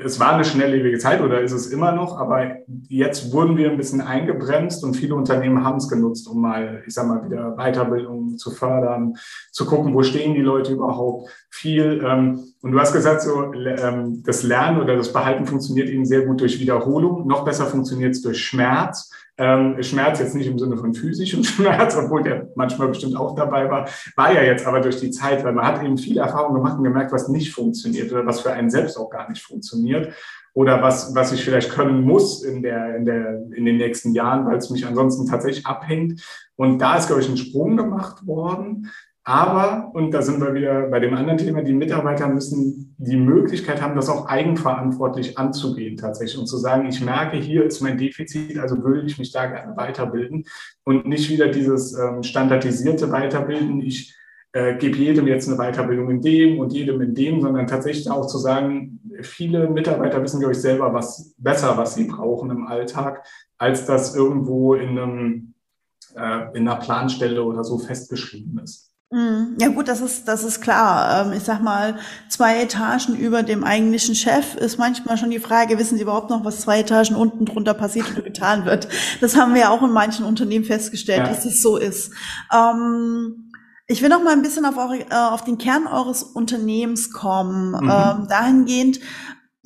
es 0.05 0.21
war 0.21 0.35
eine 0.35 0.45
schnelllebige 0.45 0.99
Zeit 0.99 1.21
oder 1.21 1.41
ist 1.41 1.53
es 1.53 1.69
immer 1.69 1.93
noch, 1.93 2.19
aber 2.19 2.57
jetzt 2.89 3.33
wurden 3.33 3.57
wir 3.57 3.71
ein 3.71 3.77
bisschen 3.77 4.01
eingebremst 4.01 4.85
und 4.85 4.95
viele 4.95 5.15
Unternehmen 5.15 5.65
haben 5.65 5.77
es 5.77 5.89
genutzt, 5.89 6.29
um 6.29 6.41
mal, 6.41 6.83
ich 6.87 6.95
sag 6.95 7.07
mal, 7.07 7.25
wieder 7.25 7.57
Weiterbildung 7.57 8.37
zu 8.39 8.51
fördern, 8.51 9.15
zu 9.53 9.67
gucken, 9.67 9.95
wo 9.95 10.03
stehen 10.03 10.35
die 10.35 10.41
Leute 10.41 10.73
überhaupt. 10.73 11.31
Viel, 11.51 12.03
ähm, 12.05 12.45
und 12.63 12.73
du 12.73 12.81
hast 12.81 12.93
gesagt, 12.93 13.23
so 13.23 13.53
ähm, 13.55 14.23
das 14.25 14.43
Lernen 14.43 14.81
oder 14.81 14.97
das 14.97 15.13
Behalten 15.13 15.47
funktioniert 15.47 15.89
eben 15.89 16.05
sehr 16.05 16.27
gut 16.27 16.41
durch 16.41 16.61
Wiederholung. 16.61 17.27
Noch 17.27 17.45
besser 17.45 17.67
funktioniert 17.67 18.15
es 18.15 18.23
durch 18.23 18.45
Schmerz. 18.45 19.11
Ähm, 19.39 19.83
Schmerz 19.83 20.19
jetzt 20.19 20.35
nicht 20.35 20.47
im 20.47 20.59
Sinne 20.59 20.77
von 20.77 20.95
physischem 20.95 21.45
Schmerz, 21.45 21.97
obwohl 21.97 22.23
der 22.23 22.49
manchmal 22.55 22.89
bestimmt 22.89 23.17
auch 23.17 23.35
dabei 23.35 23.71
war, 23.71 23.89
war 24.15 24.33
ja 24.33 24.43
jetzt 24.43 24.67
aber 24.67 24.81
durch 24.81 24.99
die 24.99 25.11
Zeit, 25.11 25.45
weil 25.45 25.53
man 25.53 25.67
hat 25.67 25.83
eben 25.83 25.99
viele 25.99 26.21
Erfahrungen 26.21 26.55
gemacht 26.55 26.79
und 26.79 26.85
gemerkt, 26.85 27.13
was 27.13 27.29
nicht 27.29 27.53
funktioniert 27.53 28.11
oder 28.13 28.25
was 28.25 28.41
für 28.41 28.53
einen 28.53 28.71
selbst 28.71 28.97
auch 28.97 29.11
gar 29.11 29.29
nicht 29.29 29.43
funktioniert 29.43 30.15
oder 30.57 30.81
was, 30.81 31.15
was 31.15 31.33
ich 31.33 31.45
vielleicht 31.45 31.71
können 31.71 32.03
muss 32.03 32.43
in, 32.43 32.63
der, 32.63 32.97
in, 32.97 33.05
der, 33.05 33.43
in 33.55 33.67
den 33.67 33.77
nächsten 33.77 34.15
Jahren, 34.15 34.47
weil 34.47 34.57
es 34.57 34.71
mich 34.71 34.87
ansonsten 34.87 35.27
tatsächlich 35.27 35.67
abhängt. 35.67 36.23
Und 36.57 36.79
da 36.79 36.97
ist, 36.97 37.09
glaube 37.09 37.21
ich, 37.21 37.29
ein 37.29 37.37
Sprung 37.37 37.77
gemacht 37.77 38.27
worden. 38.27 38.91
Aber, 39.29 39.91
und 39.93 40.13
da 40.13 40.23
sind 40.23 40.41
wir 40.41 40.55
wieder 40.55 40.83
bei 40.83 41.01
dem 41.01 41.13
anderen 41.13 41.37
Thema, 41.37 41.61
die 41.61 41.73
Mitarbeiter 41.73 42.29
müssen 42.29 42.95
die 42.97 43.17
Möglichkeit 43.17 43.83
haben, 43.83 43.97
das 43.97 44.09
auch 44.09 44.27
eigenverantwortlich 44.27 45.37
anzugehen 45.37 45.97
tatsächlich 45.97 46.39
und 46.39 46.47
zu 46.47 46.57
sagen, 46.59 46.87
ich 46.87 47.05
merke, 47.05 47.37
hier 47.37 47.65
ist 47.65 47.81
mein 47.81 47.99
Defizit, 47.99 48.57
also 48.57 48.85
würde 48.85 49.05
ich 49.05 49.19
mich 49.19 49.33
da 49.33 49.47
gerne 49.47 49.77
weiterbilden 49.77 50.45
und 50.85 51.09
nicht 51.09 51.29
wieder 51.29 51.49
dieses 51.49 51.99
ähm, 51.99 52.23
standardisierte 52.23 53.11
Weiterbilden. 53.11 53.81
Ich 53.81 54.15
äh, 54.53 54.77
gebe 54.77 54.97
jedem 54.97 55.27
jetzt 55.27 55.49
eine 55.49 55.57
Weiterbildung 55.57 56.09
in 56.09 56.23
dem 56.23 56.61
und 56.61 56.73
jedem 56.73 57.01
in 57.01 57.13
dem, 57.13 57.41
sondern 57.41 57.67
tatsächlich 57.67 58.09
auch 58.09 58.29
zu 58.29 58.39
sagen, 58.39 59.01
viele 59.23 59.69
Mitarbeiter 59.69 60.23
wissen, 60.23 60.39
glaube 60.39 60.53
ich, 60.53 60.61
selber 60.61 60.95
was 60.95 61.35
besser, 61.37 61.77
was 61.77 61.97
sie 61.97 62.05
brauchen 62.05 62.51
im 62.51 62.69
Alltag, 62.69 63.27
als 63.59 63.87
das 63.87 64.15
irgendwo 64.15 64.75
in 64.75 64.91
einem 64.91 65.55
äh, 66.15 66.57
in 66.57 66.69
einer 66.69 66.77
Planstelle 66.77 67.43
oder 67.43 67.65
so 67.65 67.77
festgeschrieben 67.79 68.61
ist. 68.63 68.96
Mhm. 69.11 69.57
Ja 69.61 69.69
gut, 69.69 69.87
das 69.87 70.01
ist, 70.01 70.27
das 70.27 70.43
ist 70.43 70.61
klar. 70.61 71.27
Ähm, 71.27 71.33
ich 71.33 71.45
sag 71.45 71.63
mal, 71.63 71.97
zwei 72.29 72.61
Etagen 72.63 73.15
über 73.17 73.43
dem 73.43 73.63
eigentlichen 73.63 74.17
Chef 74.17 74.57
ist 74.57 74.79
manchmal 74.79 75.17
schon 75.17 75.31
die 75.31 75.39
Frage, 75.39 75.79
wissen 75.79 75.97
Sie 75.97 76.03
überhaupt 76.03 76.31
noch, 76.31 76.45
was 76.45 76.61
zwei 76.61 76.81
Etagen 76.81 77.15
unten 77.15 77.45
drunter 77.45 77.75
passiert 77.75 78.11
oder 78.13 78.23
getan 78.23 78.65
wird? 78.65 78.89
Das 79.21 79.37
haben 79.37 79.55
wir 79.55 79.63
ja 79.63 79.71
auch 79.71 79.83
in 79.83 79.93
manchen 79.93 80.25
Unternehmen 80.25 80.65
festgestellt, 80.65 81.21
ja. 81.21 81.29
dass 81.29 81.45
es 81.45 81.63
so 81.63 81.77
ist. 81.77 82.13
Ähm, 82.53 83.53
ich 83.87 84.03
will 84.03 84.09
noch 84.09 84.23
mal 84.23 84.33
ein 84.33 84.43
bisschen 84.43 84.65
auf, 84.65 84.77
eure, 84.77 84.99
äh, 84.99 85.15
auf 85.15 85.45
den 85.45 85.59
Kern 85.59 85.87
eures 85.87 86.25
Unternehmens 86.25 87.13
kommen. 87.13 87.71
Mhm. 87.71 87.91
Ähm, 87.91 88.27
dahingehend, 88.29 88.99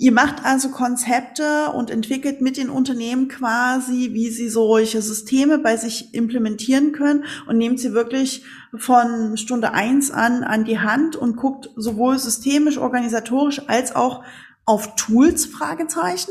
Ihr 0.01 0.13
macht 0.13 0.47
also 0.47 0.71
Konzepte 0.71 1.73
und 1.75 1.91
entwickelt 1.91 2.41
mit 2.41 2.57
den 2.57 2.71
Unternehmen 2.71 3.29
quasi, 3.29 4.15
wie 4.15 4.31
sie 4.31 4.49
solche 4.49 5.03
Systeme 5.03 5.59
bei 5.59 5.77
sich 5.77 6.15
implementieren 6.15 6.93
können 6.93 7.25
und 7.47 7.59
nehmt 7.59 7.79
sie 7.79 7.93
wirklich 7.93 8.43
von 8.75 9.37
Stunde 9.37 9.75
eins 9.75 10.11
an 10.11 10.43
an 10.43 10.65
die 10.65 10.79
Hand 10.79 11.17
und 11.17 11.37
guckt 11.37 11.69
sowohl 11.77 12.19
systemisch, 12.19 12.79
organisatorisch 12.79 13.61
als 13.69 13.95
auch 13.95 14.25
auf 14.65 14.97
Tools, 14.97 15.45
Fragezeichen? 15.45 16.31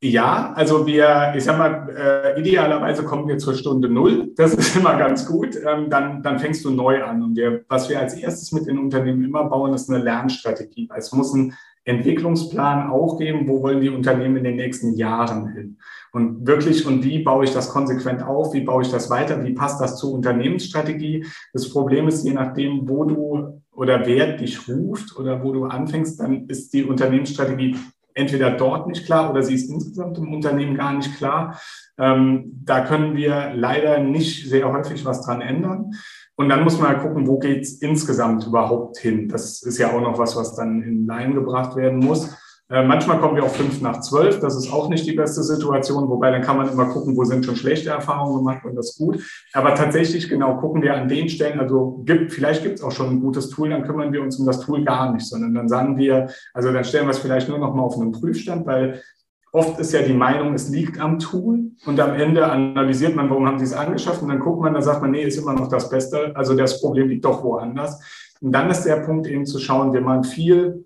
Ja, 0.00 0.52
also 0.54 0.84
wir, 0.84 1.34
ich 1.36 1.44
sag 1.44 1.58
mal, 1.58 1.88
äh, 1.90 2.40
idealerweise 2.40 3.04
kommen 3.04 3.28
wir 3.28 3.38
zur 3.38 3.54
Stunde 3.54 3.88
Null. 3.88 4.32
Das 4.36 4.54
ist 4.54 4.76
immer 4.76 4.96
ganz 4.96 5.26
gut. 5.26 5.56
Ähm, 5.56 5.88
dann, 5.88 6.22
dann 6.22 6.38
fängst 6.38 6.64
du 6.64 6.70
neu 6.70 7.02
an. 7.02 7.22
Und 7.22 7.36
wir, 7.36 7.64
was 7.68 7.88
wir 7.88 7.98
als 7.98 8.14
erstes 8.14 8.50
mit 8.52 8.66
den 8.66 8.78
Unternehmen 8.78 9.24
immer 9.24 9.44
bauen, 9.44 9.74
ist 9.74 9.88
eine 9.88 10.02
Lernstrategie. 10.02 10.88
Es 10.96 11.12
muss 11.12 11.32
ein 11.34 11.54
Entwicklungsplan 11.88 12.90
auch 12.90 13.18
geben, 13.18 13.48
wo 13.48 13.62
wollen 13.62 13.80
die 13.80 13.88
Unternehmen 13.88 14.36
in 14.36 14.44
den 14.44 14.56
nächsten 14.56 14.94
Jahren 14.94 15.52
hin? 15.52 15.78
Und 16.12 16.46
wirklich, 16.46 16.86
und 16.86 17.04
wie 17.04 17.20
baue 17.20 17.44
ich 17.44 17.52
das 17.52 17.70
konsequent 17.70 18.22
auf? 18.22 18.52
Wie 18.52 18.60
baue 18.60 18.82
ich 18.82 18.90
das 18.90 19.10
weiter? 19.10 19.44
Wie 19.44 19.54
passt 19.54 19.80
das 19.80 19.96
zur 19.96 20.12
Unternehmensstrategie? 20.12 21.26
Das 21.52 21.70
Problem 21.70 22.08
ist, 22.08 22.24
je 22.24 22.32
nachdem, 22.32 22.88
wo 22.88 23.04
du 23.04 23.62
oder 23.72 24.06
wer 24.06 24.36
dich 24.36 24.68
ruft 24.68 25.16
oder 25.16 25.42
wo 25.42 25.52
du 25.52 25.64
anfängst, 25.64 26.20
dann 26.20 26.46
ist 26.48 26.72
die 26.72 26.84
Unternehmensstrategie 26.84 27.76
entweder 28.14 28.50
dort 28.50 28.88
nicht 28.88 29.06
klar 29.06 29.30
oder 29.30 29.42
sie 29.42 29.54
ist 29.54 29.70
insgesamt 29.70 30.18
im 30.18 30.34
Unternehmen 30.34 30.76
gar 30.76 30.92
nicht 30.92 31.16
klar. 31.16 31.60
Ähm, 31.96 32.60
da 32.64 32.84
können 32.84 33.16
wir 33.16 33.52
leider 33.54 33.98
nicht 33.98 34.48
sehr 34.48 34.70
häufig 34.72 35.04
was 35.04 35.24
dran 35.24 35.40
ändern. 35.40 35.92
Und 36.38 36.48
dann 36.50 36.62
muss 36.62 36.78
man 36.78 36.90
halt 36.90 37.00
gucken, 37.00 37.26
wo 37.26 37.38
geht's 37.40 37.72
insgesamt 37.72 38.46
überhaupt 38.46 38.98
hin. 38.98 39.28
Das 39.28 39.60
ist 39.60 39.76
ja 39.76 39.92
auch 39.92 40.00
noch 40.00 40.18
was, 40.20 40.36
was 40.36 40.54
dann 40.54 40.82
in 40.82 41.04
Line 41.04 41.34
gebracht 41.34 41.74
werden 41.74 41.98
muss. 41.98 42.30
Äh, 42.70 42.84
manchmal 42.84 43.18
kommen 43.18 43.34
wir 43.34 43.42
auf 43.42 43.56
fünf 43.56 43.80
nach 43.80 43.98
zwölf. 44.02 44.38
Das 44.38 44.54
ist 44.54 44.72
auch 44.72 44.88
nicht 44.88 45.04
die 45.04 45.14
beste 45.14 45.42
Situation. 45.42 46.08
Wobei 46.08 46.30
dann 46.30 46.42
kann 46.42 46.56
man 46.56 46.70
immer 46.70 46.86
gucken, 46.86 47.16
wo 47.16 47.24
sind 47.24 47.44
schon 47.44 47.56
schlechte 47.56 47.90
Erfahrungen 47.90 48.36
gemacht 48.36 48.64
und 48.64 48.76
das 48.76 48.96
gut. 48.96 49.20
Aber 49.52 49.74
tatsächlich 49.74 50.28
genau 50.28 50.58
gucken 50.58 50.80
wir 50.80 50.94
an 50.94 51.08
den 51.08 51.28
Stellen. 51.28 51.58
Also 51.58 52.02
gibt, 52.04 52.32
vielleicht 52.32 52.62
gibt 52.62 52.76
es 52.76 52.84
auch 52.84 52.92
schon 52.92 53.10
ein 53.10 53.20
gutes 53.20 53.50
Tool. 53.50 53.70
Dann 53.70 53.82
kümmern 53.82 54.12
wir 54.12 54.22
uns 54.22 54.38
um 54.38 54.46
das 54.46 54.60
Tool 54.60 54.84
gar 54.84 55.12
nicht, 55.12 55.26
sondern 55.26 55.54
dann 55.54 55.68
sagen 55.68 55.96
wir, 55.96 56.28
also 56.54 56.72
dann 56.72 56.84
stellen 56.84 57.06
wir 57.06 57.12
es 57.12 57.18
vielleicht 57.18 57.48
nur 57.48 57.58
noch 57.58 57.74
mal 57.74 57.82
auf 57.82 57.98
einen 57.98 58.12
Prüfstand, 58.12 58.64
weil 58.64 59.02
Oft 59.52 59.78
ist 59.80 59.92
ja 59.92 60.02
die 60.02 60.14
Meinung, 60.14 60.52
es 60.52 60.68
liegt 60.68 61.00
am 61.00 61.18
Tool 61.18 61.70
und 61.86 62.00
am 62.00 62.14
Ende 62.14 62.46
analysiert 62.46 63.16
man, 63.16 63.30
warum 63.30 63.46
haben 63.46 63.58
sie 63.58 63.64
es 63.64 63.72
angeschafft 63.72 64.22
und 64.22 64.28
dann 64.28 64.40
guckt 64.40 64.60
man, 64.60 64.74
da 64.74 64.82
sagt 64.82 65.00
man, 65.00 65.10
nee, 65.10 65.22
ist 65.22 65.38
immer 65.38 65.54
noch 65.54 65.68
das 65.68 65.88
Beste, 65.88 66.32
also 66.36 66.54
das 66.54 66.80
Problem 66.80 67.08
liegt 67.08 67.24
doch 67.24 67.42
woanders. 67.42 68.00
Und 68.40 68.52
dann 68.52 68.70
ist 68.70 68.84
der 68.84 68.96
Punkt 68.96 69.26
eben 69.26 69.46
zu 69.46 69.58
schauen, 69.58 69.92
wir 69.92 70.02
machen 70.02 70.24
viel 70.24 70.84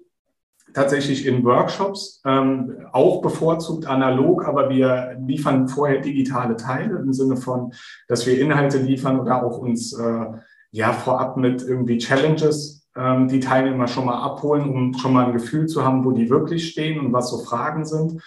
tatsächlich 0.75 1.27
in 1.27 1.45
Workshops, 1.45 2.23
ähm, 2.25 2.87
auch 2.93 3.21
bevorzugt 3.21 3.87
analog, 3.87 4.47
aber 4.47 4.71
wir 4.71 5.17
liefern 5.27 5.69
vorher 5.69 6.01
digitale 6.01 6.57
Teile 6.57 6.99
im 6.99 7.13
Sinne 7.13 7.37
von, 7.37 7.73
dass 8.09 8.27
wir 8.27 8.41
Inhalte 8.41 8.79
liefern 8.79 9.21
oder 9.21 9.45
auch 9.45 9.59
uns 9.59 9.93
äh, 9.93 10.27
ja 10.71 10.93
vorab 10.93 11.37
mit 11.37 11.63
irgendwie 11.63 11.99
Challenges 11.99 12.89
ähm, 12.97 13.29
die 13.29 13.41
Teilnehmer 13.41 13.87
schon 13.87 14.07
mal 14.07 14.23
abholen, 14.23 14.69
um 14.71 14.95
schon 14.95 15.13
mal 15.13 15.27
ein 15.27 15.33
Gefühl 15.33 15.67
zu 15.67 15.85
haben, 15.85 16.05
wo 16.05 16.13
die 16.13 16.31
wirklich 16.31 16.71
stehen 16.71 17.01
und 17.01 17.13
was 17.13 17.31
so 17.31 17.39
Fragen 17.39 17.85
sind 17.85 18.23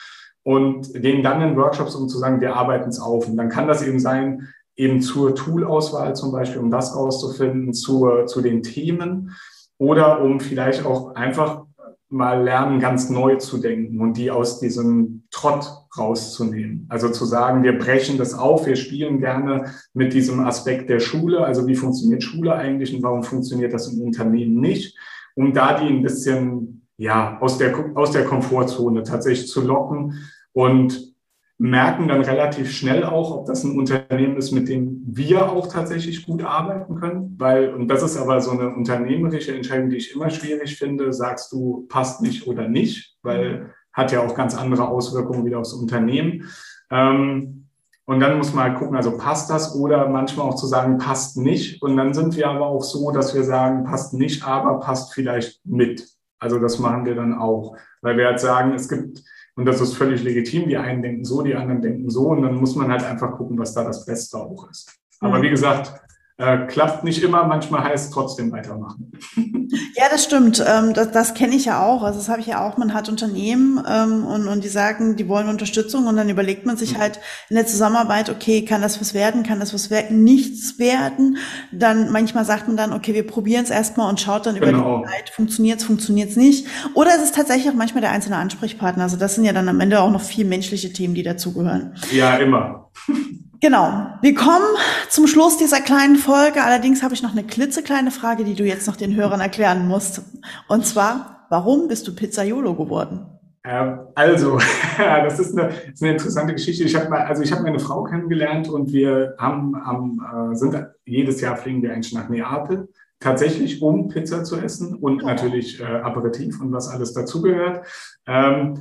und 0.45 0.93
gehen 0.93 1.23
dann 1.23 1.41
in 1.41 1.57
Workshops, 1.57 1.95
um 1.95 2.07
zu 2.07 2.19
sagen, 2.19 2.39
wir 2.39 2.55
arbeiten 2.55 2.89
es 2.89 2.99
auf. 2.99 3.27
Und 3.27 3.35
dann 3.35 3.49
kann 3.49 3.67
das 3.67 3.81
eben 3.81 3.99
sein, 3.99 4.47
eben 4.75 5.01
zur 5.01 5.33
Toolauswahl 5.33 6.15
zum 6.15 6.31
Beispiel, 6.31 6.61
um 6.61 6.69
das 6.69 6.95
rauszufinden, 6.95 7.73
zur, 7.73 8.27
zu 8.27 8.41
den 8.41 8.61
Themen 8.61 9.31
oder 9.79 10.21
um 10.21 10.39
vielleicht 10.39 10.85
auch 10.85 11.15
einfach 11.15 11.63
mal 12.09 12.43
lernen, 12.43 12.79
ganz 12.79 13.09
neu 13.09 13.37
zu 13.37 13.57
denken 13.57 13.99
und 13.99 14.17
die 14.17 14.29
aus 14.29 14.59
diesem 14.59 15.23
Trott 15.31 15.67
rauszunehmen. 15.97 16.85
Also 16.89 17.09
zu 17.09 17.25
sagen, 17.25 17.63
wir 17.63 17.79
brechen 17.79 18.19
das 18.19 18.35
auf, 18.35 18.67
wir 18.67 18.75
spielen 18.75 19.19
gerne 19.19 19.71
mit 19.93 20.13
diesem 20.13 20.41
Aspekt 20.41 20.91
der 20.91 20.99
Schule, 20.99 21.43
also 21.43 21.65
wie 21.65 21.75
funktioniert 21.75 22.21
Schule 22.21 22.53
eigentlich 22.53 22.95
und 22.95 23.01
warum 23.01 23.23
funktioniert 23.23 23.73
das 23.73 23.87
im 23.87 23.99
Unternehmen 23.99 24.61
nicht, 24.61 24.95
um 25.33 25.53
da 25.53 25.79
die 25.79 25.87
ein 25.87 26.03
bisschen 26.03 26.87
ja, 26.97 27.39
aus 27.41 27.57
der, 27.57 27.73
aus 27.95 28.11
der 28.11 28.25
Komfortzone 28.25 29.01
tatsächlich 29.01 29.49
zu 29.49 29.61
locken 29.61 30.13
und 30.55 31.13
merken 31.57 32.07
dann 32.07 32.21
relativ 32.21 32.71
schnell 32.71 33.03
auch, 33.03 33.31
ob 33.31 33.45
das 33.45 33.63
ein 33.63 33.77
Unternehmen 33.77 34.37
ist, 34.37 34.51
mit 34.51 34.67
dem 34.69 35.01
wir 35.05 35.49
auch 35.51 35.67
tatsächlich 35.67 36.25
gut 36.25 36.43
arbeiten 36.43 36.95
können. 36.95 37.35
Weil, 37.37 37.73
und 37.73 37.87
das 37.89 38.03
ist 38.03 38.17
aber 38.17 38.41
so 38.41 38.51
eine 38.51 38.73
unternehmerische 38.73 39.53
Entscheidung, 39.53 39.89
die 39.89 39.97
ich 39.97 40.15
immer 40.15 40.29
schwierig 40.29 40.77
finde, 40.77 41.13
sagst 41.13 41.51
du, 41.51 41.85
passt 41.89 42.21
nicht 42.21 42.47
oder 42.47 42.67
nicht, 42.67 43.17
weil 43.21 43.73
hat 43.93 44.11
ja 44.11 44.21
auch 44.21 44.35
ganz 44.35 44.57
andere 44.57 44.87
Auswirkungen 44.87 45.45
wieder 45.45 45.59
aufs 45.59 45.73
Unternehmen. 45.73 46.49
Ähm, 46.89 47.67
und 48.05 48.19
dann 48.19 48.37
muss 48.37 48.53
man 48.53 48.65
halt 48.65 48.77
gucken, 48.77 48.95
also 48.95 49.17
passt 49.17 49.49
das 49.49 49.75
oder 49.75 50.07
manchmal 50.09 50.47
auch 50.47 50.55
zu 50.55 50.67
sagen, 50.67 50.97
passt 50.99 51.37
nicht. 51.37 51.81
Und 51.81 51.97
dann 51.97 52.13
sind 52.13 52.35
wir 52.35 52.49
aber 52.49 52.67
auch 52.67 52.83
so, 52.83 53.11
dass 53.11 53.33
wir 53.33 53.43
sagen, 53.43 53.83
passt 53.83 54.13
nicht, 54.13 54.45
aber 54.45 54.79
passt 54.79 55.13
vielleicht 55.13 55.65
mit. 55.65 56.07
Also 56.39 56.59
das 56.59 56.79
machen 56.79 57.05
wir 57.05 57.15
dann 57.15 57.33
auch, 57.33 57.75
weil 58.01 58.17
wir 58.17 58.27
halt 58.27 58.39
sagen, 58.39 58.73
es 58.73 58.87
gibt 58.87 59.23
und 59.55 59.65
das 59.65 59.79
ist 59.79 59.95
völlig 59.95 60.23
legitim. 60.23 60.67
Die 60.67 60.77
einen 60.77 61.01
denken 61.01 61.23
so, 61.23 61.41
die 61.41 61.55
anderen 61.55 61.81
denken 61.81 62.09
so. 62.09 62.27
Und 62.29 62.41
dann 62.41 62.55
muss 62.55 62.75
man 62.75 62.91
halt 62.91 63.03
einfach 63.03 63.31
gucken, 63.37 63.57
was 63.57 63.73
da 63.73 63.83
das 63.83 64.05
Beste 64.05 64.37
auch 64.37 64.69
ist. 64.69 64.99
Aber 65.21 65.39
mhm. 65.39 65.43
wie 65.43 65.49
gesagt, 65.49 65.93
äh, 66.37 66.65
klappt 66.67 67.05
nicht 67.05 67.23
immer, 67.23 67.45
manchmal 67.45 67.85
heißt 67.85 68.11
trotzdem 68.13 68.51
weitermachen. 68.51 69.11
Ja, 69.95 70.05
das 70.11 70.23
stimmt. 70.23 70.63
Ähm, 70.65 70.93
das 70.93 71.11
das 71.11 71.33
kenne 71.33 71.55
ich 71.55 71.65
ja 71.65 71.83
auch. 71.83 72.03
Also 72.03 72.19
das 72.19 72.29
habe 72.29 72.39
ich 72.39 72.47
ja 72.47 72.65
auch. 72.65 72.77
Man 72.77 72.93
hat 72.93 73.09
Unternehmen 73.09 73.83
ähm, 73.89 74.23
und, 74.25 74.47
und 74.47 74.63
die 74.63 74.69
sagen, 74.69 75.15
die 75.15 75.27
wollen 75.27 75.49
Unterstützung 75.49 76.05
und 76.05 76.15
dann 76.15 76.29
überlegt 76.29 76.65
man 76.65 76.77
sich 76.77 76.93
mhm. 76.93 76.99
halt 76.99 77.19
in 77.49 77.55
der 77.55 77.65
Zusammenarbeit, 77.65 78.29
okay, 78.29 78.63
kann 78.63 78.81
das 78.81 79.01
was 79.01 79.13
werden, 79.13 79.43
kann 79.43 79.59
das 79.59 79.73
was 79.73 79.89
werden, 79.89 80.23
nichts 80.23 80.77
werden. 80.77 81.37
Dann 81.71 82.11
manchmal 82.11 82.45
sagt 82.45 82.67
man 82.67 82.77
dann, 82.77 82.93
okay, 82.93 83.13
wir 83.13 83.25
probieren 83.25 83.63
es 83.63 83.69
erstmal 83.69 84.09
und 84.09 84.19
schaut 84.19 84.45
dann 84.45 84.55
über 84.55 84.67
genau. 84.67 84.99
die 84.99 85.09
Zeit, 85.09 85.29
funktioniert 85.29 85.79
es, 85.79 85.85
funktioniert 85.85 86.29
es 86.29 86.35
nicht. 86.35 86.67
Oder 86.93 87.11
es 87.15 87.23
ist 87.23 87.35
tatsächlich 87.35 87.69
auch 87.69 87.75
manchmal 87.75 88.01
der 88.01 88.11
einzelne 88.11 88.37
Ansprechpartner. 88.37 89.03
Also 89.03 89.17
das 89.17 89.35
sind 89.35 89.45
ja 89.45 89.53
dann 89.53 89.67
am 89.67 89.79
Ende 89.79 89.99
auch 89.99 90.11
noch 90.11 90.21
viel 90.21 90.45
menschliche 90.45 90.93
Themen, 90.93 91.15
die 91.15 91.23
dazugehören. 91.23 91.95
Ja, 92.11 92.35
immer. 92.35 92.91
Genau. 93.65 94.11
Wir 94.21 94.35
kommen 94.35 94.77
zum 95.09 95.25
Schluss 95.25 95.57
dieser 95.57 95.81
kleinen 95.81 96.17
Folge. 96.17 96.61
Allerdings 96.61 97.01
habe 97.01 97.15
ich 97.15 97.23
noch 97.23 97.31
eine 97.31 97.43
klitzekleine 97.43 98.11
Frage, 98.11 98.43
die 98.43 98.53
du 98.53 98.63
jetzt 98.63 98.85
noch 98.85 98.95
den 98.95 99.15
Hörern 99.15 99.41
erklären 99.41 99.87
musst. 99.87 100.21
Und 100.67 100.85
zwar, 100.85 101.47
warum 101.49 101.87
bist 101.87 102.07
du 102.07 102.13
Pizzaiolo 102.13 102.75
geworden? 102.75 103.25
Ähm, 103.63 104.01
also, 104.13 104.59
das 104.99 105.39
ist 105.39 105.57
eine, 105.57 105.69
das 105.69 105.93
ist 105.95 106.03
eine 106.03 106.11
interessante 106.11 106.53
Geschichte. 106.53 106.83
Ich 106.83 106.95
habe 106.95 107.11
also 107.17 107.41
ich 107.41 107.51
habe 107.51 107.63
meine 107.63 107.79
Frau 107.79 108.03
kennengelernt 108.03 108.69
und 108.69 108.93
wir 108.93 109.33
haben, 109.39 109.75
haben 109.83 110.51
äh, 110.51 110.55
sind 110.55 110.85
jedes 111.03 111.41
Jahr 111.41 111.57
fliegen 111.57 111.81
wir 111.81 111.91
eigentlich 111.91 112.13
nach 112.13 112.29
Neapel 112.29 112.89
tatsächlich, 113.19 113.81
um 113.81 114.09
Pizza 114.09 114.43
zu 114.43 114.57
essen 114.57 114.93
und 114.93 115.23
oh. 115.23 115.25
natürlich 115.25 115.81
äh, 115.81 115.85
Aperitif 115.85 116.61
und 116.61 116.71
was 116.71 116.87
alles 116.87 117.13
dazugehört. 117.13 117.87
Ähm, 118.27 118.75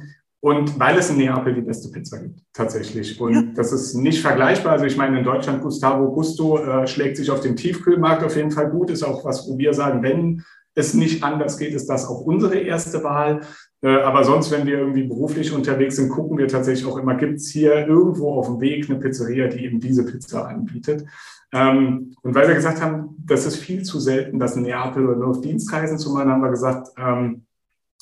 und 0.45 0.79
weil 0.79 0.99
es 0.99 1.09
in 1.09 1.17
Neapel 1.17 1.55
die 1.55 1.63
beste 1.63 1.89
Pizza 1.91 2.19
gibt, 2.19 2.39
tatsächlich. 2.53 3.19
Und 3.19 3.33
ja. 3.33 3.43
das 3.55 3.73
ist 3.73 3.95
nicht 3.95 4.21
vergleichbar. 4.21 4.73
Also 4.73 4.85
ich 4.85 4.99
meine, 4.99 5.17
in 5.17 5.25
Deutschland, 5.25 5.63
Gustavo 5.63 6.13
Gusto 6.13 6.59
äh, 6.59 6.87
schlägt 6.87 7.17
sich 7.17 7.31
auf 7.31 7.41
dem 7.41 7.57
Tiefkühlmarkt 7.57 8.23
auf 8.23 8.37
jeden 8.37 8.51
Fall 8.51 8.69
gut. 8.69 8.91
Ist 8.91 9.05
auch 9.05 9.25
was, 9.25 9.49
wo 9.49 9.57
wir 9.57 9.73
sagen, 9.73 10.03
wenn 10.03 10.45
es 10.75 10.93
nicht 10.93 11.25
anders 11.25 11.57
geht, 11.57 11.73
ist 11.73 11.89
das 11.89 12.07
auch 12.07 12.21
unsere 12.21 12.59
erste 12.59 13.03
Wahl. 13.03 13.41
Äh, 13.81 14.03
aber 14.03 14.23
sonst, 14.23 14.51
wenn 14.51 14.67
wir 14.67 14.81
irgendwie 14.81 15.05
beruflich 15.05 15.51
unterwegs 15.51 15.97
sind, 15.97 16.11
gucken 16.11 16.37
wir 16.37 16.47
tatsächlich 16.47 16.87
auch 16.87 16.99
immer, 16.99 17.15
gibt 17.15 17.37
es 17.39 17.49
hier 17.49 17.87
irgendwo 17.87 18.35
auf 18.35 18.47
dem 18.49 18.61
Weg 18.61 18.91
eine 18.91 18.99
Pizzeria, 18.99 19.49
die 19.49 19.65
eben 19.65 19.81
diese 19.81 20.05
Pizza 20.05 20.47
anbietet. 20.47 21.07
Ähm, 21.55 22.15
und 22.21 22.35
weil 22.35 22.49
wir 22.49 22.55
gesagt 22.55 22.83
haben, 22.83 23.17
das 23.25 23.47
ist 23.47 23.57
viel 23.57 23.83
zu 23.83 23.99
selten, 23.99 24.39
das 24.39 24.57
in 24.57 24.65
Neapel 24.65 25.09
oder 25.09 25.17
nur 25.17 25.29
auf 25.29 25.41
Dienstreisen 25.41 25.97
zu 25.97 26.13
machen, 26.13 26.29
haben 26.29 26.43
wir 26.43 26.51
gesagt, 26.51 26.89
ähm, 26.99 27.47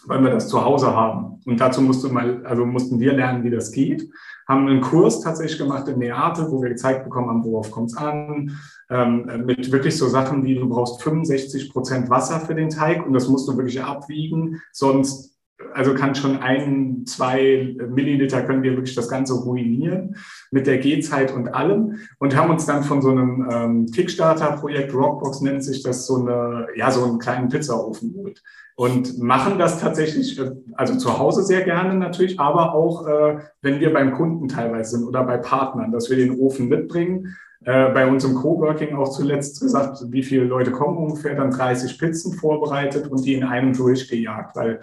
weil 0.06 0.22
wir 0.22 0.30
das 0.30 0.48
zu 0.48 0.64
Hause 0.64 0.94
haben. 0.94 1.40
Und 1.44 1.60
dazu 1.60 1.80
musste 1.80 2.08
mal, 2.08 2.44
also 2.44 2.64
mussten 2.64 3.00
wir 3.00 3.12
lernen, 3.12 3.44
wie 3.44 3.50
das 3.50 3.72
geht. 3.72 4.08
Haben 4.48 4.68
einen 4.68 4.80
Kurs 4.80 5.20
tatsächlich 5.20 5.58
gemacht 5.58 5.88
in 5.88 5.98
Neapel, 5.98 6.50
wo 6.50 6.62
wir 6.62 6.70
gezeigt 6.70 7.04
bekommen 7.04 7.28
haben, 7.28 7.44
worauf 7.44 7.70
kommt 7.70 7.90
es 7.90 7.96
an. 7.96 8.58
Ähm, 8.90 9.44
mit 9.46 9.70
wirklich 9.70 9.96
so 9.96 10.08
Sachen 10.08 10.44
wie, 10.44 10.54
du 10.54 10.68
brauchst 10.68 11.02
65 11.02 11.72
Prozent 11.72 12.10
Wasser 12.10 12.40
für 12.40 12.54
den 12.54 12.68
Teig 12.68 13.06
und 13.06 13.12
das 13.12 13.28
musst 13.28 13.48
du 13.48 13.56
wirklich 13.56 13.82
abwiegen. 13.82 14.60
Sonst 14.72 15.31
also 15.74 15.94
kann 15.94 16.14
schon 16.14 16.38
ein, 16.38 17.04
zwei 17.06 17.76
Milliliter 17.88 18.42
können 18.42 18.62
wir 18.62 18.72
wirklich 18.72 18.94
das 18.94 19.08
Ganze 19.08 19.34
ruinieren 19.34 20.16
mit 20.50 20.66
der 20.66 20.78
Gehzeit 20.78 21.32
und 21.32 21.54
allem 21.54 21.98
und 22.18 22.36
haben 22.36 22.50
uns 22.50 22.66
dann 22.66 22.84
von 22.84 23.02
so 23.02 23.10
einem 23.10 23.48
ähm, 23.50 23.86
Kickstarter-Projekt, 23.86 24.94
Rockbox 24.94 25.40
nennt 25.40 25.64
sich 25.64 25.82
das, 25.82 26.06
so 26.06 26.16
eine, 26.16 26.68
ja, 26.76 26.90
so 26.90 27.04
einen 27.04 27.18
kleinen 27.18 27.48
Pizzaofen 27.48 28.12
geholt 28.12 28.42
und 28.74 29.18
machen 29.18 29.58
das 29.58 29.80
tatsächlich, 29.80 30.38
äh, 30.38 30.50
also 30.74 30.96
zu 30.96 31.18
Hause 31.18 31.42
sehr 31.42 31.62
gerne 31.62 31.94
natürlich, 31.94 32.40
aber 32.40 32.74
auch, 32.74 33.06
äh, 33.06 33.38
wenn 33.60 33.80
wir 33.80 33.92
beim 33.92 34.14
Kunden 34.14 34.48
teilweise 34.48 34.96
sind 34.96 35.06
oder 35.06 35.24
bei 35.24 35.36
Partnern, 35.38 35.92
dass 35.92 36.10
wir 36.10 36.16
den 36.16 36.38
Ofen 36.38 36.68
mitbringen. 36.68 37.36
Äh, 37.64 37.90
bei 37.90 38.08
uns 38.08 38.24
im 38.24 38.34
Coworking 38.34 38.96
auch 38.96 39.10
zuletzt 39.10 39.60
gesagt, 39.60 39.98
wie 40.08 40.24
viele 40.24 40.44
Leute 40.44 40.72
kommen 40.72 40.96
ungefähr, 40.96 41.36
dann 41.36 41.52
30 41.52 41.96
Pizzen 41.96 42.32
vorbereitet 42.32 43.06
und 43.06 43.24
die 43.24 43.34
in 43.34 43.44
einem 43.44 43.72
durchgejagt, 43.72 44.56
weil 44.56 44.80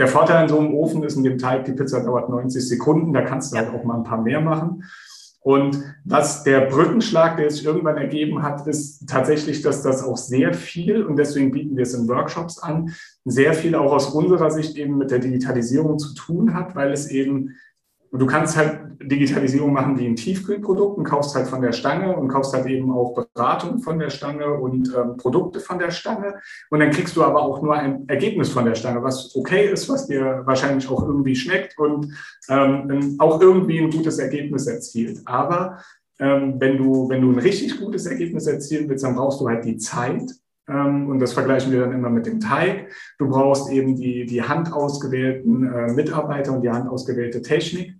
der 0.00 0.08
Vorteil 0.08 0.38
an 0.38 0.48
so 0.48 0.58
einem 0.58 0.72
Ofen 0.72 1.02
ist, 1.02 1.16
in 1.16 1.24
dem 1.24 1.36
Teig, 1.36 1.66
die 1.66 1.72
Pizza 1.72 2.00
dauert 2.00 2.30
90 2.30 2.66
Sekunden, 2.66 3.12
da 3.12 3.20
kannst 3.20 3.52
du 3.52 3.58
halt 3.58 3.68
auch 3.68 3.84
mal 3.84 3.98
ein 3.98 4.02
paar 4.02 4.22
mehr 4.22 4.40
machen. 4.40 4.84
Und 5.42 5.82
was 6.04 6.42
der 6.42 6.62
Brückenschlag, 6.62 7.36
der 7.36 7.50
sich 7.50 7.66
irgendwann 7.66 7.98
ergeben 7.98 8.42
hat, 8.42 8.66
ist 8.66 9.06
tatsächlich, 9.06 9.60
dass 9.60 9.82
das 9.82 10.02
auch 10.02 10.16
sehr 10.16 10.54
viel, 10.54 11.04
und 11.04 11.16
deswegen 11.16 11.50
bieten 11.50 11.76
wir 11.76 11.82
es 11.82 11.92
in 11.92 12.08
Workshops 12.08 12.58
an, 12.58 12.94
sehr 13.26 13.52
viel 13.52 13.74
auch 13.74 13.92
aus 13.92 14.06
unserer 14.06 14.50
Sicht 14.50 14.76
eben 14.78 14.96
mit 14.96 15.10
der 15.10 15.18
Digitalisierung 15.18 15.98
zu 15.98 16.14
tun 16.14 16.54
hat, 16.54 16.74
weil 16.74 16.92
es 16.92 17.10
eben 17.10 17.56
und 18.10 18.18
du 18.18 18.26
kannst 18.26 18.56
halt 18.56 18.80
Digitalisierung 19.02 19.72
machen 19.72 19.98
wie 19.98 20.06
in 20.06 20.16
Tiefkühlprodukten, 20.16 21.04
kaufst 21.04 21.34
halt 21.34 21.46
von 21.46 21.62
der 21.62 21.72
Stange 21.72 22.16
und 22.16 22.28
kaufst 22.28 22.52
halt 22.52 22.66
eben 22.66 22.92
auch 22.92 23.14
Beratung 23.34 23.78
von 23.78 23.98
der 23.98 24.10
Stange 24.10 24.52
und 24.52 24.92
ähm, 24.94 25.16
Produkte 25.16 25.60
von 25.60 25.78
der 25.78 25.90
Stange. 25.90 26.34
Und 26.70 26.80
dann 26.80 26.90
kriegst 26.90 27.16
du 27.16 27.22
aber 27.22 27.40
auch 27.40 27.62
nur 27.62 27.74
ein 27.74 28.08
Ergebnis 28.08 28.50
von 28.50 28.64
der 28.64 28.74
Stange, 28.74 29.02
was 29.02 29.34
okay 29.36 29.70
ist, 29.70 29.88
was 29.88 30.08
dir 30.08 30.42
wahrscheinlich 30.44 30.88
auch 30.90 31.02
irgendwie 31.02 31.36
schmeckt 31.36 31.78
und 31.78 32.12
ähm, 32.48 33.16
auch 33.18 33.40
irgendwie 33.40 33.78
ein 33.78 33.90
gutes 33.90 34.18
Ergebnis 34.18 34.66
erzielt. 34.66 35.20
Aber 35.24 35.78
ähm, 36.18 36.56
wenn, 36.58 36.76
du, 36.76 37.08
wenn 37.08 37.22
du 37.22 37.30
ein 37.30 37.38
richtig 37.38 37.78
gutes 37.78 38.06
Ergebnis 38.06 38.46
erzielen 38.46 38.88
willst, 38.88 39.04
dann 39.04 39.14
brauchst 39.14 39.40
du 39.40 39.48
halt 39.48 39.64
die 39.64 39.78
Zeit 39.78 40.30
und 40.70 41.18
das 41.18 41.32
vergleichen 41.32 41.72
wir 41.72 41.80
dann 41.80 41.92
immer 41.92 42.10
mit 42.10 42.26
dem 42.26 42.40
Teig. 42.40 42.90
Du 43.18 43.28
brauchst 43.28 43.70
eben 43.70 43.96
die, 43.96 44.26
die 44.26 44.42
handausgewählten 44.42 45.72
äh, 45.72 45.92
Mitarbeiter 45.92 46.52
und 46.52 46.62
die 46.62 46.70
handausgewählte 46.70 47.42
Technik, 47.42 47.94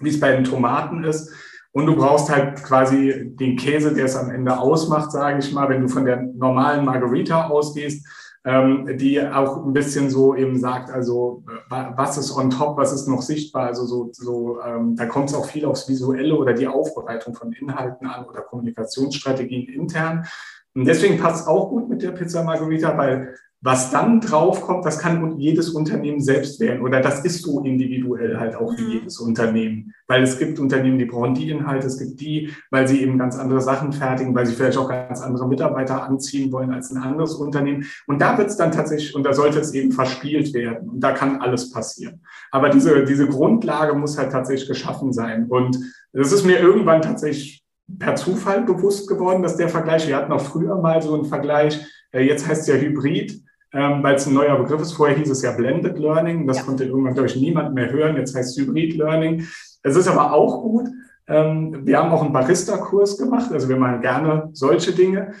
wie 0.00 0.10
es 0.10 0.20
bei 0.20 0.32
den 0.32 0.44
Tomaten 0.44 1.04
ist. 1.04 1.32
Und 1.72 1.86
du 1.86 1.96
brauchst 1.96 2.30
halt 2.30 2.62
quasi 2.62 3.34
den 3.34 3.56
Käse, 3.56 3.94
der 3.94 4.04
es 4.04 4.16
am 4.16 4.30
Ende 4.30 4.58
ausmacht, 4.58 5.10
sage 5.10 5.38
ich 5.38 5.52
mal, 5.52 5.68
wenn 5.70 5.80
du 5.80 5.88
von 5.88 6.04
der 6.04 6.22
normalen 6.22 6.84
Margarita 6.84 7.48
ausgehst, 7.48 8.06
ähm, 8.44 8.98
die 8.98 9.20
auch 9.20 9.64
ein 9.64 9.72
bisschen 9.72 10.10
so 10.10 10.34
eben 10.34 10.58
sagt, 10.58 10.90
also 10.90 11.44
was 11.68 12.18
ist 12.18 12.36
on 12.36 12.50
top, 12.50 12.76
was 12.76 12.92
ist 12.92 13.06
noch 13.06 13.22
sichtbar, 13.22 13.68
also 13.68 13.86
so, 13.86 14.10
so 14.12 14.60
ähm, 14.60 14.96
da 14.96 15.06
kommt 15.06 15.30
es 15.30 15.34
auch 15.34 15.46
viel 15.46 15.64
aufs 15.64 15.88
Visuelle 15.88 16.34
oder 16.34 16.52
die 16.52 16.66
Aufbereitung 16.66 17.34
von 17.34 17.52
Inhalten 17.52 18.06
an 18.06 18.24
oder 18.26 18.42
Kommunikationsstrategien 18.42 19.68
intern. 19.68 20.26
Und 20.74 20.86
deswegen 20.86 21.18
passt 21.18 21.42
es 21.42 21.46
auch 21.46 21.68
gut 21.68 21.88
mit 21.88 22.02
der 22.02 22.12
Pizza 22.12 22.42
Margherita, 22.42 22.96
weil 22.96 23.34
was 23.64 23.92
dann 23.92 24.20
draufkommt, 24.20 24.84
das 24.84 24.98
kann 24.98 25.38
jedes 25.38 25.70
Unternehmen 25.70 26.20
selbst 26.20 26.58
wählen 26.58 26.82
oder 26.82 27.00
das 27.00 27.24
ist 27.24 27.42
so 27.42 27.60
individuell 27.60 28.36
halt 28.36 28.56
auch 28.56 28.76
wie 28.76 28.82
mhm. 28.82 28.90
jedes 28.90 29.20
Unternehmen. 29.20 29.94
Weil 30.08 30.24
es 30.24 30.36
gibt 30.40 30.58
Unternehmen, 30.58 30.98
die 30.98 31.04
brauchen 31.04 31.34
die 31.34 31.48
Inhalte, 31.48 31.86
es 31.86 31.96
gibt 31.96 32.20
die, 32.20 32.50
weil 32.72 32.88
sie 32.88 33.00
eben 33.00 33.18
ganz 33.18 33.38
andere 33.38 33.60
Sachen 33.60 33.92
fertigen, 33.92 34.34
weil 34.34 34.46
sie 34.46 34.54
vielleicht 34.54 34.76
auch 34.76 34.88
ganz 34.88 35.20
andere 35.22 35.46
Mitarbeiter 35.46 36.02
anziehen 36.02 36.50
wollen 36.50 36.72
als 36.72 36.90
ein 36.90 37.00
anderes 37.00 37.34
Unternehmen. 37.34 37.86
Und 38.08 38.20
da 38.20 38.36
wird 38.36 38.50
es 38.50 38.56
dann 38.56 38.72
tatsächlich, 38.72 39.14
und 39.14 39.22
da 39.22 39.32
sollte 39.32 39.60
es 39.60 39.72
eben 39.72 39.92
verspielt 39.92 40.52
werden 40.54 40.90
und 40.90 41.00
da 41.00 41.12
kann 41.12 41.40
alles 41.40 41.70
passieren. 41.70 42.20
Aber 42.50 42.68
diese, 42.68 43.04
diese 43.04 43.28
Grundlage 43.28 43.94
muss 43.94 44.18
halt 44.18 44.32
tatsächlich 44.32 44.68
geschaffen 44.68 45.12
sein. 45.12 45.46
Und 45.48 45.78
das 46.12 46.32
ist 46.32 46.44
mir 46.44 46.58
irgendwann 46.58 47.00
tatsächlich 47.00 47.61
per 47.98 48.16
Zufall 48.16 48.62
bewusst 48.62 49.08
geworden, 49.08 49.42
dass 49.42 49.56
der 49.56 49.68
Vergleich, 49.68 50.06
wir 50.06 50.16
hatten 50.16 50.32
auch 50.32 50.40
früher 50.40 50.76
mal 50.76 51.00
so 51.02 51.14
einen 51.14 51.24
Vergleich, 51.24 51.80
äh, 52.12 52.22
jetzt 52.22 52.46
heißt 52.46 52.62
es 52.62 52.66
ja 52.68 52.74
Hybrid, 52.74 53.42
ähm, 53.72 54.02
weil 54.02 54.16
es 54.16 54.26
ein 54.26 54.34
neuer 54.34 54.58
Begriff 54.58 54.82
ist. 54.82 54.92
Vorher 54.92 55.16
hieß 55.16 55.30
es 55.30 55.42
ja 55.42 55.52
Blended 55.52 55.98
Learning, 55.98 56.46
das 56.46 56.58
ja. 56.58 56.62
konnte 56.64 56.84
irgendwann, 56.84 57.14
glaube 57.14 57.28
ich, 57.28 57.36
niemand 57.36 57.74
mehr 57.74 57.90
hören. 57.90 58.16
Jetzt 58.16 58.34
heißt 58.34 58.50
es 58.50 58.64
Hybrid 58.64 58.96
Learning. 58.96 59.46
Es 59.82 59.96
ist 59.96 60.08
aber 60.08 60.32
auch 60.32 60.62
gut. 60.62 60.88
Ähm, 61.28 61.86
wir 61.86 61.98
haben 61.98 62.10
auch 62.10 62.22
einen 62.22 62.32
Barista-Kurs 62.32 63.18
gemacht, 63.18 63.52
also 63.52 63.68
wir 63.68 63.76
machen 63.76 64.00
gerne 64.00 64.50
solche 64.52 64.92
Dinge. 64.92 65.32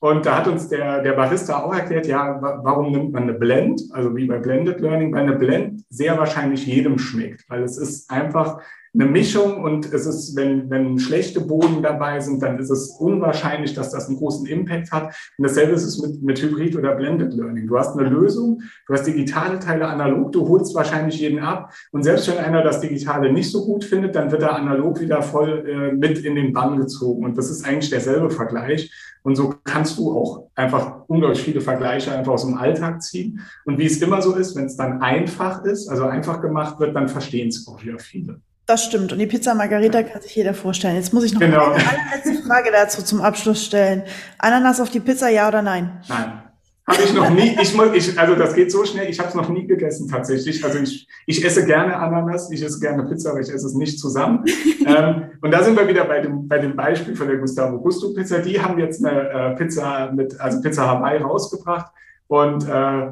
Und 0.00 0.24
da 0.24 0.38
hat 0.38 0.48
uns 0.48 0.68
der, 0.68 1.02
der 1.02 1.12
Barista 1.12 1.62
auch 1.62 1.74
erklärt, 1.74 2.06
ja, 2.06 2.38
warum 2.40 2.90
nimmt 2.90 3.12
man 3.12 3.24
eine 3.24 3.34
Blend, 3.34 3.82
also 3.92 4.16
wie 4.16 4.26
bei 4.26 4.38
Blended 4.38 4.80
Learning, 4.80 5.12
weil 5.12 5.24
eine 5.24 5.36
Blend 5.36 5.84
sehr 5.90 6.16
wahrscheinlich 6.16 6.66
jedem 6.66 6.98
schmeckt, 6.98 7.44
weil 7.50 7.62
es 7.62 7.76
ist 7.76 8.10
einfach 8.10 8.62
eine 8.92 9.06
Mischung 9.06 9.62
und 9.62 9.92
es 9.92 10.04
ist, 10.04 10.34
wenn, 10.34 10.68
wenn 10.68 10.98
schlechte 10.98 11.40
Boden 11.40 11.82
dabei 11.82 12.18
sind, 12.18 12.42
dann 12.42 12.58
ist 12.58 12.70
es 12.70 12.90
unwahrscheinlich, 12.98 13.74
dass 13.74 13.90
das 13.90 14.08
einen 14.08 14.16
großen 14.16 14.46
Impact 14.46 14.90
hat. 14.90 15.14
Und 15.38 15.46
dasselbe 15.46 15.72
ist 15.72 15.84
es 15.84 16.02
mit, 16.02 16.22
mit 16.22 16.42
Hybrid 16.42 16.76
oder 16.76 16.96
Blended 16.96 17.32
Learning. 17.34 17.68
Du 17.68 17.78
hast 17.78 17.96
eine 17.96 18.08
Lösung, 18.08 18.62
du 18.86 18.94
hast 18.94 19.06
digitale 19.06 19.60
Teile 19.60 19.86
analog, 19.86 20.32
du 20.32 20.48
holst 20.48 20.74
wahrscheinlich 20.74 21.20
jeden 21.20 21.38
ab 21.38 21.72
und 21.92 22.02
selbst 22.02 22.28
wenn 22.28 22.38
einer 22.38 22.62
das 22.62 22.80
Digitale 22.80 23.32
nicht 23.32 23.50
so 23.50 23.64
gut 23.64 23.84
findet, 23.84 24.16
dann 24.16 24.30
wird 24.32 24.42
er 24.42 24.56
analog 24.56 25.00
wieder 25.00 25.22
voll 25.22 25.68
äh, 25.68 25.92
mit 25.92 26.18
in 26.24 26.34
den 26.34 26.52
Bann 26.52 26.76
gezogen 26.76 27.24
und 27.24 27.38
das 27.38 27.50
ist 27.50 27.64
eigentlich 27.64 27.90
derselbe 27.90 28.30
Vergleich. 28.30 28.90
Und 29.22 29.36
so 29.36 29.54
kannst 29.64 29.98
du 29.98 30.12
auch 30.12 30.48
einfach 30.54 31.02
unglaublich 31.06 31.42
viele 31.42 31.60
Vergleiche 31.60 32.12
einfach 32.12 32.32
aus 32.32 32.46
dem 32.46 32.56
Alltag 32.56 33.02
ziehen. 33.02 33.40
Und 33.66 33.78
wie 33.78 33.84
es 33.84 34.00
immer 34.00 34.22
so 34.22 34.34
ist, 34.34 34.56
wenn 34.56 34.64
es 34.64 34.76
dann 34.76 35.02
einfach 35.02 35.62
ist, 35.64 35.88
also 35.88 36.04
einfach 36.04 36.40
gemacht 36.40 36.80
wird, 36.80 36.96
dann 36.96 37.08
verstehen 37.08 37.48
es 37.48 37.68
auch 37.68 37.82
wieder 37.82 37.98
viele. 37.98 38.40
Das 38.70 38.84
stimmt. 38.84 39.10
Und 39.12 39.18
die 39.18 39.26
Pizza 39.26 39.52
Margarita 39.52 40.04
kann 40.04 40.22
sich 40.22 40.36
jeder 40.36 40.54
vorstellen. 40.54 40.94
Jetzt 40.94 41.12
muss 41.12 41.24
ich 41.24 41.32
noch 41.32 41.40
genau. 41.40 41.72
eine 41.72 41.84
allerletzte 41.84 42.40
Frage 42.46 42.70
dazu 42.70 43.02
zum 43.02 43.20
Abschluss 43.20 43.64
stellen. 43.64 44.04
Ananas 44.38 44.80
auf 44.80 44.90
die 44.90 45.00
Pizza, 45.00 45.28
ja 45.28 45.48
oder 45.48 45.60
nein? 45.60 46.00
Nein. 46.08 46.42
Habe 46.86 47.02
ich 47.02 47.12
noch 47.12 47.30
nie, 47.30 47.58
ich, 47.60 47.74
ich, 47.74 48.16
also 48.16 48.36
das 48.36 48.54
geht 48.54 48.70
so 48.70 48.84
schnell, 48.84 49.10
ich 49.10 49.18
habe 49.18 49.28
es 49.28 49.34
noch 49.34 49.48
nie 49.48 49.66
gegessen 49.66 50.06
tatsächlich. 50.08 50.64
Also 50.64 50.78
ich, 50.78 51.08
ich 51.26 51.44
esse 51.44 51.66
gerne 51.66 51.96
Ananas, 51.96 52.48
ich 52.52 52.62
esse 52.62 52.78
gerne 52.78 53.02
Pizza, 53.06 53.30
aber 53.30 53.40
ich 53.40 53.48
esse 53.48 53.66
es 53.66 53.74
nicht 53.74 53.98
zusammen. 53.98 54.44
ähm, 54.86 55.30
und 55.40 55.50
da 55.50 55.64
sind 55.64 55.76
wir 55.76 55.88
wieder 55.88 56.04
bei 56.04 56.20
dem, 56.20 56.46
bei 56.46 56.58
dem 56.58 56.76
Beispiel 56.76 57.16
von 57.16 57.26
der 57.26 57.38
Gustavo 57.38 57.80
Gusto 57.80 58.14
Pizza. 58.14 58.38
Die 58.38 58.62
haben 58.62 58.78
jetzt 58.78 59.04
eine 59.04 59.30
äh, 59.30 59.56
Pizza 59.56 60.12
mit, 60.12 60.40
also 60.40 60.60
Pizza 60.60 60.86
Hawaii 60.86 61.20
rausgebracht 61.20 61.90
und 62.28 62.68
äh, 62.68 63.08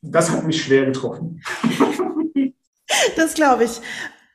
das 0.00 0.30
hat 0.30 0.46
mich 0.46 0.64
schwer 0.64 0.86
getroffen. 0.86 1.42
Das 3.16 3.34
glaube 3.34 3.64
ich. 3.64 3.80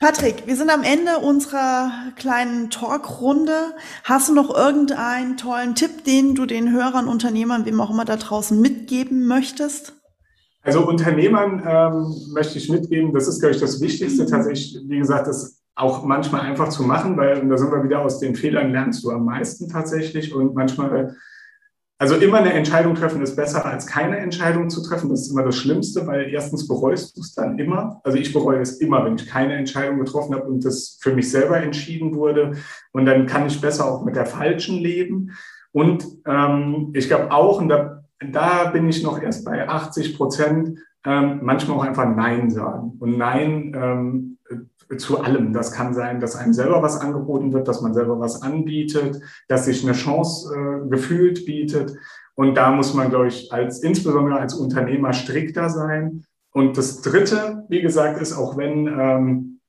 Patrick, 0.01 0.47
wir 0.47 0.55
sind 0.55 0.71
am 0.71 0.81
Ende 0.81 1.19
unserer 1.19 1.91
kleinen 2.15 2.71
Talkrunde. 2.71 3.75
Hast 4.03 4.29
du 4.29 4.33
noch 4.33 4.49
irgendeinen 4.49 5.37
tollen 5.37 5.75
Tipp, 5.75 6.03
den 6.05 6.33
du 6.33 6.47
den 6.47 6.71
Hörern, 6.71 7.07
Unternehmern, 7.07 7.67
wem 7.67 7.79
auch 7.79 7.91
immer 7.91 8.03
da 8.03 8.17
draußen 8.17 8.59
mitgeben 8.59 9.27
möchtest? 9.27 9.93
Also 10.63 10.87
Unternehmern 10.87 11.61
ähm, 11.67 12.33
möchte 12.33 12.57
ich 12.57 12.67
mitgeben, 12.67 13.13
das 13.13 13.27
ist, 13.27 13.41
glaube 13.41 13.53
ich, 13.53 13.61
das 13.61 13.79
Wichtigste 13.79 14.25
tatsächlich, 14.25 14.81
wie 14.87 14.97
gesagt, 14.97 15.27
das 15.27 15.61
auch 15.75 16.03
manchmal 16.03 16.41
einfach 16.41 16.69
zu 16.69 16.81
machen, 16.81 17.15
weil 17.15 17.47
da 17.47 17.57
sind 17.59 17.71
wir 17.71 17.83
wieder 17.83 18.01
aus 18.01 18.17
den 18.17 18.35
Fehlern 18.35 18.71
lernst 18.71 19.03
du 19.03 19.11
am 19.11 19.25
meisten 19.25 19.69
tatsächlich 19.69 20.33
und 20.33 20.55
manchmal 20.55 21.15
also 22.01 22.15
immer 22.15 22.39
eine 22.39 22.53
Entscheidung 22.53 22.95
treffen 22.95 23.21
ist 23.21 23.35
besser 23.35 23.63
als 23.63 23.85
keine 23.85 24.17
Entscheidung 24.17 24.71
zu 24.71 24.81
treffen. 24.81 25.07
Das 25.11 25.21
ist 25.21 25.29
immer 25.29 25.43
das 25.43 25.55
Schlimmste, 25.55 26.07
weil 26.07 26.33
erstens 26.33 26.67
bereust 26.67 27.15
du 27.15 27.21
es 27.21 27.35
dann 27.35 27.59
immer. 27.59 28.01
Also 28.03 28.17
ich 28.17 28.33
bereue 28.33 28.59
es 28.59 28.81
immer, 28.81 29.05
wenn 29.05 29.17
ich 29.17 29.27
keine 29.27 29.53
Entscheidung 29.53 29.99
getroffen 29.99 30.33
habe 30.33 30.47
und 30.47 30.65
das 30.65 30.97
für 30.99 31.13
mich 31.13 31.29
selber 31.29 31.57
entschieden 31.57 32.15
wurde. 32.15 32.53
Und 32.91 33.05
dann 33.05 33.27
kann 33.27 33.45
ich 33.45 33.61
besser 33.61 33.85
auch 33.85 34.03
mit 34.03 34.15
der 34.15 34.25
falschen 34.25 34.79
leben. 34.79 35.37
Und 35.73 36.03
ähm, 36.25 36.89
ich 36.95 37.07
glaube 37.07 37.31
auch, 37.31 37.61
und 37.61 37.69
da, 37.69 38.03
da 38.31 38.71
bin 38.71 38.89
ich 38.89 39.03
noch 39.03 39.21
erst 39.21 39.45
bei 39.45 39.69
80 39.69 40.17
Prozent, 40.17 40.79
ähm, 41.05 41.41
manchmal 41.43 41.77
auch 41.77 41.83
einfach 41.83 42.09
Nein 42.09 42.49
sagen. 42.49 42.93
Und 42.97 43.19
Nein 43.19 43.73
ähm, 43.75 44.37
zu 44.97 45.21
allem. 45.21 45.53
Das 45.53 45.71
kann 45.71 45.93
sein, 45.93 46.19
dass 46.19 46.35
einem 46.35 46.53
selber 46.53 46.81
was 46.81 46.99
angeboten 46.99 47.53
wird, 47.53 47.67
dass 47.67 47.81
man 47.81 47.93
selber 47.93 48.19
was 48.19 48.41
anbietet, 48.41 49.21
dass 49.47 49.65
sich 49.65 49.83
eine 49.83 49.93
Chance 49.93 50.53
äh, 50.53 50.89
gefühlt 50.89 51.45
bietet. 51.45 51.95
Und 52.35 52.55
da 52.55 52.71
muss 52.71 52.93
man, 52.93 53.09
glaube 53.09 53.27
ich, 53.27 53.51
als, 53.51 53.83
insbesondere 53.83 54.39
als 54.39 54.53
Unternehmer 54.53 55.13
strikter 55.13 55.69
sein. 55.69 56.23
Und 56.51 56.77
das 56.77 57.01
Dritte, 57.01 57.63
wie 57.69 57.81
gesagt, 57.81 58.21
ist 58.21 58.33
auch 58.33 58.57
wenn, 58.57 58.87
ähm, 58.87 59.59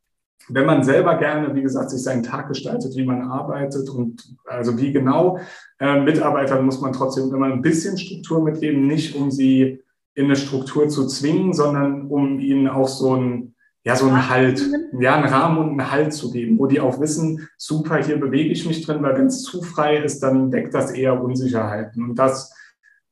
wenn 0.48 0.66
man 0.66 0.82
selber 0.82 1.16
gerne, 1.16 1.54
wie 1.54 1.62
gesagt, 1.62 1.90
sich 1.90 2.02
seinen 2.02 2.24
Tag 2.24 2.48
gestaltet, 2.48 2.96
wie 2.96 3.04
man 3.04 3.22
arbeitet 3.22 3.88
und 3.88 4.36
also 4.44 4.76
wie 4.78 4.92
genau 4.92 5.38
äh, 5.78 6.00
Mitarbeitern 6.00 6.64
muss 6.64 6.80
man 6.80 6.92
trotzdem 6.92 7.32
immer 7.32 7.46
ein 7.46 7.62
bisschen 7.62 7.96
Struktur 7.96 8.42
mitgeben, 8.42 8.86
nicht 8.86 9.14
um 9.14 9.30
sie 9.30 9.80
in 10.14 10.24
eine 10.24 10.36
Struktur 10.36 10.88
zu 10.88 11.06
zwingen, 11.06 11.52
sondern 11.52 12.08
um 12.08 12.40
ihnen 12.40 12.68
auch 12.68 12.88
so 12.88 13.14
ein 13.14 13.54
ja, 13.84 13.96
so 13.96 14.06
einen 14.06 14.28
Halt, 14.28 14.62
ja, 14.98 15.16
einen 15.16 15.32
Rahmen 15.32 15.58
und 15.58 15.70
einen 15.70 15.90
Halt 15.90 16.12
zu 16.12 16.30
geben, 16.30 16.58
wo 16.58 16.66
die 16.66 16.80
auch 16.80 17.00
wissen, 17.00 17.48
super, 17.56 18.02
hier 18.02 18.18
bewege 18.18 18.50
ich 18.50 18.66
mich 18.66 18.84
drin, 18.84 19.02
weil 19.02 19.16
wenn 19.16 19.26
es 19.26 19.42
zu 19.42 19.62
frei 19.62 19.96
ist, 19.96 20.22
dann 20.22 20.52
weckt 20.52 20.74
das 20.74 20.92
eher 20.92 21.20
Unsicherheiten. 21.22 22.04
Und 22.10 22.18
das 22.18 22.54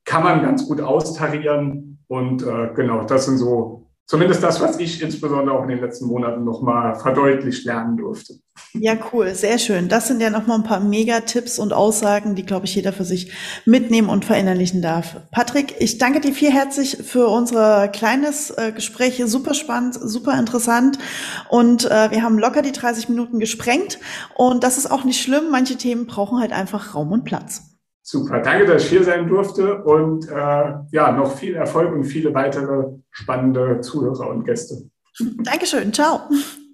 kann 0.05 0.23
man 0.23 0.41
ganz 0.41 0.67
gut 0.67 0.81
austarieren. 0.81 1.99
Und 2.07 2.43
äh, 2.43 2.69
genau, 2.73 3.03
das 3.03 3.25
sind 3.25 3.37
so 3.37 3.90
zumindest 4.11 4.43
das, 4.43 4.59
was 4.59 4.77
ich 4.77 5.01
insbesondere 5.01 5.57
auch 5.57 5.63
in 5.63 5.69
den 5.69 5.79
letzten 5.79 6.05
Monaten 6.05 6.43
nochmal 6.43 6.95
verdeutlicht 6.95 7.63
lernen 7.63 7.95
durfte. 7.95 8.33
Ja, 8.73 8.97
cool, 9.13 9.33
sehr 9.33 9.57
schön. 9.57 9.87
Das 9.87 10.09
sind 10.09 10.19
ja 10.19 10.29
nochmal 10.29 10.57
ein 10.57 10.65
paar 10.65 10.81
Mega-Tipps 10.81 11.59
und 11.59 11.71
Aussagen, 11.71 12.35
die, 12.35 12.45
glaube 12.45 12.65
ich, 12.65 12.75
jeder 12.75 12.91
für 12.91 13.05
sich 13.05 13.31
mitnehmen 13.63 14.09
und 14.09 14.25
verinnerlichen 14.25 14.81
darf. 14.81 15.15
Patrick, 15.31 15.75
ich 15.79 15.97
danke 15.97 16.19
dir 16.19 16.33
viel 16.33 16.51
herzlich 16.51 16.97
für 16.97 17.27
unser 17.27 17.87
kleines 17.87 18.49
äh, 18.49 18.73
Gespräch. 18.73 19.23
Super 19.27 19.53
spannend, 19.53 19.97
super 19.97 20.37
interessant. 20.37 20.99
Und 21.47 21.89
äh, 21.89 22.11
wir 22.11 22.21
haben 22.21 22.37
locker 22.37 22.63
die 22.63 22.73
30 22.73 23.07
Minuten 23.07 23.39
gesprengt. 23.39 23.97
Und 24.35 24.65
das 24.65 24.77
ist 24.77 24.91
auch 24.91 25.05
nicht 25.05 25.21
schlimm. 25.21 25.45
Manche 25.51 25.77
Themen 25.77 26.05
brauchen 26.05 26.41
halt 26.41 26.51
einfach 26.51 26.95
Raum 26.95 27.13
und 27.13 27.23
Platz. 27.23 27.70
Super, 28.11 28.41
danke, 28.41 28.65
dass 28.65 28.83
ich 28.83 28.89
hier 28.89 29.05
sein 29.05 29.25
durfte 29.25 29.83
und 29.85 30.27
äh, 30.27 30.73
ja, 30.91 31.13
noch 31.13 31.31
viel 31.33 31.55
Erfolg 31.55 31.93
und 31.93 32.03
viele 32.03 32.33
weitere 32.33 32.87
spannende 33.09 33.79
Zuhörer 33.79 34.29
und 34.29 34.43
Gäste. 34.43 34.89
Dankeschön, 35.37 35.93
ciao. 35.93 36.19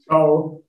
Ciao. 0.08 0.64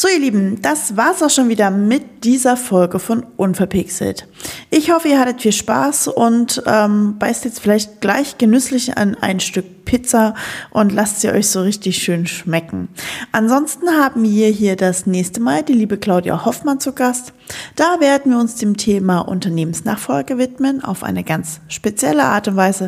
So, 0.00 0.06
ihr 0.06 0.20
Lieben, 0.20 0.62
das 0.62 0.96
war's 0.96 1.24
auch 1.24 1.28
schon 1.28 1.48
wieder 1.48 1.72
mit 1.72 2.22
dieser 2.22 2.56
Folge 2.56 3.00
von 3.00 3.26
Unverpixelt. 3.36 4.28
Ich 4.70 4.92
hoffe, 4.92 5.08
ihr 5.08 5.18
hattet 5.18 5.42
viel 5.42 5.50
Spaß 5.50 6.06
und 6.06 6.62
ähm, 6.66 7.16
beißt 7.18 7.44
jetzt 7.44 7.58
vielleicht 7.58 8.00
gleich 8.00 8.38
genüsslich 8.38 8.96
an 8.96 9.16
ein 9.16 9.40
Stück 9.40 9.84
Pizza 9.84 10.34
und 10.70 10.92
lasst 10.92 11.20
sie 11.20 11.30
euch 11.30 11.48
so 11.48 11.62
richtig 11.62 11.98
schön 11.98 12.28
schmecken. 12.28 12.90
Ansonsten 13.32 13.90
haben 13.90 14.22
wir 14.22 14.46
hier 14.50 14.76
das 14.76 15.06
nächste 15.06 15.40
Mal 15.40 15.64
die 15.64 15.72
liebe 15.72 15.96
Claudia 15.96 16.44
Hoffmann 16.44 16.78
zu 16.78 16.92
Gast. 16.92 17.32
Da 17.74 17.98
werden 17.98 18.30
wir 18.30 18.38
uns 18.38 18.54
dem 18.54 18.76
Thema 18.76 19.22
Unternehmensnachfolge 19.22 20.38
widmen 20.38 20.84
auf 20.84 21.02
eine 21.02 21.24
ganz 21.24 21.58
spezielle 21.66 22.22
Art 22.22 22.46
und 22.46 22.54
Weise, 22.54 22.86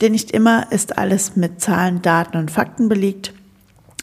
denn 0.00 0.10
nicht 0.10 0.32
immer 0.32 0.72
ist 0.72 0.98
alles 0.98 1.36
mit 1.36 1.60
Zahlen, 1.60 2.02
Daten 2.02 2.36
und 2.36 2.50
Fakten 2.50 2.88
belegt 2.88 3.32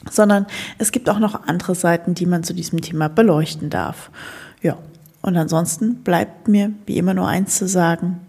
sondern 0.09 0.45
es 0.77 0.91
gibt 0.91 1.09
auch 1.09 1.19
noch 1.19 1.47
andere 1.47 1.75
Seiten, 1.75 2.13
die 2.13 2.25
man 2.25 2.43
zu 2.43 2.53
diesem 2.53 2.81
Thema 2.81 3.09
beleuchten 3.09 3.69
darf. 3.69 4.09
Ja, 4.61 4.77
und 5.21 5.37
ansonsten 5.37 6.03
bleibt 6.03 6.47
mir 6.47 6.71
wie 6.85 6.97
immer 6.97 7.13
nur 7.13 7.27
eins 7.27 7.57
zu 7.57 7.67
sagen, 7.67 8.19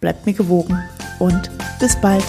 bleibt 0.00 0.26
mir 0.26 0.34
gewogen 0.34 0.78
und 1.18 1.50
bis 1.80 1.96
bald. 2.00 2.24